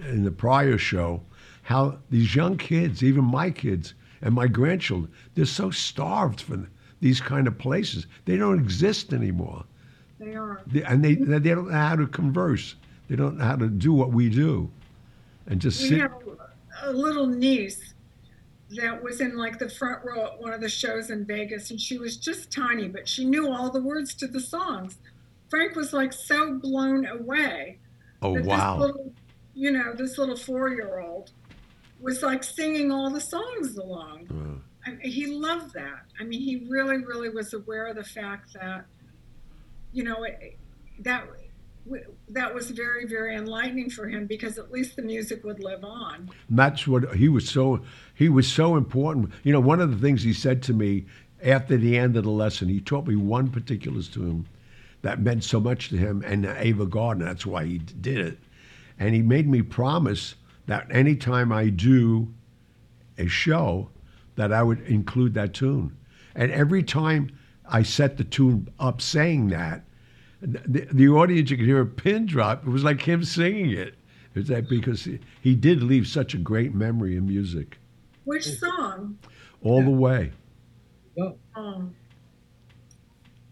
in 0.07 0.23
the 0.23 0.31
prior 0.31 0.77
show, 0.77 1.21
how 1.63 1.97
these 2.09 2.35
young 2.35 2.57
kids, 2.57 3.03
even 3.03 3.25
my 3.25 3.51
kids 3.51 3.93
and 4.21 4.33
my 4.33 4.47
grandchildren, 4.47 5.11
they're 5.35 5.45
so 5.45 5.71
starved 5.71 6.41
for 6.41 6.65
these 7.01 7.19
kind 7.19 7.47
of 7.47 7.57
places. 7.57 8.07
They 8.25 8.37
don't 8.37 8.59
exist 8.59 9.13
anymore. 9.13 9.65
They 10.19 10.35
are. 10.35 10.61
They, 10.67 10.83
and 10.83 11.03
they, 11.03 11.15
they 11.15 11.39
don't 11.49 11.69
know 11.69 11.77
how 11.77 11.95
to 11.95 12.07
converse. 12.07 12.75
They 13.09 13.15
don't 13.15 13.37
know 13.37 13.45
how 13.45 13.55
to 13.55 13.67
do 13.67 13.91
what 13.91 14.11
we 14.11 14.29
do. 14.29 14.69
And 15.47 15.59
just 15.59 15.81
We 15.81 15.89
sit. 15.89 16.01
have 16.01 16.13
a 16.83 16.91
little 16.91 17.27
niece 17.27 17.93
that 18.77 19.01
was 19.01 19.19
in 19.19 19.35
like 19.35 19.57
the 19.57 19.69
front 19.69 20.05
row 20.05 20.25
at 20.25 20.39
one 20.39 20.53
of 20.53 20.61
the 20.61 20.69
shows 20.69 21.09
in 21.09 21.25
Vegas, 21.25 21.71
and 21.71 21.81
she 21.81 21.97
was 21.97 22.17
just 22.17 22.51
tiny, 22.51 22.87
but 22.87 23.07
she 23.07 23.25
knew 23.25 23.51
all 23.51 23.71
the 23.71 23.81
words 23.81 24.13
to 24.15 24.27
the 24.27 24.39
songs. 24.39 24.97
Frank 25.49 25.75
was 25.75 25.93
like 25.93 26.13
so 26.13 26.53
blown 26.53 27.05
away 27.07 27.79
oh, 28.21 28.39
wow. 28.41 28.77
little, 28.77 29.11
you 29.55 29.71
know, 29.71 29.93
this 29.93 30.17
little 30.17 30.37
four-year-old 30.37 31.31
was 31.99 32.21
like 32.21 32.43
singing 32.43 32.91
all 32.91 33.09
the 33.09 33.21
songs 33.21 33.75
along. 33.77 34.27
Uh, 34.29 34.89
I 34.89 34.93
mean, 34.95 35.11
he 35.11 35.25
loved 35.27 35.73
that. 35.73 36.05
I 36.19 36.23
mean, 36.23 36.41
he 36.41 36.67
really, 36.69 36.97
really 36.97 37.29
was 37.29 37.53
aware 37.53 37.87
of 37.87 37.95
the 37.95 38.03
fact 38.03 38.53
that, 38.53 38.85
you 39.91 40.03
know, 40.03 40.23
it, 40.23 40.57
that 40.99 41.27
that 42.29 42.53
was 42.53 42.69
very, 42.71 43.05
very 43.05 43.35
enlightening 43.35 43.89
for 43.89 44.07
him 44.07 44.25
because 44.25 44.57
at 44.57 44.71
least 44.71 44.95
the 44.95 45.01
music 45.01 45.43
would 45.43 45.63
live 45.63 45.83
on. 45.83 46.29
that's 46.49 46.87
what 46.87 47.15
he 47.15 47.29
was 47.29 47.49
so 47.49 47.81
he 48.13 48.29
was 48.29 48.51
so 48.51 48.75
important. 48.75 49.31
You 49.43 49.53
know, 49.53 49.59
one 49.59 49.81
of 49.81 49.91
the 49.91 49.97
things 49.97 50.23
he 50.23 50.33
said 50.33 50.61
to 50.63 50.73
me 50.73 51.05
after 51.43 51.77
the 51.77 51.97
end 51.97 52.17
of 52.17 52.23
the 52.23 52.29
lesson, 52.29 52.67
he 52.67 52.79
taught 52.79 53.07
me 53.07 53.15
one 53.15 53.49
particular 53.49 54.01
tune 54.01 54.47
that 55.01 55.21
meant 55.21 55.43
so 55.43 55.59
much 55.59 55.89
to 55.89 55.97
him 55.97 56.23
and 56.25 56.45
Ava 56.45 56.85
Gardner. 56.85 57.25
That's 57.25 57.45
why 57.45 57.65
he 57.65 57.77
did 57.77 58.19
it, 58.19 58.39
and 58.97 59.15
he 59.15 59.21
made 59.21 59.47
me 59.47 59.61
promise 59.61 60.35
that 60.67 60.87
anytime 60.91 61.51
I 61.51 61.69
do 61.69 62.31
a 63.17 63.27
show, 63.27 63.89
that 64.35 64.53
I 64.53 64.63
would 64.63 64.81
include 64.81 65.33
that 65.33 65.53
tune. 65.53 65.97
And 66.35 66.51
every 66.51 66.83
time 66.83 67.31
I 67.65 67.83
set 67.83 68.17
the 68.17 68.23
tune 68.23 68.69
up 68.79 69.01
saying 69.01 69.49
that, 69.49 69.83
the, 70.41 70.87
the 70.91 71.07
audience, 71.09 71.49
you 71.49 71.57
could 71.57 71.65
hear 71.65 71.81
a 71.81 71.85
pin 71.85 72.25
drop. 72.25 72.65
It 72.65 72.69
was 72.69 72.83
like 72.83 73.01
him 73.01 73.23
singing 73.23 73.71
it. 73.71 73.95
It's 74.35 74.49
that 74.49 74.69
because 74.69 75.03
he, 75.03 75.19
he 75.41 75.55
did 75.55 75.83
leave 75.83 76.07
such 76.07 76.33
a 76.33 76.37
great 76.37 76.73
memory 76.73 77.17
in 77.17 77.27
music 77.27 77.79
Which 78.25 78.45
song? 78.59 79.17
all 79.63 79.83
the 79.83 79.89
way. 79.89 80.31
Go. 81.17 81.37
Oh, 81.55 81.89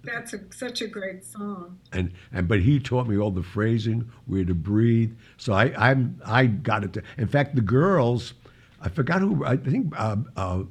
that's 0.04 0.34
a, 0.34 0.40
such 0.52 0.82
a 0.82 0.88
great 0.88 1.26
song. 1.26 1.80
And 1.92 2.14
and 2.32 2.48
but 2.48 2.62
he 2.62 2.80
taught 2.80 3.08
me 3.08 3.18
all 3.18 3.32
the 3.32 3.44
phrasing, 3.44 4.10
where 4.26 4.46
to 4.46 4.56
breathe. 4.56 5.18
So 5.36 5.54
I 5.54 5.74
I'm 5.78 6.22
I 6.26 6.46
got 6.46 6.84
it. 6.84 6.94
To, 6.94 7.04
in 7.18 7.28
fact, 7.28 7.56
the 7.56 7.62
girls, 7.62 8.34
I 8.80 8.88
forgot 8.88 9.20
who. 9.20 9.44
I 9.44 9.58
think 9.58 9.94
uh, 9.98 10.18
uh, 10.38 10.64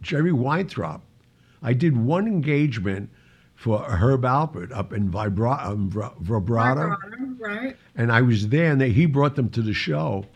Jerry 0.00 0.32
Weintraub. 0.32 1.02
I 1.62 1.74
did 1.74 1.96
one 1.96 2.26
engagement 2.26 3.10
for 3.62 3.78
Herb 3.84 4.22
Alpert 4.22 4.72
up 4.72 4.92
in 4.92 5.08
Vibra- 5.08 5.64
um, 5.64 5.88
Vibrato. 6.20 6.96
Right? 7.38 7.76
and 7.94 8.10
I 8.10 8.20
was 8.20 8.48
there, 8.48 8.72
and 8.72 8.80
they, 8.80 8.90
he 8.90 9.06
brought 9.06 9.36
them 9.36 9.48
to 9.50 9.62
the 9.62 9.72
show, 9.72 10.26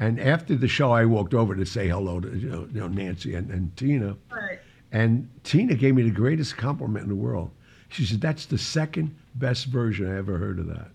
And 0.00 0.18
after 0.18 0.56
the 0.56 0.66
show, 0.66 0.90
I 0.90 1.04
walked 1.04 1.32
over 1.32 1.54
to 1.54 1.64
say 1.64 1.86
hello 1.88 2.18
to 2.18 2.36
you 2.36 2.48
know, 2.50 2.68
you 2.72 2.80
know 2.80 2.88
Nancy 2.88 3.34
and, 3.36 3.52
and 3.52 3.76
Tina. 3.76 4.16
Right. 4.32 4.58
And 4.90 5.30
Tina 5.44 5.74
gave 5.74 5.94
me 5.94 6.02
the 6.02 6.10
greatest 6.10 6.56
compliment 6.56 7.04
in 7.04 7.08
the 7.08 7.14
world. 7.14 7.52
She 7.88 8.04
said, 8.04 8.20
That's 8.20 8.46
the 8.46 8.58
second 8.58 9.14
best 9.36 9.66
version 9.66 10.12
I 10.12 10.18
ever 10.18 10.36
heard 10.38 10.58
of 10.58 10.66
that. 10.66 10.88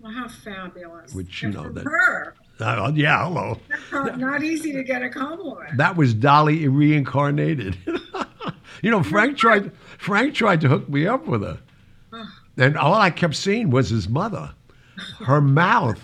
Well, 0.00 0.12
how 0.12 0.28
fabulous. 0.28 1.14
Which, 1.14 1.40
you 1.42 1.48
And 1.48 1.56
know, 1.56 1.70
that- 1.70 1.84
her. 1.84 2.34
Uh, 2.60 2.92
yeah, 2.94 3.24
hello. 3.24 3.58
Not, 3.90 4.18
not 4.18 4.42
easy 4.44 4.72
to 4.74 4.84
get 4.84 5.02
a 5.02 5.08
compliment. 5.08 5.76
That 5.78 5.96
was 5.96 6.12
Dolly 6.14 6.68
reincarnated. 6.68 7.76
you 8.84 8.90
know, 8.90 9.02
Frank 9.02 9.38
tried 9.38 9.72
Frank 9.98 10.34
tried 10.34 10.60
to 10.60 10.68
hook 10.68 10.88
me 10.88 11.06
up 11.06 11.26
with 11.26 11.42
her. 11.42 11.58
And 12.56 12.76
all 12.76 12.94
I 12.94 13.10
kept 13.10 13.34
seeing 13.34 13.70
was 13.70 13.88
his 13.90 14.08
mother. 14.08 14.52
Her 15.24 15.40
mouth. 15.40 16.00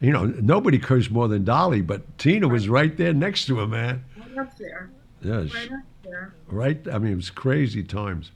You 0.00 0.12
know, 0.12 0.26
nobody 0.26 0.78
cursed 0.78 1.10
more 1.10 1.26
than 1.28 1.44
Dolly, 1.44 1.80
but 1.80 2.18
Tina 2.18 2.48
was 2.48 2.68
right 2.68 2.96
there 2.96 3.12
next 3.12 3.46
to 3.46 3.58
her, 3.58 3.66
man. 3.66 4.04
Right 4.16 4.38
up 4.38 4.56
there. 4.58 4.90
Yeah, 5.22 5.36
Right 5.38 5.72
up 5.72 5.84
there. 6.04 6.34
right? 6.48 6.86
I 6.92 6.98
mean, 6.98 7.12
it 7.12 7.16
was 7.16 7.30
crazy 7.30 7.82
times. 7.82 8.30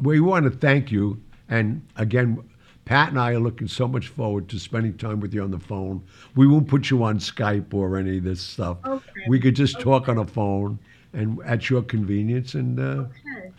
We 0.00 0.20
want 0.20 0.44
to 0.44 0.50
thank 0.50 0.90
you. 0.92 1.20
And 1.48 1.86
again, 1.96 2.42
Pat 2.84 3.08
and 3.10 3.18
I 3.18 3.32
are 3.32 3.38
looking 3.40 3.68
so 3.68 3.88
much 3.88 4.08
forward 4.08 4.48
to 4.50 4.58
spending 4.58 4.96
time 4.96 5.20
with 5.20 5.34
you 5.34 5.42
on 5.42 5.50
the 5.50 5.58
phone. 5.58 6.02
We 6.36 6.46
won't 6.46 6.68
put 6.68 6.88
you 6.90 7.02
on 7.02 7.18
Skype 7.18 7.74
or 7.74 7.96
any 7.96 8.18
of 8.18 8.24
this 8.24 8.40
stuff. 8.40 8.78
Okay. 8.86 9.04
We 9.28 9.40
could 9.40 9.56
just 9.56 9.80
talk 9.80 10.08
on 10.08 10.16
the 10.16 10.24
phone 10.24 10.78
and 11.12 11.38
at 11.44 11.68
your 11.70 11.82
convenience. 11.82 12.54
And 12.54 12.78
uh, 12.78 12.82
Okay. 12.82 13.50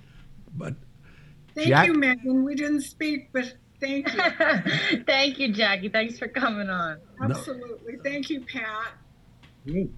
but 0.56 0.74
Thank 1.56 1.68
Jack- 1.68 1.88
you, 1.88 1.94
Megan. 1.94 2.44
We 2.44 2.56
didn't 2.56 2.82
speak, 2.82 3.30
but 3.34 3.54
thank 3.80 4.08
you. 4.14 4.20
Thank 5.08 5.40
you, 5.40 5.52
Jackie. 5.54 5.90
Thanks 5.90 6.18
for 6.20 6.28
coming 6.28 6.70
on. 6.70 6.98
Absolutely. 7.22 7.98
Thank 8.04 8.30
you, 8.30 8.42
Pat. 8.42 8.94
Me. 9.66 9.90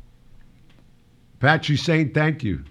Pat, 1.39 1.65
she's 1.65 1.83
saying 1.83 2.13
thank 2.13 2.43
you. 2.43 2.63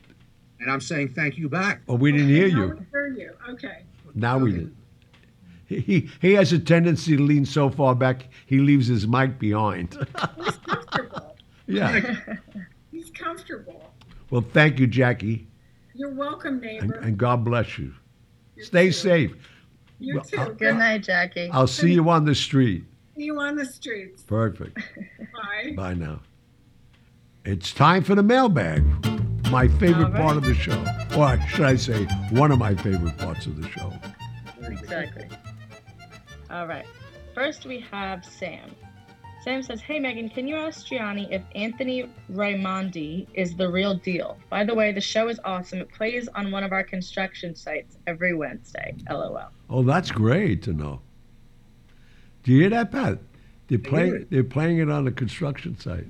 And 0.60 0.70
I'm 0.70 0.80
saying 0.80 1.14
thank 1.14 1.36
you 1.38 1.48
back. 1.48 1.82
Oh, 1.88 1.94
we 1.94 2.12
didn't 2.12 2.28
hear 2.28 2.48
Now 2.48 2.56
you. 2.62 2.68
we 2.74 2.86
hear 2.92 3.06
you. 3.06 3.30
Okay. 3.50 3.82
Now 4.14 4.38
we 4.38 4.52
did. 4.52 4.76
He, 5.66 5.80
he 5.80 6.10
he 6.20 6.32
has 6.34 6.52
a 6.52 6.58
tendency 6.58 7.16
to 7.16 7.22
lean 7.22 7.44
so 7.46 7.70
far 7.70 7.94
back 7.94 8.28
he 8.46 8.58
leaves 8.58 8.86
his 8.88 9.06
mic 9.06 9.38
behind. 9.38 9.94
He's 10.36 10.56
comfortable. 10.58 11.36
yeah. 11.66 12.16
He's 12.90 13.10
comfortable. 13.10 13.89
Well, 14.30 14.44
thank 14.52 14.78
you, 14.78 14.86
Jackie, 14.86 15.48
You're 15.94 16.14
welcome, 16.14 16.54
and, 16.54 16.62
neighbor. 16.62 16.94
and 17.02 17.18
God 17.18 17.44
bless 17.44 17.78
you. 17.78 17.92
You 18.56 18.64
Stay 18.64 18.86
too. 18.86 18.92
safe. 18.92 19.48
You 19.98 20.16
Well, 20.16 20.24
too. 20.24 20.36
I'll- 20.38 20.54
Good 20.54 20.76
night, 20.76 21.02
Jackie. 21.02 21.50
I'll 21.52 21.66
see 21.66 21.92
you 21.92 22.08
on 22.08 22.24
the 22.24 22.34
street. 22.34 22.84
See 23.16 23.24
you 23.24 23.38
on 23.40 23.56
the 23.56 23.66
streets. 23.66 24.22
Perfect. 24.22 24.76
Bye. 25.32 25.72
Bye 25.76 25.94
now. 25.94 26.20
It's 27.44 27.72
time 27.72 28.02
for 28.04 28.14
the 28.14 28.22
mailbag. 28.22 28.84
My 29.50 29.66
favorite 29.66 30.04
All 30.06 30.10
right. 30.12 30.22
part 30.22 30.36
of 30.36 30.44
the 30.44 30.54
show. 30.54 30.78
Or 31.18 31.38
should 31.48 31.64
I 31.66 31.74
say, 31.74 32.04
one 32.30 32.52
of 32.52 32.58
my 32.58 32.74
favorite 32.74 33.18
parts 33.18 33.46
of 33.46 33.60
the 33.60 33.68
show. 33.68 33.92
Exactly. 34.62 35.26
All 36.50 36.66
right. 36.66 36.86
First, 37.34 37.66
we 37.66 37.80
have 37.90 38.24
Sam. 38.24 38.70
Sam 39.42 39.62
says, 39.62 39.80
Hey, 39.80 39.98
Megan, 39.98 40.28
can 40.28 40.46
you 40.46 40.56
ask 40.56 40.86
Gianni 40.86 41.26
if 41.32 41.42
Anthony 41.54 42.10
Raimondi 42.30 43.26
is 43.32 43.56
the 43.56 43.70
real 43.70 43.94
deal? 43.94 44.36
By 44.50 44.64
the 44.64 44.74
way, 44.74 44.92
the 44.92 45.00
show 45.00 45.28
is 45.28 45.40
awesome. 45.44 45.78
It 45.80 45.90
plays 45.90 46.28
on 46.34 46.50
one 46.50 46.62
of 46.62 46.72
our 46.72 46.84
construction 46.84 47.54
sites 47.54 47.96
every 48.06 48.34
Wednesday. 48.34 48.94
LOL. 49.08 49.48
Oh, 49.70 49.82
that's 49.82 50.10
great 50.10 50.62
to 50.64 50.72
know. 50.74 51.00
Do 52.42 52.52
you 52.52 52.60
hear 52.60 52.70
that, 52.70 52.92
Pat? 52.92 53.18
They're 53.68 53.78
I 53.82 53.88
playing. 53.88 54.14
it. 54.16 54.30
They're 54.30 54.44
playing 54.44 54.78
it 54.78 54.90
on 54.90 55.04
the 55.06 55.12
construction 55.12 55.78
site. 55.78 56.04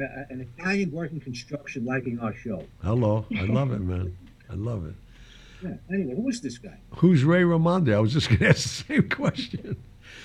Uh, 0.00 0.04
An 0.30 0.48
Italian 0.58 0.90
working 0.90 1.20
construction 1.20 1.84
liking 1.84 2.18
our 2.18 2.34
show. 2.34 2.64
Hello, 2.82 3.24
I 3.36 3.42
love 3.44 3.72
it, 3.72 3.80
man. 3.80 4.16
I 4.50 4.54
love 4.54 4.84
it. 4.86 4.94
Yeah. 5.62 5.74
Anyway, 5.92 6.14
who 6.16 6.28
is 6.28 6.40
this 6.40 6.58
guy? 6.58 6.78
Who's 6.96 7.24
Ray 7.24 7.42
Raimondi? 7.42 7.94
I 7.94 7.98
was 8.00 8.12
just 8.12 8.28
going 8.28 8.38
to 8.40 8.48
ask 8.48 8.62
the 8.62 8.68
same 8.94 9.08
question. 9.08 9.76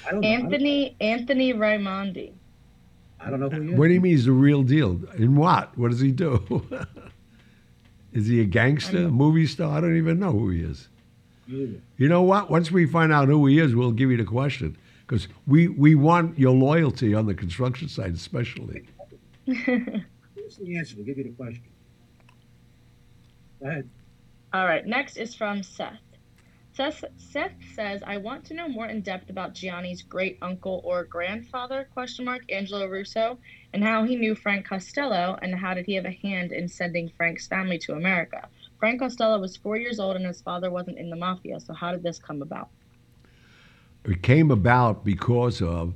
I 0.08 0.12
don't 0.12 0.22
know. 0.22 0.28
I 0.28 0.32
don't- 0.32 0.44
Anthony 0.46 0.96
Anthony 1.00 1.54
Raimondi. 1.54 2.34
I 3.20 3.30
don't 3.30 3.40
know 3.40 3.50
who 3.50 3.62
he 3.62 3.72
is. 3.74 3.80
What 3.80 3.88
do 3.88 3.94
you 3.94 4.02
mean 4.02 4.12
he's 4.12 4.26
the 4.26 4.32
real 4.32 4.64
deal? 4.64 5.00
In 5.18 5.36
what? 5.36 5.78
What 5.78 5.92
does 5.92 6.02
he 6.02 6.12
do? 6.12 6.66
is 8.14 8.28
he 8.28 8.42
a 8.42 8.46
gangster, 8.46 9.06
a 9.06 9.10
movie 9.10 9.48
star? 9.48 9.78
I 9.78 9.82
don't 9.82 9.96
even 9.98 10.20
know 10.20 10.32
who 10.32 10.50
he 10.50 10.62
is. 10.62 10.90
You 11.48 11.82
know 12.10 12.22
what? 12.22 12.50
Once 12.50 12.72
we 12.72 12.86
find 12.86 13.12
out 13.14 13.28
who 13.28 13.46
he 13.48 13.60
is, 13.60 13.76
we'll 13.76 13.92
give 13.92 14.10
you 14.12 14.18
the 14.18 14.24
question 14.26 14.78
because 15.06 15.28
we, 15.46 15.68
we 15.68 15.94
want 15.96 16.40
your 16.40 16.54
loyalty 16.54 17.14
on 17.14 17.26
the 17.26 17.34
construction 17.34 17.88
site, 17.90 18.14
especially. 18.14 18.84
What's 19.46 20.58
the 20.58 20.78
answer? 20.78 20.96
We'll 20.96 21.06
give 21.06 21.18
you 21.18 21.26
the 21.26 21.30
question. 21.32 21.64
Go 23.62 23.68
ahead. 23.70 23.90
All 24.54 24.66
right, 24.66 24.86
next 24.86 25.18
is 25.18 25.36
from 25.36 25.64
Seth. 25.64 26.00
Seth, 26.76 27.06
Seth 27.18 27.52
says, 27.76 28.02
I 28.06 28.18
want 28.18 28.46
to 28.46 28.56
know 28.56 28.68
more 28.68 28.88
in 28.88 29.02
depth 29.02 29.30
about 29.30 29.54
Gianni's 29.54 30.02
great 30.02 30.40
uncle 30.42 30.82
or 30.84 31.04
grandfather, 31.04 31.88
question 31.94 32.26
mark, 32.26 32.42
Angelo 32.52 32.88
Russo, 32.88 33.38
and 33.74 33.84
how 33.84 34.04
he 34.04 34.16
knew 34.16 34.34
Frank 34.34 34.66
Costello 34.66 35.38
and 35.44 35.54
how 35.54 35.76
did 35.76 35.86
he 35.86 35.94
have 35.94 36.06
a 36.06 36.12
hand 36.24 36.52
in 36.52 36.68
sending 36.68 37.10
Frank's 37.16 37.46
family 37.46 37.78
to 37.80 37.94
America. 37.94 38.50
Frank 38.80 39.02
Costello 39.02 39.40
was 39.40 39.56
four 39.56 39.78
years 39.78 40.00
old 40.00 40.16
and 40.16 40.26
his 40.26 40.42
father 40.42 40.72
wasn't 40.72 40.98
in 40.98 41.12
the 41.12 41.16
mafia, 41.16 41.60
so 41.60 41.74
how 41.74 41.92
did 41.92 42.02
this 42.02 42.18
come 42.18 42.42
about? 42.42 42.70
It 44.04 44.24
came 44.24 44.50
about 44.50 45.06
because 45.06 45.62
of 45.62 45.94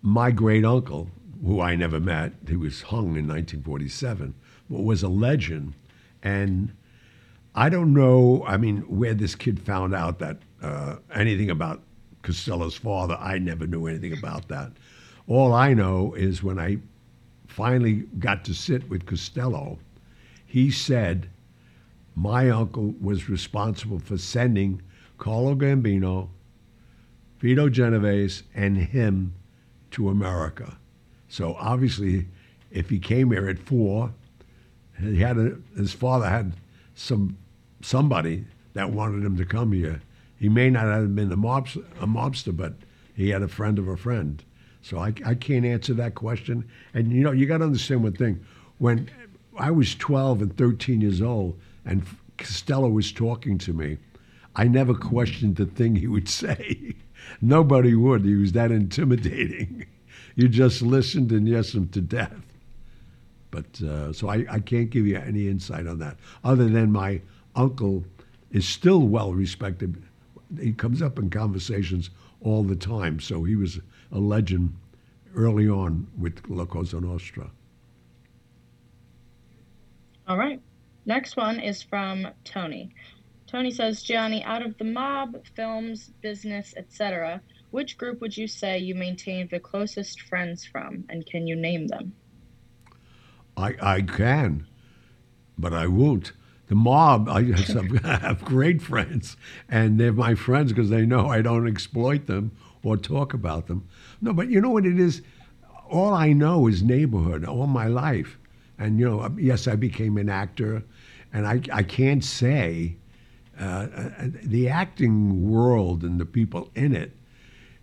my 0.00 0.30
great 0.30 0.64
uncle, 0.64 1.10
who 1.44 1.60
I 1.60 1.76
never 1.76 2.00
met. 2.00 2.32
He 2.48 2.56
was 2.56 2.80
hung 2.82 3.16
in 3.16 3.28
1947, 3.28 4.34
but 4.70 4.82
was 4.82 5.02
a 5.02 5.08
legend. 5.08 5.74
And 6.22 6.74
I 7.54 7.68
don't 7.68 7.94
know, 7.94 8.44
I 8.46 8.56
mean, 8.56 8.78
where 8.80 9.14
this 9.14 9.34
kid 9.34 9.60
found 9.60 9.94
out 9.94 10.18
that 10.18 10.38
uh, 10.60 10.96
anything 11.14 11.50
about 11.50 11.82
Costello's 12.24 12.74
father. 12.74 13.16
I 13.20 13.38
never 13.38 13.66
knew 13.66 13.86
anything 13.86 14.12
about 14.12 14.48
that. 14.48 14.72
All 15.28 15.52
I 15.52 15.74
know 15.74 16.14
is 16.14 16.42
when 16.42 16.58
I 16.58 16.78
finally 17.46 18.04
got 18.18 18.44
to 18.46 18.54
sit 18.54 18.88
with 18.88 19.06
Costello, 19.06 19.78
he 20.46 20.70
said 20.70 21.28
my 22.16 22.50
uncle 22.50 22.94
was 23.00 23.28
responsible 23.28 23.98
for 23.98 24.18
sending 24.18 24.82
Carlo 25.18 25.54
Gambino, 25.54 26.28
Vito 27.38 27.68
Genovese, 27.68 28.42
and 28.54 28.76
him 28.76 29.34
to 29.92 30.08
America. 30.08 30.76
So 31.28 31.54
obviously, 31.58 32.26
if 32.70 32.90
he 32.90 32.98
came 32.98 33.30
here 33.30 33.48
at 33.48 33.58
four, 33.58 34.12
he 34.98 35.18
had 35.18 35.36
a, 35.36 35.56
his 35.76 35.92
father 35.92 36.28
had 36.28 36.52
some 36.94 37.36
somebody 37.84 38.44
that 38.72 38.90
wanted 38.90 39.24
him 39.24 39.36
to 39.36 39.44
come 39.44 39.72
here. 39.72 40.00
He 40.38 40.48
may 40.48 40.70
not 40.70 40.86
have 40.86 41.14
been 41.14 41.30
a, 41.30 41.36
mobster, 41.36 41.84
a 42.00 42.06
mobster, 42.06 42.56
but 42.56 42.74
he 43.14 43.28
had 43.28 43.42
a 43.42 43.48
friend 43.48 43.78
of 43.78 43.88
a 43.88 43.96
friend. 43.96 44.42
So 44.82 44.98
I, 44.98 45.14
I 45.24 45.34
can't 45.34 45.64
answer 45.64 45.94
that 45.94 46.14
question. 46.14 46.68
And 46.92 47.12
you 47.12 47.22
know, 47.22 47.32
you 47.32 47.46
got 47.46 47.58
to 47.58 47.64
understand 47.64 48.02
one 48.02 48.14
thing. 48.14 48.44
When 48.78 49.10
I 49.58 49.70
was 49.70 49.94
12 49.94 50.42
and 50.42 50.56
13 50.56 51.00
years 51.00 51.22
old, 51.22 51.58
and 51.84 52.04
Costello 52.38 52.88
was 52.88 53.12
talking 53.12 53.58
to 53.58 53.72
me, 53.72 53.98
I 54.56 54.64
never 54.64 54.94
questioned 54.94 55.56
the 55.56 55.66
thing 55.66 55.96
he 55.96 56.06
would 56.06 56.28
say. 56.42 56.94
Nobody 57.40 57.94
would. 57.94 58.24
He 58.24 58.34
was 58.34 58.52
that 58.52 58.70
intimidating. 58.70 59.86
You 60.36 60.48
just 60.48 60.82
listened 60.82 61.30
and 61.30 61.46
yes 61.46 61.74
him 61.74 61.86
to 61.90 62.00
death. 62.00 62.34
But 63.52 63.80
uh, 63.80 64.12
so 64.12 64.28
I, 64.28 64.44
I 64.50 64.58
can't 64.58 64.90
give 64.90 65.06
you 65.06 65.16
any 65.16 65.46
insight 65.46 65.86
on 65.86 66.00
that, 66.00 66.16
other 66.42 66.68
than 66.68 66.90
my 66.90 67.20
uncle 67.56 68.04
is 68.50 68.66
still 68.66 69.00
well 69.00 69.32
respected. 69.32 70.02
He 70.60 70.72
comes 70.72 71.02
up 71.02 71.18
in 71.18 71.30
conversations 71.30 72.10
all 72.40 72.62
the 72.62 72.76
time, 72.76 73.20
so 73.20 73.44
he 73.44 73.56
was 73.56 73.80
a 74.12 74.18
legend 74.18 74.76
early 75.34 75.68
on 75.68 76.06
with 76.18 76.48
La 76.48 76.64
Cosa 76.64 77.00
Nostra. 77.00 77.50
All 80.26 80.38
right. 80.38 80.60
Next 81.06 81.36
one 81.36 81.60
is 81.60 81.82
from 81.82 82.28
Tony. 82.44 82.94
Tony 83.46 83.70
says, 83.70 84.02
Gianni, 84.02 84.42
out 84.42 84.64
of 84.64 84.78
the 84.78 84.84
mob, 84.84 85.36
films, 85.54 86.10
business, 86.22 86.74
etc., 86.76 87.42
which 87.70 87.98
group 87.98 88.20
would 88.20 88.36
you 88.36 88.46
say 88.46 88.78
you 88.78 88.94
maintain 88.94 89.48
the 89.48 89.60
closest 89.60 90.22
friends 90.22 90.64
from, 90.64 91.04
and 91.08 91.26
can 91.26 91.46
you 91.46 91.56
name 91.56 91.88
them? 91.88 92.14
I, 93.56 93.74
I 93.82 94.02
can, 94.02 94.66
but 95.58 95.72
I 95.72 95.88
won't. 95.88 96.32
The 96.68 96.74
mob, 96.74 97.28
I 97.28 97.42
have, 97.42 97.90
have 98.04 98.44
great 98.44 98.80
friends, 98.80 99.36
and 99.68 100.00
they're 100.00 100.12
my 100.12 100.34
friends 100.34 100.72
because 100.72 100.90
they 100.90 101.04
know 101.04 101.28
I 101.28 101.42
don't 101.42 101.68
exploit 101.68 102.26
them 102.26 102.52
or 102.82 102.96
talk 102.96 103.34
about 103.34 103.66
them. 103.66 103.86
No, 104.20 104.32
but 104.32 104.48
you 104.48 104.60
know 104.60 104.70
what 104.70 104.86
it 104.86 104.98
is? 104.98 105.22
All 105.90 106.14
I 106.14 106.32
know 106.32 106.66
is 106.66 106.82
neighborhood 106.82 107.44
all 107.44 107.66
my 107.66 107.86
life. 107.86 108.38
And, 108.78 108.98
you 108.98 109.08
know, 109.08 109.30
yes, 109.38 109.68
I 109.68 109.76
became 109.76 110.16
an 110.16 110.28
actor, 110.28 110.82
and 111.32 111.46
I, 111.46 111.60
I 111.72 111.82
can't 111.82 112.24
say 112.24 112.96
uh, 113.60 113.64
uh, 113.64 114.10
the 114.42 114.68
acting 114.68 115.48
world 115.48 116.02
and 116.02 116.18
the 116.18 116.26
people 116.26 116.70
in 116.74 116.94
it, 116.94 117.12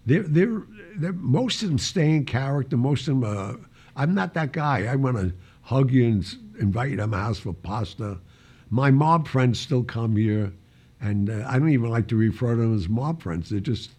they're, 0.06 0.24
they're, 0.24 0.64
they're, 0.98 1.14
most 1.14 1.62
of 1.62 1.70
them 1.70 1.78
stay 1.78 2.16
in 2.16 2.26
character, 2.26 2.76
most 2.76 3.08
of 3.08 3.22
them 3.22 3.24
uh, 3.24 3.54
I'm 3.96 4.14
not 4.14 4.34
that 4.34 4.52
guy. 4.52 4.86
I 4.86 4.96
want 4.96 5.18
to 5.18 5.34
hug 5.62 5.92
you 5.92 6.06
and 6.06 6.36
invite 6.60 6.92
you 6.92 6.98
to 6.98 7.08
my 7.08 7.20
house 7.20 7.40
for 7.40 7.54
pasta. 7.54 8.20
My 8.72 8.90
mob 8.90 9.28
friends 9.28 9.60
still 9.60 9.84
come 9.84 10.16
here, 10.16 10.52
and 11.02 11.30
uh, 11.30 11.46
I 11.48 11.60
don't 11.60 11.70
even 11.70 11.90
like 11.90 12.08
to 12.08 12.16
refer 12.16 12.56
to 12.56 12.62
them 12.62 12.76
as 12.76 12.88
mob 12.90 13.22
friends. 13.22 13.50
They're 13.50 13.60
just 13.60 13.92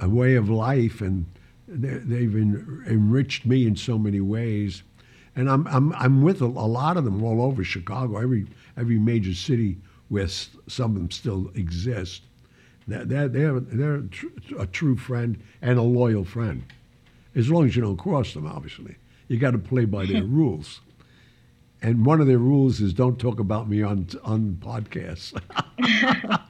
a 0.00 0.08
way 0.08 0.34
of 0.34 0.48
life, 0.48 1.00
and 1.00 1.26
they- 1.68 1.98
they've 1.98 2.34
en- 2.34 2.82
enriched 2.88 3.44
me 3.46 3.66
in 3.66 3.76
so 3.76 3.98
many 3.98 4.20
ways. 4.20 4.82
And 5.36 5.50
I'm, 5.50 5.66
I'm, 5.66 5.92
I'm 5.94 6.22
with 6.22 6.40
a, 6.40 6.46
a 6.46 6.46
lot 6.46 6.96
of 6.96 7.04
them 7.04 7.22
all 7.22 7.42
over 7.42 7.62
Chicago, 7.64 8.16
every, 8.18 8.46
every 8.76 8.98
major 8.98 9.34
city 9.34 9.76
where 10.08 10.24
s- 10.24 10.50
some 10.68 10.92
of 10.92 10.96
them 10.96 11.10
still 11.10 11.50
exist. 11.54 12.22
They're, 12.88 13.04
they're, 13.04 13.28
they're, 13.28 13.60
they're 13.60 13.94
a, 13.96 14.02
tr- 14.08 14.26
a 14.58 14.66
true 14.66 14.96
friend 14.96 15.38
and 15.60 15.78
a 15.78 15.82
loyal 15.82 16.24
friend. 16.24 16.64
As 17.34 17.50
long 17.50 17.66
as 17.66 17.74
you 17.76 17.82
don't 17.82 17.96
cross 17.96 18.32
them, 18.32 18.46
obviously. 18.46 18.94
You 19.28 19.38
got 19.38 19.50
to 19.52 19.58
play 19.58 19.84
by 19.86 20.06
their 20.06 20.22
rules. 20.24 20.80
And 21.84 22.06
one 22.06 22.18
of 22.22 22.26
their 22.26 22.38
rules 22.38 22.80
is 22.80 22.94
don't 22.94 23.18
talk 23.18 23.38
about 23.40 23.68
me 23.68 23.82
on, 23.82 24.08
on 24.24 24.56
podcasts. 24.60 25.38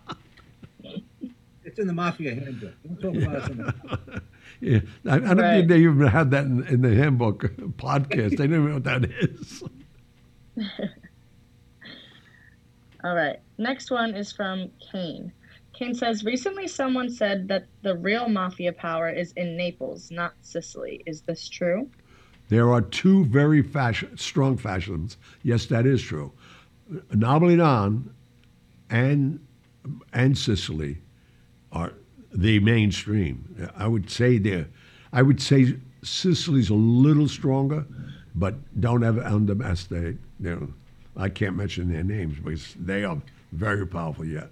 It's 1.66 1.80
in 1.80 1.88
the 1.88 1.92
mafia 1.92 2.34
handbook. 2.36 2.74
Don't 3.00 3.14
talk 3.14 3.22
about 3.22 3.34
us 3.42 3.48
in 3.50 3.56
the 3.56 4.22
yeah. 4.60 4.78
I, 5.06 5.16
I 5.16 5.18
don't 5.18 5.38
Right. 5.38 5.56
think 5.56 5.68
they 5.70 5.80
even 5.80 6.06
had 6.06 6.30
that 6.30 6.44
in, 6.44 6.64
in 6.68 6.82
the 6.82 6.94
handbook 6.94 7.42
podcast. 7.78 8.36
They 8.36 8.46
don't 8.46 8.52
even 8.52 8.66
know 8.68 8.74
what 8.74 8.84
that 8.84 9.04
is. 9.06 9.62
All 13.02 13.16
right. 13.16 13.40
Next 13.58 13.90
one 13.90 14.14
is 14.14 14.30
from 14.30 14.70
Kane. 14.92 15.32
Kane 15.72 15.94
says 15.94 16.22
recently 16.24 16.68
someone 16.68 17.10
said 17.10 17.48
that 17.48 17.66
the 17.82 17.96
real 17.96 18.28
mafia 18.28 18.72
power 18.72 19.10
is 19.10 19.32
in 19.32 19.56
Naples, 19.56 20.12
not 20.12 20.34
Sicily. 20.42 21.02
Is 21.06 21.22
this 21.22 21.48
true? 21.48 21.90
There 22.48 22.72
are 22.72 22.82
two 22.82 23.24
very 23.24 23.64
strong 24.16 24.56
fascisms. 24.56 25.16
Yes, 25.42 25.66
that 25.66 25.86
is 25.86 26.02
true. 26.02 26.32
Napoleon 27.12 28.14
and 28.90 29.40
and 30.12 30.36
Sicily 30.36 30.98
are 31.72 31.92
the 32.32 32.58
mainstream. 32.60 33.70
I 33.76 33.86
would 33.86 34.10
say 34.10 34.38
they're, 34.38 34.66
I 35.12 35.22
would 35.22 35.40
say 35.40 35.76
Sicily's 36.02 36.70
a 36.70 36.74
little 36.74 37.28
stronger, 37.28 37.86
but 38.34 38.54
don't 38.80 39.04
ever 39.04 39.22
underestimate. 39.22 40.18
You 40.40 40.50
know, 40.50 40.74
I 41.16 41.28
can't 41.28 41.56
mention 41.56 41.92
their 41.92 42.02
names 42.02 42.38
because 42.38 42.74
they 42.78 43.04
are 43.04 43.20
very 43.52 43.86
powerful 43.86 44.24
yet. 44.24 44.50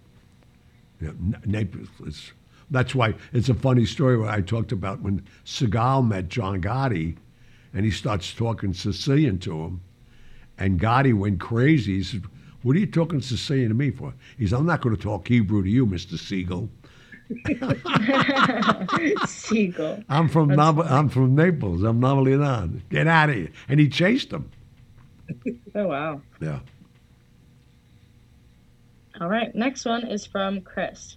Naples 1.45 1.88
is. 2.07 2.32
That's 2.70 2.95
why 2.95 3.14
it's 3.32 3.51
a 3.51 3.55
funny 3.55 3.84
story 3.84 4.16
where 4.16 4.30
I 4.30 4.40
talked 4.40 4.72
about 4.72 5.03
when 5.03 5.22
Seagal 5.45 6.09
met 6.09 6.28
John 6.28 6.62
Gotti, 6.62 7.16
and 7.75 7.85
he 7.85 7.91
starts 7.91 8.33
talking 8.35 8.73
Sicilian 8.75 9.39
to 9.41 9.62
him, 9.62 9.81
and 10.59 10.81
Gotti 10.81 11.16
went 11.16 11.41
crazy. 11.41 11.97
He 11.97 12.03
said, 12.03 12.25
"What 12.62 12.77
are 12.77 12.79
you 12.79 12.87
talking 12.87 13.20
Sicilian 13.20 13.68
to 13.68 13.75
me 13.75 13.91
for?" 13.91 14.14
He 14.39 14.47
said, 14.47 14.59
"I'm 14.59 14.66
not 14.66 14.81
going 14.81 14.97
to 14.97 15.03
talk 15.03 15.29
Hebrew 15.29 15.62
to 15.62 15.68
you, 15.68 15.87
Mister 15.87 16.16
Siegel. 16.16 16.70
Siegel. 19.27 20.05
I'm 20.09 20.29
from 20.29 20.49
Nav- 20.49 20.81
I'm 20.81 21.09
from 21.09 21.35
Naples. 21.35 21.83
I'm 21.83 22.01
Napoleon. 22.01 22.83
Get 22.91 23.07
out 23.07 23.31
of 23.31 23.37
here!" 23.37 23.51
And 23.68 23.81
he 23.81 23.89
chased 23.89 24.33
him. 24.33 24.51
Oh, 25.75 25.87
wow. 25.87 26.20
Yeah. 26.41 26.59
All 29.18 29.29
right. 29.29 29.55
Next 29.55 29.87
one 29.87 30.07
is 30.07 30.27
from 30.27 30.61
Chris. 30.61 31.16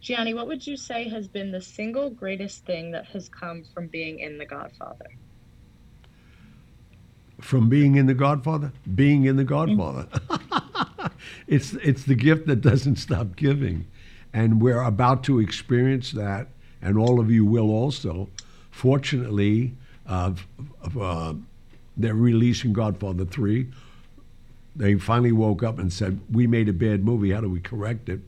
Gianni, 0.00 0.34
what 0.34 0.46
would 0.48 0.66
you 0.66 0.76
say 0.76 1.08
has 1.08 1.28
been 1.28 1.52
the 1.52 1.60
single 1.60 2.10
greatest 2.10 2.64
thing 2.64 2.90
that 2.92 3.06
has 3.06 3.28
come 3.28 3.64
from 3.74 3.86
being 3.88 4.18
in 4.18 4.38
The 4.38 4.46
Godfather? 4.46 5.06
From 7.40 7.68
being 7.68 7.96
in 7.96 8.06
the 8.06 8.14
Godfather, 8.14 8.72
being 8.94 9.24
in 9.24 9.36
the 9.36 9.44
Godfather. 9.44 10.06
it's 11.46 11.74
it's 11.74 12.04
the 12.04 12.14
gift 12.14 12.46
that 12.46 12.60
doesn't 12.60 12.96
stop 12.96 13.36
giving, 13.36 13.86
and 14.32 14.60
we're 14.60 14.82
about 14.82 15.22
to 15.24 15.38
experience 15.38 16.12
that, 16.12 16.48
and 16.80 16.98
all 16.98 17.20
of 17.20 17.30
you 17.30 17.44
will 17.44 17.70
also. 17.70 18.28
Fortunately, 18.70 19.74
uh, 20.06 20.32
uh, 20.98 21.34
they're 21.96 22.14
releasing 22.14 22.72
Godfather 22.72 23.24
three. 23.24 23.68
They 24.74 24.94
finally 24.96 25.32
woke 25.32 25.62
up 25.62 25.78
and 25.78 25.92
said, 25.92 26.20
"We 26.30 26.46
made 26.46 26.68
a 26.68 26.74
bad 26.74 27.04
movie. 27.04 27.30
How 27.30 27.40
do 27.40 27.48
we 27.48 27.60
correct 27.60 28.08
it?" 28.08 28.20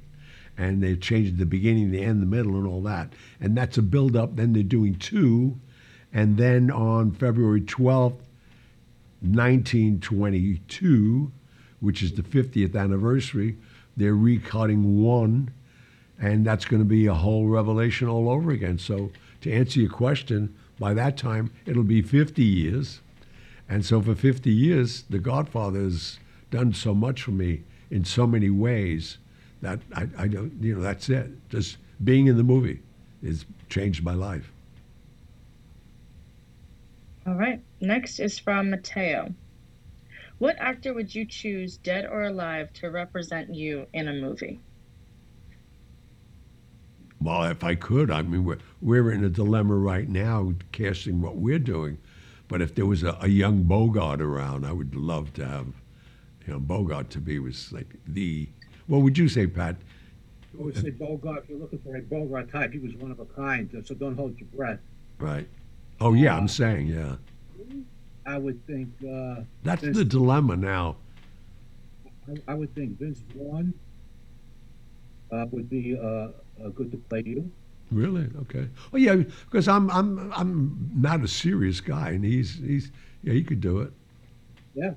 And 0.57 0.83
they 0.83 0.97
changed 0.97 1.39
the 1.39 1.47
beginning, 1.47 1.93
the 1.93 2.03
end, 2.03 2.21
the 2.21 2.27
middle, 2.27 2.57
and 2.57 2.67
all 2.67 2.83
that. 2.83 3.13
And 3.41 3.57
that's 3.57 3.79
a 3.79 3.83
build 3.83 4.17
up. 4.17 4.37
Then 4.37 4.53
they're 4.53 4.63
doing 4.63 4.97
two, 4.97 5.59
and 6.13 6.37
then 6.37 6.71
on 6.71 7.13
February 7.13 7.63
twelfth. 7.63 8.28
1922, 9.21 11.33
which 11.81 12.03
is 12.03 12.13
the 12.13 12.23
50th 12.23 12.77
anniversary, 12.77 13.57
they're 13.97 14.15
recutting 14.15 15.03
one, 15.03 15.51
and 16.21 16.45
that's 16.45 16.65
going 16.65 16.83
to 16.83 16.89
be 16.89 17.07
a 17.07 17.15
whole 17.15 17.47
revelation 17.47 18.09
all 18.09 18.31
over 18.31 18.51
again. 18.51 18.79
So, 18.79 19.11
to 19.41 19.53
answer 19.53 19.81
your 19.81 19.91
question, 19.91 20.55
by 20.79 20.95
that 20.95 21.17
time, 21.17 21.53
it'll 21.67 21.85
be 21.85 22.03
50 22.03 22.43
years. 22.43 23.01
And 23.69 23.85
so, 23.85 24.01
for 24.01 24.15
50 24.15 24.51
years, 24.51 25.05
The 25.11 25.19
Godfather 25.19 25.81
has 25.81 26.19
done 26.51 26.73
so 26.73 26.95
much 26.95 27.23
for 27.23 27.33
me 27.33 27.63
in 27.91 28.05
so 28.05 28.27
many 28.27 28.51
ways 28.51 29.19
that 29.63 29.81
I, 29.95 30.09
I 30.17 30.29
don't, 30.29 30.53
you 30.61 30.77
know, 30.77 30.81
that's 30.81 31.09
it. 31.09 31.31
Just 31.49 31.79
being 32.03 32.27
in 32.27 32.37
the 32.37 32.45
movie 32.45 32.81
has 33.25 33.45
changed 33.69 34.05
my 34.05 34.15
life. 34.15 34.53
All 37.27 37.35
right. 37.35 37.61
Next 37.81 38.19
is 38.19 38.39
from 38.39 38.71
Mateo. 38.71 39.33
What 40.39 40.57
actor 40.59 40.95
would 40.95 41.15
you 41.15 41.25
choose, 41.25 41.77
dead 41.77 42.07
or 42.07 42.23
alive, 42.23 42.73
to 42.75 42.91
represent 42.91 43.55
you 43.55 43.87
in 43.93 44.09
a 44.09 44.13
movie? 44.13 44.61
Well, 47.21 47.45
if 47.45 47.65
I 47.65 47.75
could, 47.75 48.11
I 48.11 48.23
mean, 48.23 48.45
we're, 48.45 48.59
we're 48.81 49.11
in 49.11 49.25
a 49.25 49.29
dilemma 49.29 49.75
right 49.75 50.09
now 50.09 50.55
casting 50.71 51.21
what 51.21 51.37
we're 51.37 51.59
doing. 51.59 51.99
But 52.47 52.63
if 52.63 52.75
there 52.75 52.87
was 52.87 53.03
a, 53.03 53.19
a 53.21 53.29
young 53.29 53.65
Bogart 53.65 54.21
around, 54.21 54.65
I 54.65 54.73
would 54.73 54.95
love 54.95 55.35
to 55.35 55.45
have, 55.45 55.67
you 56.47 56.53
know, 56.53 56.61
Bogart 56.61 57.11
to 57.11 57.19
be 57.19 57.39
was 57.39 57.73
like 57.73 57.95
the. 58.07 58.49
What 58.87 59.03
would 59.03 59.19
you 59.19 59.29
say, 59.29 59.47
Pat? 59.47 59.77
I 60.59 60.63
would 60.63 60.77
say 60.77 60.91
Bogart, 60.91 61.45
if 61.45 61.51
you're 61.51 61.59
looking 61.59 61.81
for 61.81 61.97
a 61.97 62.01
Bogart 62.01 62.51
type, 62.51 62.73
he 62.73 62.79
was 62.79 62.95
one 62.95 63.11
of 63.11 63.21
a 63.21 63.27
kind, 63.27 63.71
so 63.85 63.95
don't 63.95 64.17
hold 64.17 64.39
your 64.39 64.49
breath. 64.55 64.79
Right. 65.19 65.47
Oh 66.01 66.15
yeah, 66.15 66.37
I'm 66.37 66.49
saying 66.49 66.87
yeah. 66.87 67.17
I 68.29 68.37
would 68.37 68.65
think, 68.67 68.91
uh, 69.03 69.43
That's 69.63 69.83
Vince- 69.83 69.97
the 69.97 70.05
dilemma 70.05 70.55
now. 70.57 70.97
I, 72.29 72.53
I 72.53 72.55
would 72.55 72.75
think 72.75 72.99
Vince 72.99 73.23
Vaughn 73.35 73.73
uh, 75.33 75.47
would 75.51 75.71
be 75.71 75.99
uh, 75.99 76.05
uh, 76.05 76.69
good 76.75 76.93
to 76.93 76.99
play 76.99 77.23
you. 77.25 77.51
Really? 77.91 78.29
Okay. 78.43 78.69
Oh 78.93 78.99
yeah, 78.99 79.15
because 79.17 79.67
I'm 79.67 79.91
I'm 79.91 80.31
I'm 80.35 80.91
not 80.95 81.25
a 81.25 81.29
serious 81.29 81.81
guy, 81.81 82.11
and 82.11 82.23
he's 82.23 82.59
he's 82.59 82.93
yeah 83.23 83.33
he 83.33 83.43
could 83.43 83.63
do 83.63 83.79
it. 83.79 83.93
Yeah. 84.75 84.93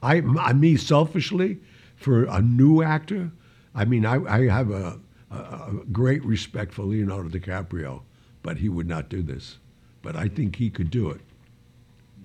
I, 0.00 0.22
I 0.38 0.52
me 0.52 0.76
selfishly, 0.76 1.58
for 1.96 2.24
a 2.24 2.40
new 2.40 2.82
actor, 2.82 3.32
I 3.74 3.84
mean 3.86 4.06
I, 4.06 4.22
I 4.24 4.48
have 4.48 4.70
a, 4.70 5.00
a, 5.32 5.34
a 5.36 5.72
great 5.90 6.24
respect 6.24 6.72
for 6.72 6.84
Leonardo 6.84 7.28
DiCaprio, 7.28 8.02
but 8.44 8.58
he 8.58 8.68
would 8.68 8.86
not 8.88 9.08
do 9.08 9.20
this. 9.20 9.58
But 10.00 10.14
I 10.14 10.28
think 10.28 10.56
he 10.56 10.70
could 10.70 10.90
do 10.90 11.10
it. 11.10 11.20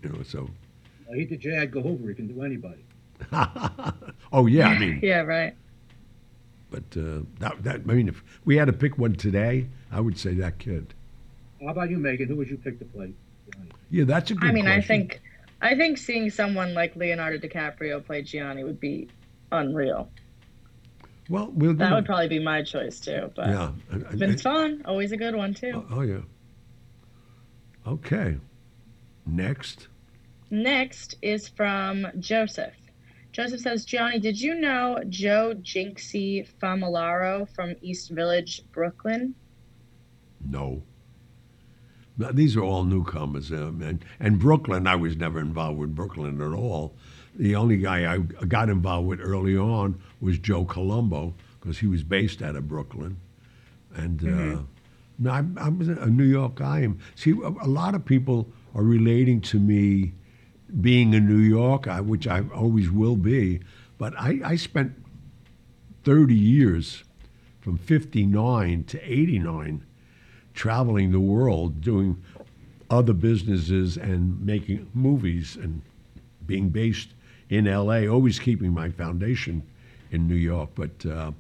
You 0.08 0.18
know, 0.18 0.24
so. 0.24 0.50
Uh, 1.10 1.14
he 1.14 1.26
did 1.26 1.40
J. 1.42 1.52
Edgar 1.52 1.82
Hoover. 1.82 2.10
He 2.10 2.16
can 2.16 2.28
do 2.28 2.44
anybody. 2.44 2.84
oh 4.32 4.46
yeah, 4.46 4.68
I 4.68 4.78
mean, 4.80 5.00
Yeah, 5.02 5.22
right. 5.22 5.56
but 6.70 6.84
uh, 6.96 7.22
that 7.40 7.64
that 7.64 7.76
I 7.90 7.94
mean, 7.94 8.10
if 8.10 8.24
we 8.46 8.58
had 8.58 8.66
to 8.66 8.74
pick 8.74 8.98
one 9.00 9.16
today, 9.16 9.68
I 9.92 10.00
would 10.02 10.20
say 10.20 10.36
that 10.36 10.60
kid. 10.60 10.94
How 11.62 11.70
about 11.70 11.90
you, 11.90 11.98
Megan? 11.98 12.28
Who 12.28 12.36
would 12.36 12.48
you 12.50 12.58
pick 12.58 12.78
to 12.80 12.86
play? 12.86 13.12
Yeah, 13.90 14.04
that's 14.04 14.30
a 14.30 14.36
good. 14.36 14.48
I 14.48 14.52
mean, 14.54 14.68
I 14.68 14.82
think, 14.82 15.20
I 15.62 15.74
think 15.76 15.98
seeing 15.98 16.30
someone 16.30 16.76
like 16.76 16.96
Leonardo 16.96 17.40
DiCaprio 17.40 18.06
play 18.06 18.22
Gianni 18.22 18.64
would 18.64 18.80
be 18.80 19.08
unreal. 19.52 20.10
Well, 21.28 21.50
we'll. 21.56 21.74
That 21.74 21.94
would 21.94 22.06
probably 22.06 22.28
be 22.28 22.40
my 22.40 22.62
choice 22.62 23.00
too. 23.00 23.32
But 23.36 23.48
Yeah. 23.48 23.72
I- 23.92 23.96
I- 23.96 24.16
Vince 24.16 24.44
Vaughn, 24.44 24.84
always 24.86 25.12
a 25.12 25.18
good 25.18 25.36
one 25.36 25.56
too. 25.56 25.72
Oh, 25.90 25.98
oh 25.98 26.02
yeah. 26.02 26.20
Okay. 27.88 28.38
Next. 29.26 29.88
Next 30.50 31.16
is 31.22 31.48
from 31.48 32.08
Joseph. 32.20 32.74
Joseph 33.32 33.62
says, 33.62 33.86
Gianni, 33.86 34.20
did 34.20 34.40
you 34.40 34.56
know 34.56 35.00
Joe 35.10 35.54
Jinxie 35.62 36.48
Famolaro 36.62 37.48
from 37.54 37.76
East 37.82 38.10
Village, 38.10 38.64
Brooklyn? 38.72 39.36
No. 40.50 40.82
These 42.18 42.56
are 42.58 42.64
all 42.64 42.84
newcomers, 42.84 43.52
um, 43.52 43.80
and 43.84 44.04
and 44.20 44.40
Brooklyn. 44.40 44.88
I 44.88 44.96
was 44.96 45.16
never 45.16 45.40
involved 45.40 45.78
with 45.78 45.94
Brooklyn 45.94 46.42
at 46.42 46.52
all. 46.52 46.96
The 47.36 47.56
only 47.56 47.78
guy 47.78 48.12
I 48.12 48.18
got 48.18 48.70
involved 48.70 49.08
with 49.08 49.20
early 49.22 49.56
on 49.56 50.02
was 50.20 50.40
Joe 50.40 50.66
Colombo 50.66 51.36
because 51.60 51.78
he 51.78 51.86
was 51.86 52.02
based 52.02 52.42
out 52.42 52.56
of 52.56 52.68
Brooklyn, 52.68 53.18
and 53.94 54.24
uh, 54.24 54.62
no, 55.20 55.30
I'm, 55.30 55.56
I'm 55.62 55.80
a 56.00 56.08
New 56.08 56.24
York 56.24 56.56
guy. 56.56 56.88
See, 57.14 57.32
a, 57.32 57.50
a 57.50 57.70
lot 57.70 57.94
of 57.94 58.04
people 58.04 58.48
are 58.74 58.84
relating 58.84 59.40
to 59.42 59.60
me 59.60 60.14
being 60.82 61.14
in 61.14 61.28
New 61.28 61.38
York, 61.38 61.88
I, 61.88 62.02
which 62.02 62.28
I 62.28 62.44
always 62.54 62.90
will 62.92 63.16
be. 63.16 63.62
But 63.98 64.14
I, 64.18 64.40
I 64.44 64.56
spent 64.56 64.94
30 66.04 66.36
years 66.36 67.04
from 67.62 67.78
59 67.78 68.84
to 68.86 69.02
89 69.02 69.86
traveling 70.54 71.12
the 71.12 71.20
world 71.20 71.82
doing 71.82 72.22
other 72.90 73.14
businesses 73.14 73.98
and 73.98 74.44
making 74.46 74.90
movies 74.94 75.56
and 75.56 75.82
being 76.46 76.70
based 76.70 77.10
in 77.50 77.66
LA, 77.66 78.08
always 78.08 78.40
keeping 78.40 78.74
my 78.74 78.90
foundation 78.90 79.64
in 80.12 80.28
New 80.28 80.36
York. 80.36 80.70
But 80.76 81.06
uh, 81.06 81.32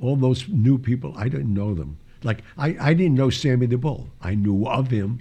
all 0.00 0.16
those 0.16 0.48
new 0.48 0.78
people, 0.78 1.14
I 1.16 1.28
didn't 1.28 1.52
know 1.52 1.74
them. 1.74 1.98
Like 2.22 2.42
I, 2.56 2.76
I 2.80 2.94
didn't 2.94 3.14
know 3.14 3.30
Sammy 3.30 3.66
the 3.66 3.76
Bull. 3.76 4.08
I 4.22 4.34
knew 4.34 4.66
of 4.66 4.88
him 4.90 5.20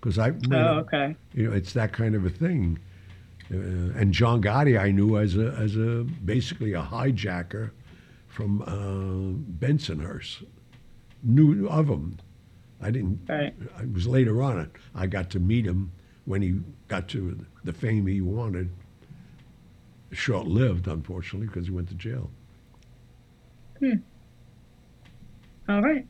because 0.00 0.18
I. 0.18 0.28
you 0.28 0.48
know, 0.48 0.68
Oh, 0.68 0.78
okay. 0.80 1.16
You 1.34 1.48
know, 1.48 1.52
it's 1.56 1.72
that 1.74 1.92
kind 1.92 2.14
of 2.14 2.26
a 2.26 2.30
thing. 2.30 2.78
Uh, 3.52 3.98
and 3.98 4.12
John 4.12 4.40
Gotti, 4.42 4.78
I 4.78 4.90
knew 4.90 5.18
as 5.18 5.36
a 5.36 5.52
as 5.58 5.76
a 5.76 6.04
basically 6.24 6.72
a 6.72 6.82
hijacker 6.82 7.70
from 8.28 8.62
uh, 8.62 9.64
Bensonhurst. 9.64 10.44
Knew 11.22 11.68
of 11.68 11.88
him. 11.88 12.18
I 12.80 12.90
didn't. 12.90 13.20
Right. 13.28 13.54
It 13.82 13.92
was 13.92 14.06
later 14.06 14.42
on 14.42 14.70
I 14.94 15.06
got 15.06 15.30
to 15.30 15.40
meet 15.40 15.66
him 15.66 15.92
when 16.24 16.42
he 16.42 16.60
got 16.88 17.08
to 17.08 17.44
the 17.64 17.72
fame 17.72 18.06
he 18.06 18.20
wanted. 18.20 18.70
Short 20.12 20.46
lived, 20.46 20.86
unfortunately, 20.86 21.46
because 21.46 21.66
he 21.66 21.72
went 21.72 21.88
to 21.88 21.94
jail. 21.94 22.30
Hmm. 23.78 23.96
All 25.68 25.82
right. 25.82 26.06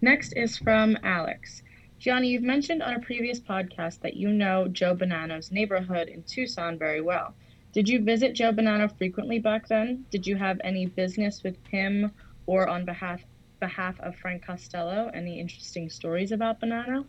Next 0.00 0.32
is 0.32 0.58
from 0.58 0.98
Alex. 1.02 1.62
Gianni, 1.98 2.28
you've 2.28 2.44
mentioned 2.44 2.80
on 2.80 2.94
a 2.94 3.00
previous 3.00 3.40
podcast 3.40 4.00
that 4.00 4.16
you 4.16 4.28
know 4.28 4.68
Joe 4.68 4.94
Bonanno's 4.94 5.50
neighborhood 5.50 6.08
in 6.08 6.22
Tucson 6.22 6.78
very 6.78 7.00
well. 7.00 7.34
Did 7.72 7.88
you 7.88 8.02
visit 8.04 8.34
Joe 8.34 8.52
Bonanno 8.52 8.96
frequently 8.96 9.40
back 9.40 9.66
then? 9.66 10.04
Did 10.10 10.24
you 10.24 10.36
have 10.36 10.60
any 10.62 10.86
business 10.86 11.42
with 11.42 11.56
him 11.66 12.12
or 12.46 12.68
on 12.68 12.84
behalf 12.84 13.22
behalf 13.58 13.98
of 14.00 14.14
Frank 14.14 14.46
Costello? 14.46 15.10
Any 15.12 15.40
interesting 15.40 15.90
stories 15.90 16.30
about 16.30 16.60
Bonanno? 16.60 17.04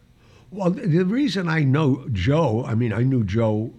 Well, 0.49 0.71
the 0.71 1.05
reason 1.05 1.47
I 1.47 1.63
know 1.63 2.07
Joe, 2.11 2.65
I 2.65 2.73
mean, 2.73 2.91
I 2.91 3.03
knew 3.03 3.23
Joe 3.23 3.71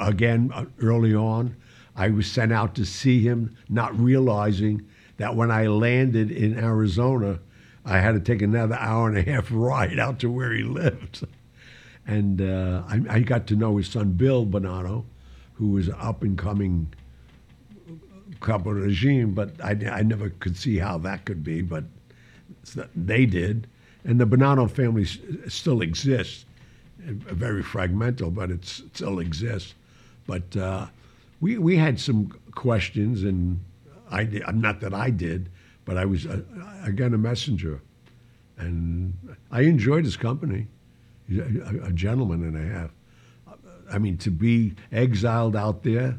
again 0.00 0.50
uh, 0.52 0.64
early 0.80 1.14
on. 1.14 1.56
I 1.94 2.10
was 2.10 2.28
sent 2.28 2.52
out 2.52 2.74
to 2.74 2.84
see 2.84 3.20
him, 3.20 3.56
not 3.68 3.96
realizing 3.96 4.88
that 5.18 5.36
when 5.36 5.52
I 5.52 5.68
landed 5.68 6.32
in 6.32 6.58
Arizona, 6.58 7.38
I 7.84 7.98
had 7.98 8.12
to 8.12 8.20
take 8.20 8.42
another 8.42 8.76
hour 8.76 9.08
and 9.08 9.18
a 9.18 9.22
half 9.22 9.48
ride 9.50 9.98
out 9.98 10.18
to 10.20 10.30
where 10.30 10.52
he 10.52 10.62
lived. 10.62 11.26
And 12.06 12.40
uh, 12.40 12.82
I, 12.86 13.00
I 13.08 13.20
got 13.20 13.46
to 13.48 13.56
know 13.56 13.76
his 13.76 13.88
son, 13.88 14.12
Bill 14.12 14.44
Bonanno, 14.44 15.04
who 15.54 15.70
was 15.70 15.88
up 15.90 16.22
and 16.22 16.36
coming 16.36 16.92
caporegime, 18.40 19.34
but 19.34 19.52
I, 19.62 19.70
I 19.90 20.02
never 20.02 20.30
could 20.30 20.56
see 20.56 20.78
how 20.78 20.98
that 20.98 21.24
could 21.24 21.42
be, 21.42 21.62
but 21.62 21.84
they 22.94 23.26
did. 23.26 23.66
And 24.04 24.20
the 24.20 24.26
Bonanno 24.26 24.70
family 24.70 25.06
still 25.48 25.80
exists, 25.80 26.44
uh, 27.06 27.12
very 27.12 27.62
fragmental, 27.62 28.34
but 28.34 28.50
it 28.50 28.64
still 28.64 29.18
exists. 29.18 29.74
But 30.26 30.56
uh, 30.56 30.86
we, 31.40 31.56
we 31.56 31.76
had 31.76 31.98
some 31.98 32.32
questions, 32.54 33.22
and 33.22 33.60
I 34.10 34.24
did, 34.24 34.42
not 34.54 34.80
that 34.80 34.92
I 34.92 35.10
did, 35.10 35.48
but 35.84 35.96
I 35.96 36.04
was, 36.04 36.26
uh, 36.26 36.42
again, 36.84 37.14
a 37.14 37.18
messenger. 37.18 37.80
And 38.56 39.14
I 39.50 39.62
enjoyed 39.62 40.04
his 40.04 40.16
company. 40.16 40.68
He's 41.28 41.38
a, 41.38 41.80
a 41.84 41.92
gentleman 41.92 42.44
and 42.44 42.56
a 42.56 42.74
half. 42.74 42.90
I 43.92 43.98
mean, 43.98 44.16
to 44.18 44.30
be 44.30 44.74
exiled 44.92 45.56
out 45.56 45.82
there, 45.82 46.18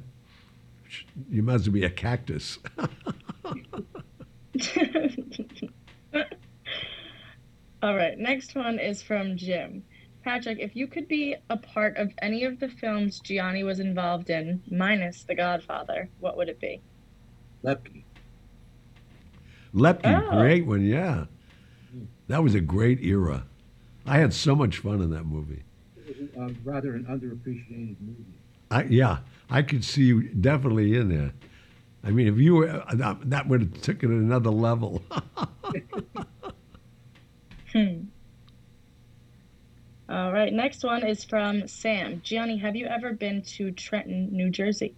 you 1.30 1.42
might 1.44 1.56
as 1.56 1.68
well 1.68 1.74
be 1.74 1.86
a 1.86 1.90
cactus. 1.90 2.60
All 7.84 7.96
right, 7.96 8.18
next 8.18 8.56
one 8.56 8.80
is 8.80 9.02
from 9.02 9.38
Jim. 9.38 9.84
Patrick, 10.24 10.58
if 10.60 10.76
you 10.76 10.88
could 10.88 11.08
be 11.08 11.36
a 11.52 11.58
part 11.58 11.98
of 11.98 12.12
any 12.20 12.46
of 12.46 12.60
the 12.60 12.68
films 12.68 13.20
Gianni 13.20 13.64
was 13.64 13.80
involved 13.80 14.32
in, 14.32 14.64
minus 14.72 15.24
The 15.24 15.36
Godfather, 15.36 16.10
what 16.20 16.36
would 16.38 16.50
it 16.50 16.60
be? 16.60 16.82
Lepke. 17.64 18.05
Lepke, 19.76 20.28
Oh. 20.32 20.40
great 20.40 20.66
one, 20.66 20.84
yeah. 20.84 21.26
That 22.28 22.42
was 22.44 22.56
a 22.56 22.62
great 22.62 23.02
era. 23.02 23.44
I 24.06 24.18
had 24.20 24.34
so 24.34 24.56
much 24.56 24.78
fun 24.80 25.02
in 25.02 25.10
that 25.12 25.26
movie. 25.26 25.64
It 26.08 26.18
was 26.36 26.52
uh, 26.52 26.54
rather 26.64 26.96
an 26.96 27.06
underappreciated 27.06 27.98
movie. 28.00 28.24
I, 28.72 28.84
yeah, 28.84 29.20
I 29.50 29.62
could 29.62 29.84
see 29.84 30.04
you 30.04 30.30
definitely 30.30 30.96
in 30.96 31.10
there. 31.10 31.34
I 32.04 32.12
mean, 32.12 32.28
if 32.28 32.38
you 32.38 32.56
were, 32.56 32.70
uh, 32.70 32.96
that 32.96 33.30
that 33.30 33.48
would 33.48 33.62
have 33.62 33.82
taken 33.82 34.12
it 34.12 34.22
another 34.22 34.50
level. 34.52 35.02
Hmm. 37.74 38.04
All 40.08 40.32
right, 40.32 40.54
next 40.54 40.82
one 40.86 41.06
is 41.06 41.26
from 41.26 41.68
Sam. 41.68 42.22
Gianni, 42.24 42.56
have 42.58 42.78
you 42.78 42.86
ever 42.86 43.12
been 43.12 43.42
to 43.58 43.72
Trenton, 43.72 44.30
New 44.32 44.50
Jersey? 44.50 44.96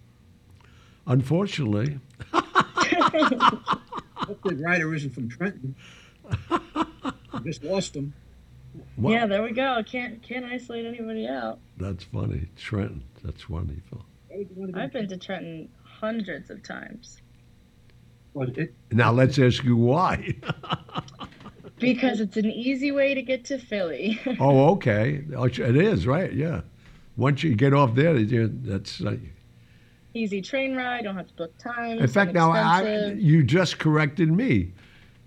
Unfortunately, 1.08 1.98
Hope 4.28 4.42
the 4.44 4.54
writer 4.56 4.94
isn't 4.94 5.10
from 5.14 5.28
Trenton. 5.28 5.74
I 6.50 7.40
just 7.44 7.64
lost 7.64 7.96
him. 7.96 8.12
Well, 8.98 9.12
Yeah, 9.14 9.26
there 9.26 9.42
we 9.42 9.52
go. 9.52 9.82
Can't 9.90 10.22
can't 10.22 10.44
isolate 10.44 10.84
anybody 10.84 11.26
out. 11.26 11.58
that's 11.78 12.04
funny. 12.04 12.46
Trenton, 12.56 13.02
that's 13.24 13.48
wonderful. 13.48 14.04
Why 14.28 14.36
would 14.38 14.50
you 14.50 14.56
want 14.56 14.74
to 14.74 14.80
I've 14.80 14.92
been 14.92 15.08
to 15.08 15.16
Trenton 15.16 15.70
hundreds 15.82 16.50
of 16.50 16.62
times 16.62 17.22
it, 18.56 18.72
Now 18.92 19.10
let's 19.10 19.38
ask 19.38 19.64
you 19.64 19.76
why. 19.76 20.34
because 21.78 22.20
it's 22.20 22.36
an 22.36 22.46
easy 22.50 22.92
way 22.92 23.14
to 23.14 23.22
get 23.22 23.44
to 23.46 23.58
Philly. 23.58 24.20
oh, 24.38 24.70
okay. 24.74 25.24
Oh, 25.34 25.44
It 25.44 25.58
is 25.58 26.06
right. 26.06 26.32
Yeah. 26.32 26.60
Once 27.16 27.42
you 27.42 27.54
get 27.56 27.72
off 27.72 27.94
there, 27.94 28.16
you- 28.16 28.52
that's. 28.62 29.00
Uh, 29.00 29.16
Easy 30.14 30.40
train 30.40 30.74
ride. 30.74 31.04
Don't 31.04 31.16
have 31.16 31.28
to 31.28 31.34
book 31.34 31.56
time. 31.58 31.98
In 31.98 32.08
fact, 32.08 32.32
now 32.32 32.50
I, 32.50 33.12
you 33.12 33.42
just 33.42 33.78
corrected 33.78 34.32
me. 34.32 34.72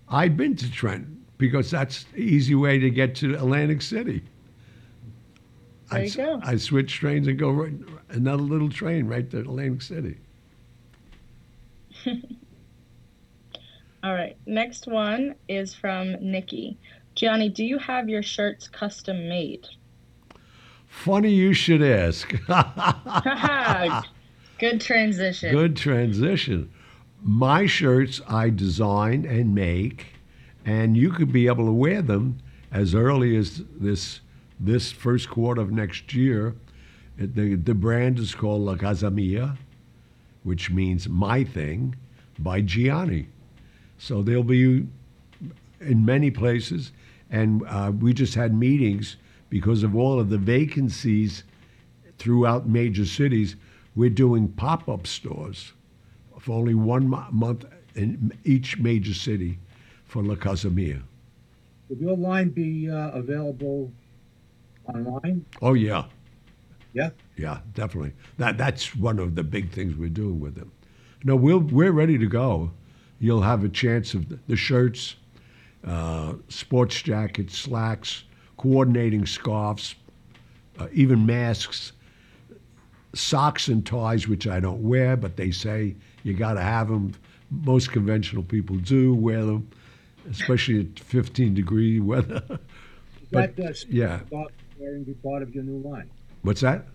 I've 0.09 0.35
been 0.35 0.55
to 0.57 0.71
Trenton 0.71 1.23
because 1.37 1.71
that's 1.71 2.03
the 2.05 2.19
easy 2.19 2.55
way 2.55 2.79
to 2.79 2.89
get 2.89 3.15
to 3.15 3.35
Atlantic 3.35 3.81
City. 3.81 4.23
There 5.89 5.99
I, 5.99 6.03
you 6.03 6.11
go. 6.11 6.39
I 6.43 6.55
switch 6.57 6.93
trains 6.93 7.27
and 7.27 7.37
go 7.37 7.51
right, 7.51 7.73
another 8.09 8.43
little 8.43 8.69
train 8.69 9.07
right 9.07 9.29
to 9.31 9.39
Atlantic 9.39 9.81
City. 9.81 10.17
All 14.03 14.13
right. 14.13 14.35
Next 14.45 14.87
one 14.87 15.35
is 15.47 15.75
from 15.75 16.15
Nikki. 16.19 16.77
Gianni, 17.15 17.49
do 17.49 17.63
you 17.63 17.77
have 17.77 18.09
your 18.09 18.23
shirts 18.23 18.67
custom 18.67 19.29
made? 19.29 19.67
Funny 20.87 21.29
you 21.29 21.53
should 21.53 21.83
ask. 21.83 22.33
Good 24.61 24.79
transition. 24.79 25.51
Good 25.51 25.75
transition. 25.75 26.71
My 27.23 27.65
shirts 27.65 28.21
I 28.27 28.51
design 28.51 29.25
and 29.25 29.55
make, 29.55 30.05
and 30.63 30.95
you 30.95 31.11
could 31.11 31.31
be 31.31 31.47
able 31.47 31.65
to 31.65 31.71
wear 31.71 32.03
them 32.03 32.37
as 32.71 32.93
early 32.93 33.35
as 33.35 33.63
this 33.79 34.21
this 34.59 34.91
first 34.91 35.31
quarter 35.31 35.61
of 35.61 35.71
next 35.71 36.13
year. 36.13 36.53
The, 37.17 37.55
the 37.55 37.73
brand 37.73 38.19
is 38.19 38.35
called 38.35 38.61
La 38.61 38.75
Cosa 38.75 39.09
Mia, 39.09 39.57
which 40.43 40.69
means 40.69 41.09
my 41.09 41.43
thing, 41.43 41.95
by 42.37 42.61
Gianni. 42.61 43.29
So 43.97 44.21
they'll 44.21 44.43
be 44.43 44.85
in 45.79 46.05
many 46.05 46.29
places, 46.29 46.91
and 47.31 47.63
uh, 47.67 47.91
we 47.99 48.13
just 48.13 48.35
had 48.35 48.55
meetings 48.55 49.17
because 49.49 49.81
of 49.81 49.95
all 49.95 50.19
of 50.19 50.29
the 50.29 50.37
vacancies 50.37 51.45
throughout 52.19 52.69
major 52.69 53.07
cities. 53.07 53.55
We're 53.95 54.09
doing 54.09 54.47
pop-up 54.49 55.05
stores 55.07 55.73
for 56.39 56.53
only 56.57 56.73
one 56.73 57.07
mo- 57.09 57.27
month 57.31 57.65
in 57.95 58.31
each 58.45 58.77
major 58.79 59.13
city 59.13 59.59
for 60.05 60.23
La 60.23 60.35
Cosa 60.35 60.69
Mia. 60.69 61.01
would 61.89 61.99
your 61.99 62.15
line 62.17 62.49
be 62.49 62.89
uh, 62.89 63.09
available 63.11 63.91
online? 64.85 65.45
Oh 65.61 65.73
yeah, 65.73 66.05
Yeah. 66.93 67.09
yeah, 67.37 67.59
definitely. 67.73 68.13
That 68.37 68.57
that's 68.57 68.95
one 68.95 69.19
of 69.19 69.35
the 69.35 69.43
big 69.43 69.71
things 69.71 69.95
we're 69.95 70.09
doing 70.09 70.39
with 70.39 70.55
them. 70.55 70.71
No, 71.23 71.35
we'll 71.35 71.59
we're 71.59 71.91
ready 71.91 72.17
to 72.17 72.27
go. 72.27 72.71
You'll 73.19 73.41
have 73.43 73.63
a 73.63 73.69
chance 73.69 74.13
of 74.15 74.29
the, 74.29 74.39
the 74.47 74.55
shirts, 74.55 75.15
uh, 75.85 76.33
sports 76.47 77.01
jackets, 77.01 77.57
slacks, 77.57 78.23
coordinating 78.57 79.25
scarves, 79.27 79.95
uh, 80.79 80.87
even 80.93 81.25
masks, 81.25 81.91
socks 83.13 83.67
and 83.67 83.85
ties, 83.85 84.27
which 84.27 84.47
I 84.47 84.59
don't 84.59 84.81
wear, 84.81 85.17
but 85.17 85.37
they 85.37 85.51
say 85.51 85.95
you 86.23 86.33
got 86.33 86.53
to 86.53 86.61
have 86.61 86.87
them. 86.87 87.13
Most 87.49 87.91
conventional 87.91 88.43
people 88.43 88.77
do 88.77 89.13
wear 89.13 89.43
them, 89.43 89.69
especially 90.29 90.79
at 90.81 90.99
15 90.99 91.53
degree 91.53 91.99
weather. 91.99 92.43
But, 93.33 93.55
that 93.55 93.85
yeah. 93.87 94.19
wearing 94.77 95.05
be 95.05 95.13
part 95.13 95.41
of 95.41 95.55
your 95.55 95.63
new 95.63 95.77
line? 95.89 96.09
What's 96.41 96.59
that? 96.59 96.87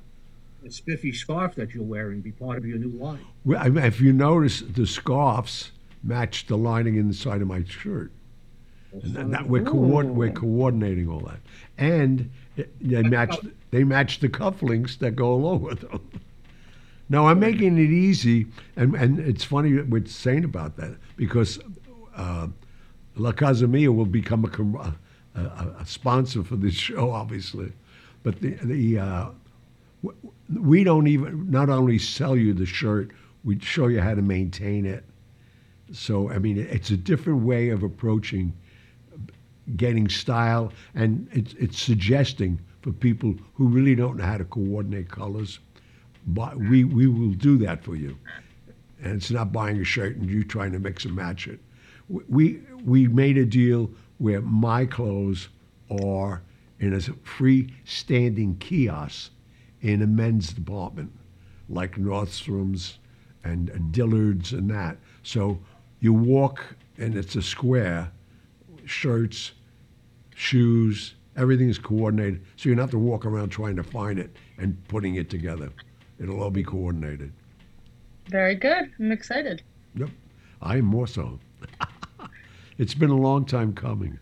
The 0.63 0.71
spiffy 0.71 1.11
scarf 1.11 1.55
that 1.55 1.73
you're 1.73 1.83
wearing 1.83 2.21
be 2.21 2.33
part 2.33 2.59
of 2.59 2.67
your 2.67 2.77
new 2.77 2.91
line. 2.91 3.25
Well, 3.47 3.59
I 3.59 3.71
mean, 3.71 3.85
if 3.85 4.03
you 4.03 4.13
notice, 4.13 4.61
the 4.61 4.87
scarves 4.87 5.73
match 6.03 6.47
the 6.47 6.59
lining 6.59 6.97
inside 6.97 7.41
of 7.41 7.49
my 7.49 7.65
shirt. 7.65 8.13
And 8.93 9.15
that, 9.15 9.31
that 9.31 9.47
we're, 9.47 9.63
we're 9.63 10.31
coordinating 10.31 11.09
all 11.09 11.21
that, 11.21 11.41
and 11.79 12.31
it- 12.57 12.73
they 12.81 13.03
match 13.03 13.37
they 13.71 13.85
match 13.85 14.21
the 14.21 14.29
cufflinks 14.29 14.99
that 14.99 15.17
go 15.17 15.33
along 15.33 15.63
with 15.63 15.81
them. 15.81 16.09
now 17.09 17.27
I'm 17.27 17.41
making 17.41 17.79
it 17.79 17.91
easy, 17.91 18.47
and 18.77 18.95
and 18.95 19.19
it's 19.19 19.45
funny 19.45 19.73
that 19.73 19.89
we're 19.89 20.07
saying 20.07 20.45
about 20.45 20.77
that 20.77 20.97
because 21.17 21.59
uh, 22.17 22.49
La 23.17 23.33
Cosa 23.33 23.67
Mia 23.67 23.91
will 23.91 24.07
become 24.07 24.45
a, 24.45 24.95
a, 25.39 25.41
a, 25.41 25.77
a 25.81 25.87
sponsor 25.87 26.43
for 26.45 26.57
this 26.57 26.75
show, 26.75 27.11
obviously, 27.11 27.73
but 28.23 28.41
the 28.41 28.51
the 28.63 28.99
uh, 28.99 29.31
we 30.55 30.85
don't 30.85 31.07
even 31.07 31.51
not 31.51 31.69
only 31.69 31.99
sell 31.99 32.37
you 32.37 32.53
the 32.53 32.67
shirt, 32.67 33.11
we 33.45 33.59
show 33.59 33.89
you 33.89 34.01
how 34.01 34.15
to 34.15 34.23
maintain 34.23 34.87
it. 34.87 35.05
So 35.93 36.31
I 36.31 36.39
mean, 36.39 36.59
it's 36.59 36.91
a 36.91 36.97
different 36.97 37.43
way 37.43 37.71
of 37.71 37.83
approaching 37.83 38.53
getting 39.77 40.09
style, 40.09 40.73
and 40.95 41.29
it's 41.33 41.55
it's 41.55 41.81
suggesting 41.81 42.61
for 42.87 42.93
people 42.93 43.35
who 43.55 43.67
really 43.67 43.97
don't 43.97 44.17
know 44.17 44.23
how 44.23 44.37
to 44.37 44.45
coordinate 44.45 45.09
colors. 45.09 45.59
But 46.25 46.57
we 46.57 46.85
we 46.85 47.09
will 47.09 47.33
do 47.33 47.59
that 47.59 47.83
for 47.83 47.97
you, 47.97 48.17
and 49.03 49.17
it's 49.17 49.33
not 49.33 49.53
buying 49.53 49.81
a 49.81 49.85
shirt 49.85 50.15
and 50.15 50.31
you 50.31 50.45
trying 50.45 50.71
to 50.71 50.79
mix 50.79 51.05
and 51.05 51.17
match 51.17 51.49
it. 51.49 51.59
We 52.09 52.61
we 52.85 53.09
made 53.09 53.39
a 53.39 53.45
deal 53.45 53.91
where 54.19 54.41
my 54.41 54.87
clothes 54.87 55.49
are 55.91 56.43
in 56.79 56.93
a 56.93 56.99
freestanding 56.99 58.61
kiosk 58.61 59.33
in 59.81 60.01
a 60.01 60.07
men's 60.07 60.53
department, 60.53 61.11
like 61.69 61.97
Nordstrom's 61.97 62.99
and 63.43 63.91
Dillard's 63.91 64.53
and 64.53 64.71
that. 64.71 64.97
So 65.25 65.59
you 65.99 66.13
walk 66.13 66.77
and 66.99 67.17
it's 67.17 67.35
a 67.35 67.43
square, 67.43 68.13
shirts, 68.85 69.53
shoes, 70.37 71.16
everything 71.37 71.69
is 71.69 71.79
coordinated. 71.79 72.43
So 72.57 72.69
you 72.69 72.75
don't 72.75 72.83
have 72.83 72.91
to 72.91 72.99
walk 72.99 73.25
around 73.27 73.51
trying 73.51 73.77
to 73.77 73.83
find 73.83 74.19
it 74.19 74.35
and 74.59 74.77
putting 74.89 75.17
it 75.17 75.31
together. 75.31 75.71
It'll 76.19 76.43
all 76.43 76.51
be 76.51 76.65
coordinated. 76.65 77.33
Very 78.29 78.55
good. 78.55 78.91
I'm 78.99 79.13
excited. 79.13 79.63
Yep. 79.95 80.11
I 80.63 80.79
am 80.79 80.87
more 80.87 81.07
so. 81.07 81.39
it's 82.79 82.95
been 82.95 83.11
a 83.11 83.17
long 83.17 83.45
time 83.45 83.73
coming. 83.75 84.19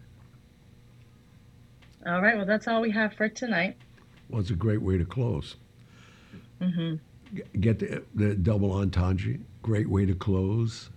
All 2.06 2.20
right. 2.20 2.36
Well, 2.36 2.46
that's 2.46 2.68
all 2.68 2.82
we 2.82 2.90
have 2.90 3.14
for 3.14 3.28
tonight. 3.28 3.76
Well, 4.28 4.40
it's 4.40 4.50
a 4.50 4.54
great 4.54 4.82
way 4.82 4.98
to 4.98 5.04
close. 5.04 5.56
Mm-hmm. 6.60 6.96
Get 7.60 7.78
the, 7.78 8.02
the 8.14 8.34
double 8.34 8.72
entendre. 8.72 9.38
Great 9.62 9.88
way 9.88 10.04
to 10.04 10.14
close. 10.14 10.90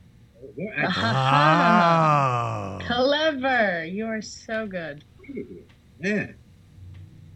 We're 0.55 0.73
Ah. 0.87 2.79
Clever. 2.81 3.85
You 3.85 4.05
are 4.05 4.21
so 4.21 4.67
good. 4.67 5.03
Man. 5.99 6.35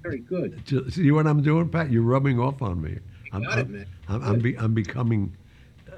Very 0.04 0.20
good. 0.20 0.62
See 0.92 1.12
what 1.12 1.28
I'm 1.28 1.42
doing, 1.42 1.70
Pat? 1.70 1.92
You're 1.92 2.02
rubbing 2.02 2.40
off 2.40 2.62
on 2.62 2.82
me. 2.82 3.00
I'm, 3.32 3.44
got 3.44 3.58
I'm- 3.58 3.72
man. 3.72 3.86
I'm, 4.10 4.24
I'm, 4.24 4.40
be, 4.40 4.58
I'm 4.58 4.74
becoming 4.74 5.36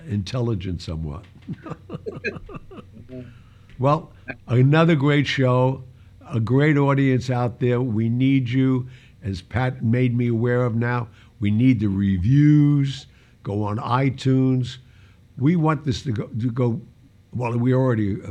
intelligent 0.08 0.82
somewhat. 0.82 1.26
well, 3.80 4.12
another 4.48 4.96
great 4.96 5.26
show, 5.28 5.84
a 6.30 6.40
great 6.40 6.78
audience 6.78 7.30
out 7.30 7.60
there. 7.60 7.82
We 7.82 8.10
need 8.10 8.50
you, 8.50 8.88
as 9.24 9.42
Pat 9.42 9.84
made 9.84 10.16
me 10.16 10.28
aware 10.28 10.64
of 10.66 10.76
now. 10.76 11.08
We 11.40 11.52
need 11.52 11.80
the 11.80 11.88
reviews. 11.88 13.08
Go 13.44 13.64
on 13.64 13.78
iTunes. 13.78 14.78
We 15.38 15.56
want 15.56 15.84
this 15.84 16.04
to 16.04 16.12
go. 16.12 16.28
To 16.28 16.52
go 16.52 16.82
well, 17.34 17.58
we're 17.58 17.76
already 17.76 18.22
uh, 18.22 18.30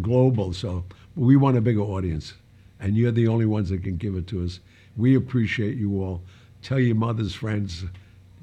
global, 0.00 0.52
so 0.52 0.84
we 1.14 1.36
want 1.36 1.56
a 1.56 1.60
bigger 1.60 1.82
audience, 1.82 2.34
and 2.80 2.96
you're 2.96 3.12
the 3.12 3.28
only 3.28 3.46
ones 3.46 3.68
that 3.70 3.82
can 3.84 3.96
give 3.96 4.16
it 4.16 4.26
to 4.28 4.42
us. 4.44 4.60
We 4.96 5.14
appreciate 5.14 5.76
you 5.76 6.02
all. 6.02 6.22
Tell 6.62 6.78
your 6.80 6.96
mother's 6.96 7.34
friends, 7.34 7.84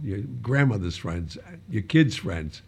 your 0.04 0.20
grandmother's 0.42 0.98
friends, 0.98 1.38
your 1.70 1.84
kids' 1.84 2.16
friends. 2.16 2.62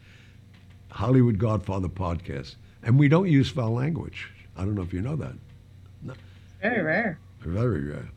Hollywood 0.91 1.37
Godfather 1.37 1.87
podcast, 1.87 2.55
and 2.83 2.97
we 2.97 3.07
don't 3.07 3.29
use 3.29 3.49
foul 3.49 3.73
language. 3.73 4.27
I 4.57 4.65
don't 4.65 4.73
know 4.73 4.81
if 4.81 4.91
you 4.91 5.01
know 5.01 5.15
that. 5.17 5.33
Very 6.61 6.81
rare. 6.83 7.19
Very 7.41 7.83
rare, 7.85 8.09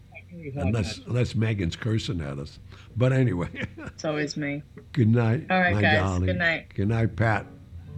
unless 0.57 0.99
not- 0.99 1.07
unless 1.09 1.35
Megan's 1.35 1.77
cursing 1.77 2.21
at 2.23 2.39
us. 2.39 2.59
But 2.97 3.13
anyway, 3.13 3.49
It's 3.79 4.05
always 4.07 4.37
me. 4.39 4.63
good 4.93 5.09
night, 5.09 5.47
All 5.51 5.61
right, 5.61 5.75
my 5.75 5.83
guys. 5.83 5.99
darling. 6.01 6.27
Good 6.27 6.39
night. 6.39 6.75
Good 6.75 6.89
night, 6.89 7.15
Pat. 7.15 7.47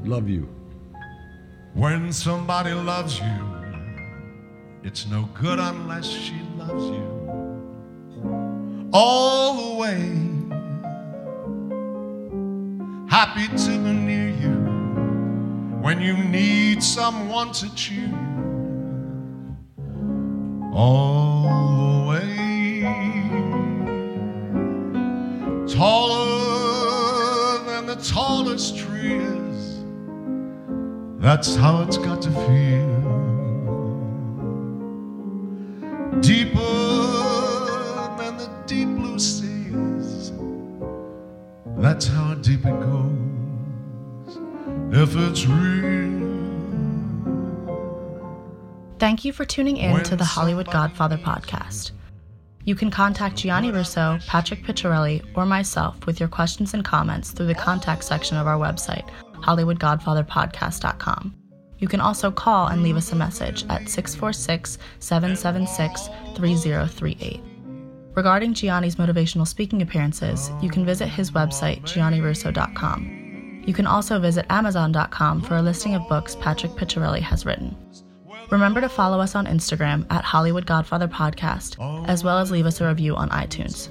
Love 0.03 0.29
you. 0.29 0.49
When 1.75 2.13
somebody 2.13 2.73
loves 2.73 3.19
you, 3.21 3.25
it's 4.85 5.07
no 5.07 5.29
good 5.33 5.59
unless 5.59 6.07
she 6.07 6.39
loves 6.59 6.85
you. 6.85 7.11
All 8.93 9.55
the 9.57 9.75
way, 9.81 10.21
happy 13.09 13.49
to 13.49 13.71
be 13.71 13.93
near 13.93 14.29
you 14.29 14.53
when 15.81 16.03
you 16.03 16.17
need 16.17 16.83
someone 16.83 17.53
to 17.53 17.75
cheer 17.75 18.09
you. 18.09 18.19
All 20.75 22.03
the 22.03 22.11
way, 22.11 22.83
taller 25.67 27.65
than 27.65 27.87
the 27.87 27.97
tallest 27.97 28.77
tree 28.77 29.15
is. 29.15 29.83
That's 31.19 31.57
how 31.57 31.83
it's 31.83 31.97
got 31.97 32.21
to 32.21 32.31
feel. 32.31 33.04
Deeper 36.25 36.59
than 38.17 38.39
the 38.39 38.51
deep 38.67 38.89
blue 38.89 39.19
sea 39.19 39.67
is. 39.99 40.33
That's 41.77 42.07
how 42.07 42.33
deep 42.37 42.65
it 42.65 42.81
goes. 42.81 44.39
If 44.91 45.15
it's 45.17 45.45
real. 45.45 46.15
Thank 48.99 49.27
you 49.27 49.35
for 49.35 49.45
tuning 49.45 49.77
in 49.77 49.93
When 49.93 50.05
to 50.05 50.17
the 50.17 50.25
Hollywood 50.25 50.71
Godfather 50.71 51.19
podcast. 51.19 51.91
You 52.65 52.75
can 52.75 52.91
contact 52.91 53.37
Gianni 53.37 53.71
Russo, 53.71 54.19
Patrick 54.27 54.65
Picciarelli, 54.65 55.23
or 55.35 55.45
myself 55.45 56.07
with 56.07 56.19
your 56.21 56.31
questions 56.31 56.73
and 56.73 56.83
comments 56.83 57.33
through 57.33 57.49
the 57.49 57.55
contact 57.55 58.03
section 58.03 58.39
of 58.39 58.47
our 58.47 58.59
website, 58.59 59.07
HollywoodGodfatherPodcast.com. 59.43 61.35
You 61.85 61.89
can 61.89 62.01
also 62.01 62.31
call 62.31 62.69
and 62.69 62.83
leave 62.83 62.97
us 62.97 63.13
a 63.13 63.15
message 63.15 63.67
at 63.69 63.91
646 63.91 64.79
776 65.01 66.09
3038. 66.35 67.43
Regarding 68.15 68.55
Gianni's 68.55 68.97
motivational 68.97 69.47
speaking 69.47 69.83
appearances, 69.83 70.51
you 70.63 70.71
can 70.71 70.87
visit 70.87 71.09
his 71.09 71.33
website, 71.33 71.83
giannirusso.com. 71.83 73.65
You 73.67 73.75
can 73.75 73.87
also 73.87 74.19
visit 74.19 74.47
Amazon.com 74.49 75.43
for 75.43 75.57
a 75.57 75.63
listing 75.63 75.95
of 75.95 76.09
books 76.09 76.37
Patrick 76.37 76.73
Picciarelli 76.73 77.21
has 77.21 77.45
written. 77.45 77.77
Remember 78.51 78.81
to 78.81 78.89
follow 78.89 79.21
us 79.21 79.35
on 79.35 79.45
Instagram 79.45 80.07
at 80.09 80.25
Hollywood 80.25 80.65
Godfather 80.65 81.07
Podcast, 81.07 81.77
as 82.09 82.25
well 82.25 82.39
as 82.39 82.51
leave 82.51 82.65
us 82.65 82.81
a 82.81 82.89
review 82.89 83.15
on 83.15 83.29
iTunes. 83.29 83.91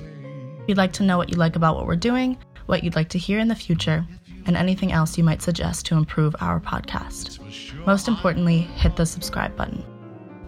We'd 0.66 0.78
like 0.78 0.94
to 0.94 1.04
know 1.04 1.20
what 1.20 1.30
you 1.30 1.38
like 1.38 1.56
about 1.56 1.76
what 1.76 1.86
we're 1.86 1.96
doing, 1.96 2.40
what 2.66 2.84
you'd 2.84 2.96
like 2.96 3.10
to 3.10 3.20
hear 3.20 3.38
in 3.38 3.50
the 3.50 3.56
future, 3.56 4.04
and 4.46 4.58
anything 4.58 4.92
else 4.92 5.18
you 5.18 5.24
might 5.24 5.42
suggest 5.42 5.86
to 5.88 5.96
improve 5.96 6.36
our 6.40 6.60
podcast. 6.60 7.40
Most 7.86 8.08
importantly, 8.08 8.62
hit 8.62 8.96
the 8.96 9.06
subscribe 9.06 9.56
button. 9.56 9.84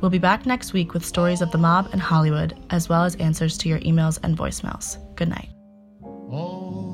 We'll 0.01 0.11
be 0.11 0.19
back 0.19 0.45
next 0.45 0.73
week 0.73 0.93
with 0.93 1.05
stories 1.05 1.41
of 1.41 1.51
the 1.51 1.57
mob 1.57 1.89
and 1.91 2.01
Hollywood, 2.01 2.55
as 2.69 2.89
well 2.89 3.03
as 3.03 3.15
answers 3.15 3.57
to 3.59 3.69
your 3.69 3.79
emails 3.79 4.19
and 4.23 4.37
voicemails. 4.37 4.97
Good 5.15 5.29
night. 5.29 5.49
Oh. 6.03 6.84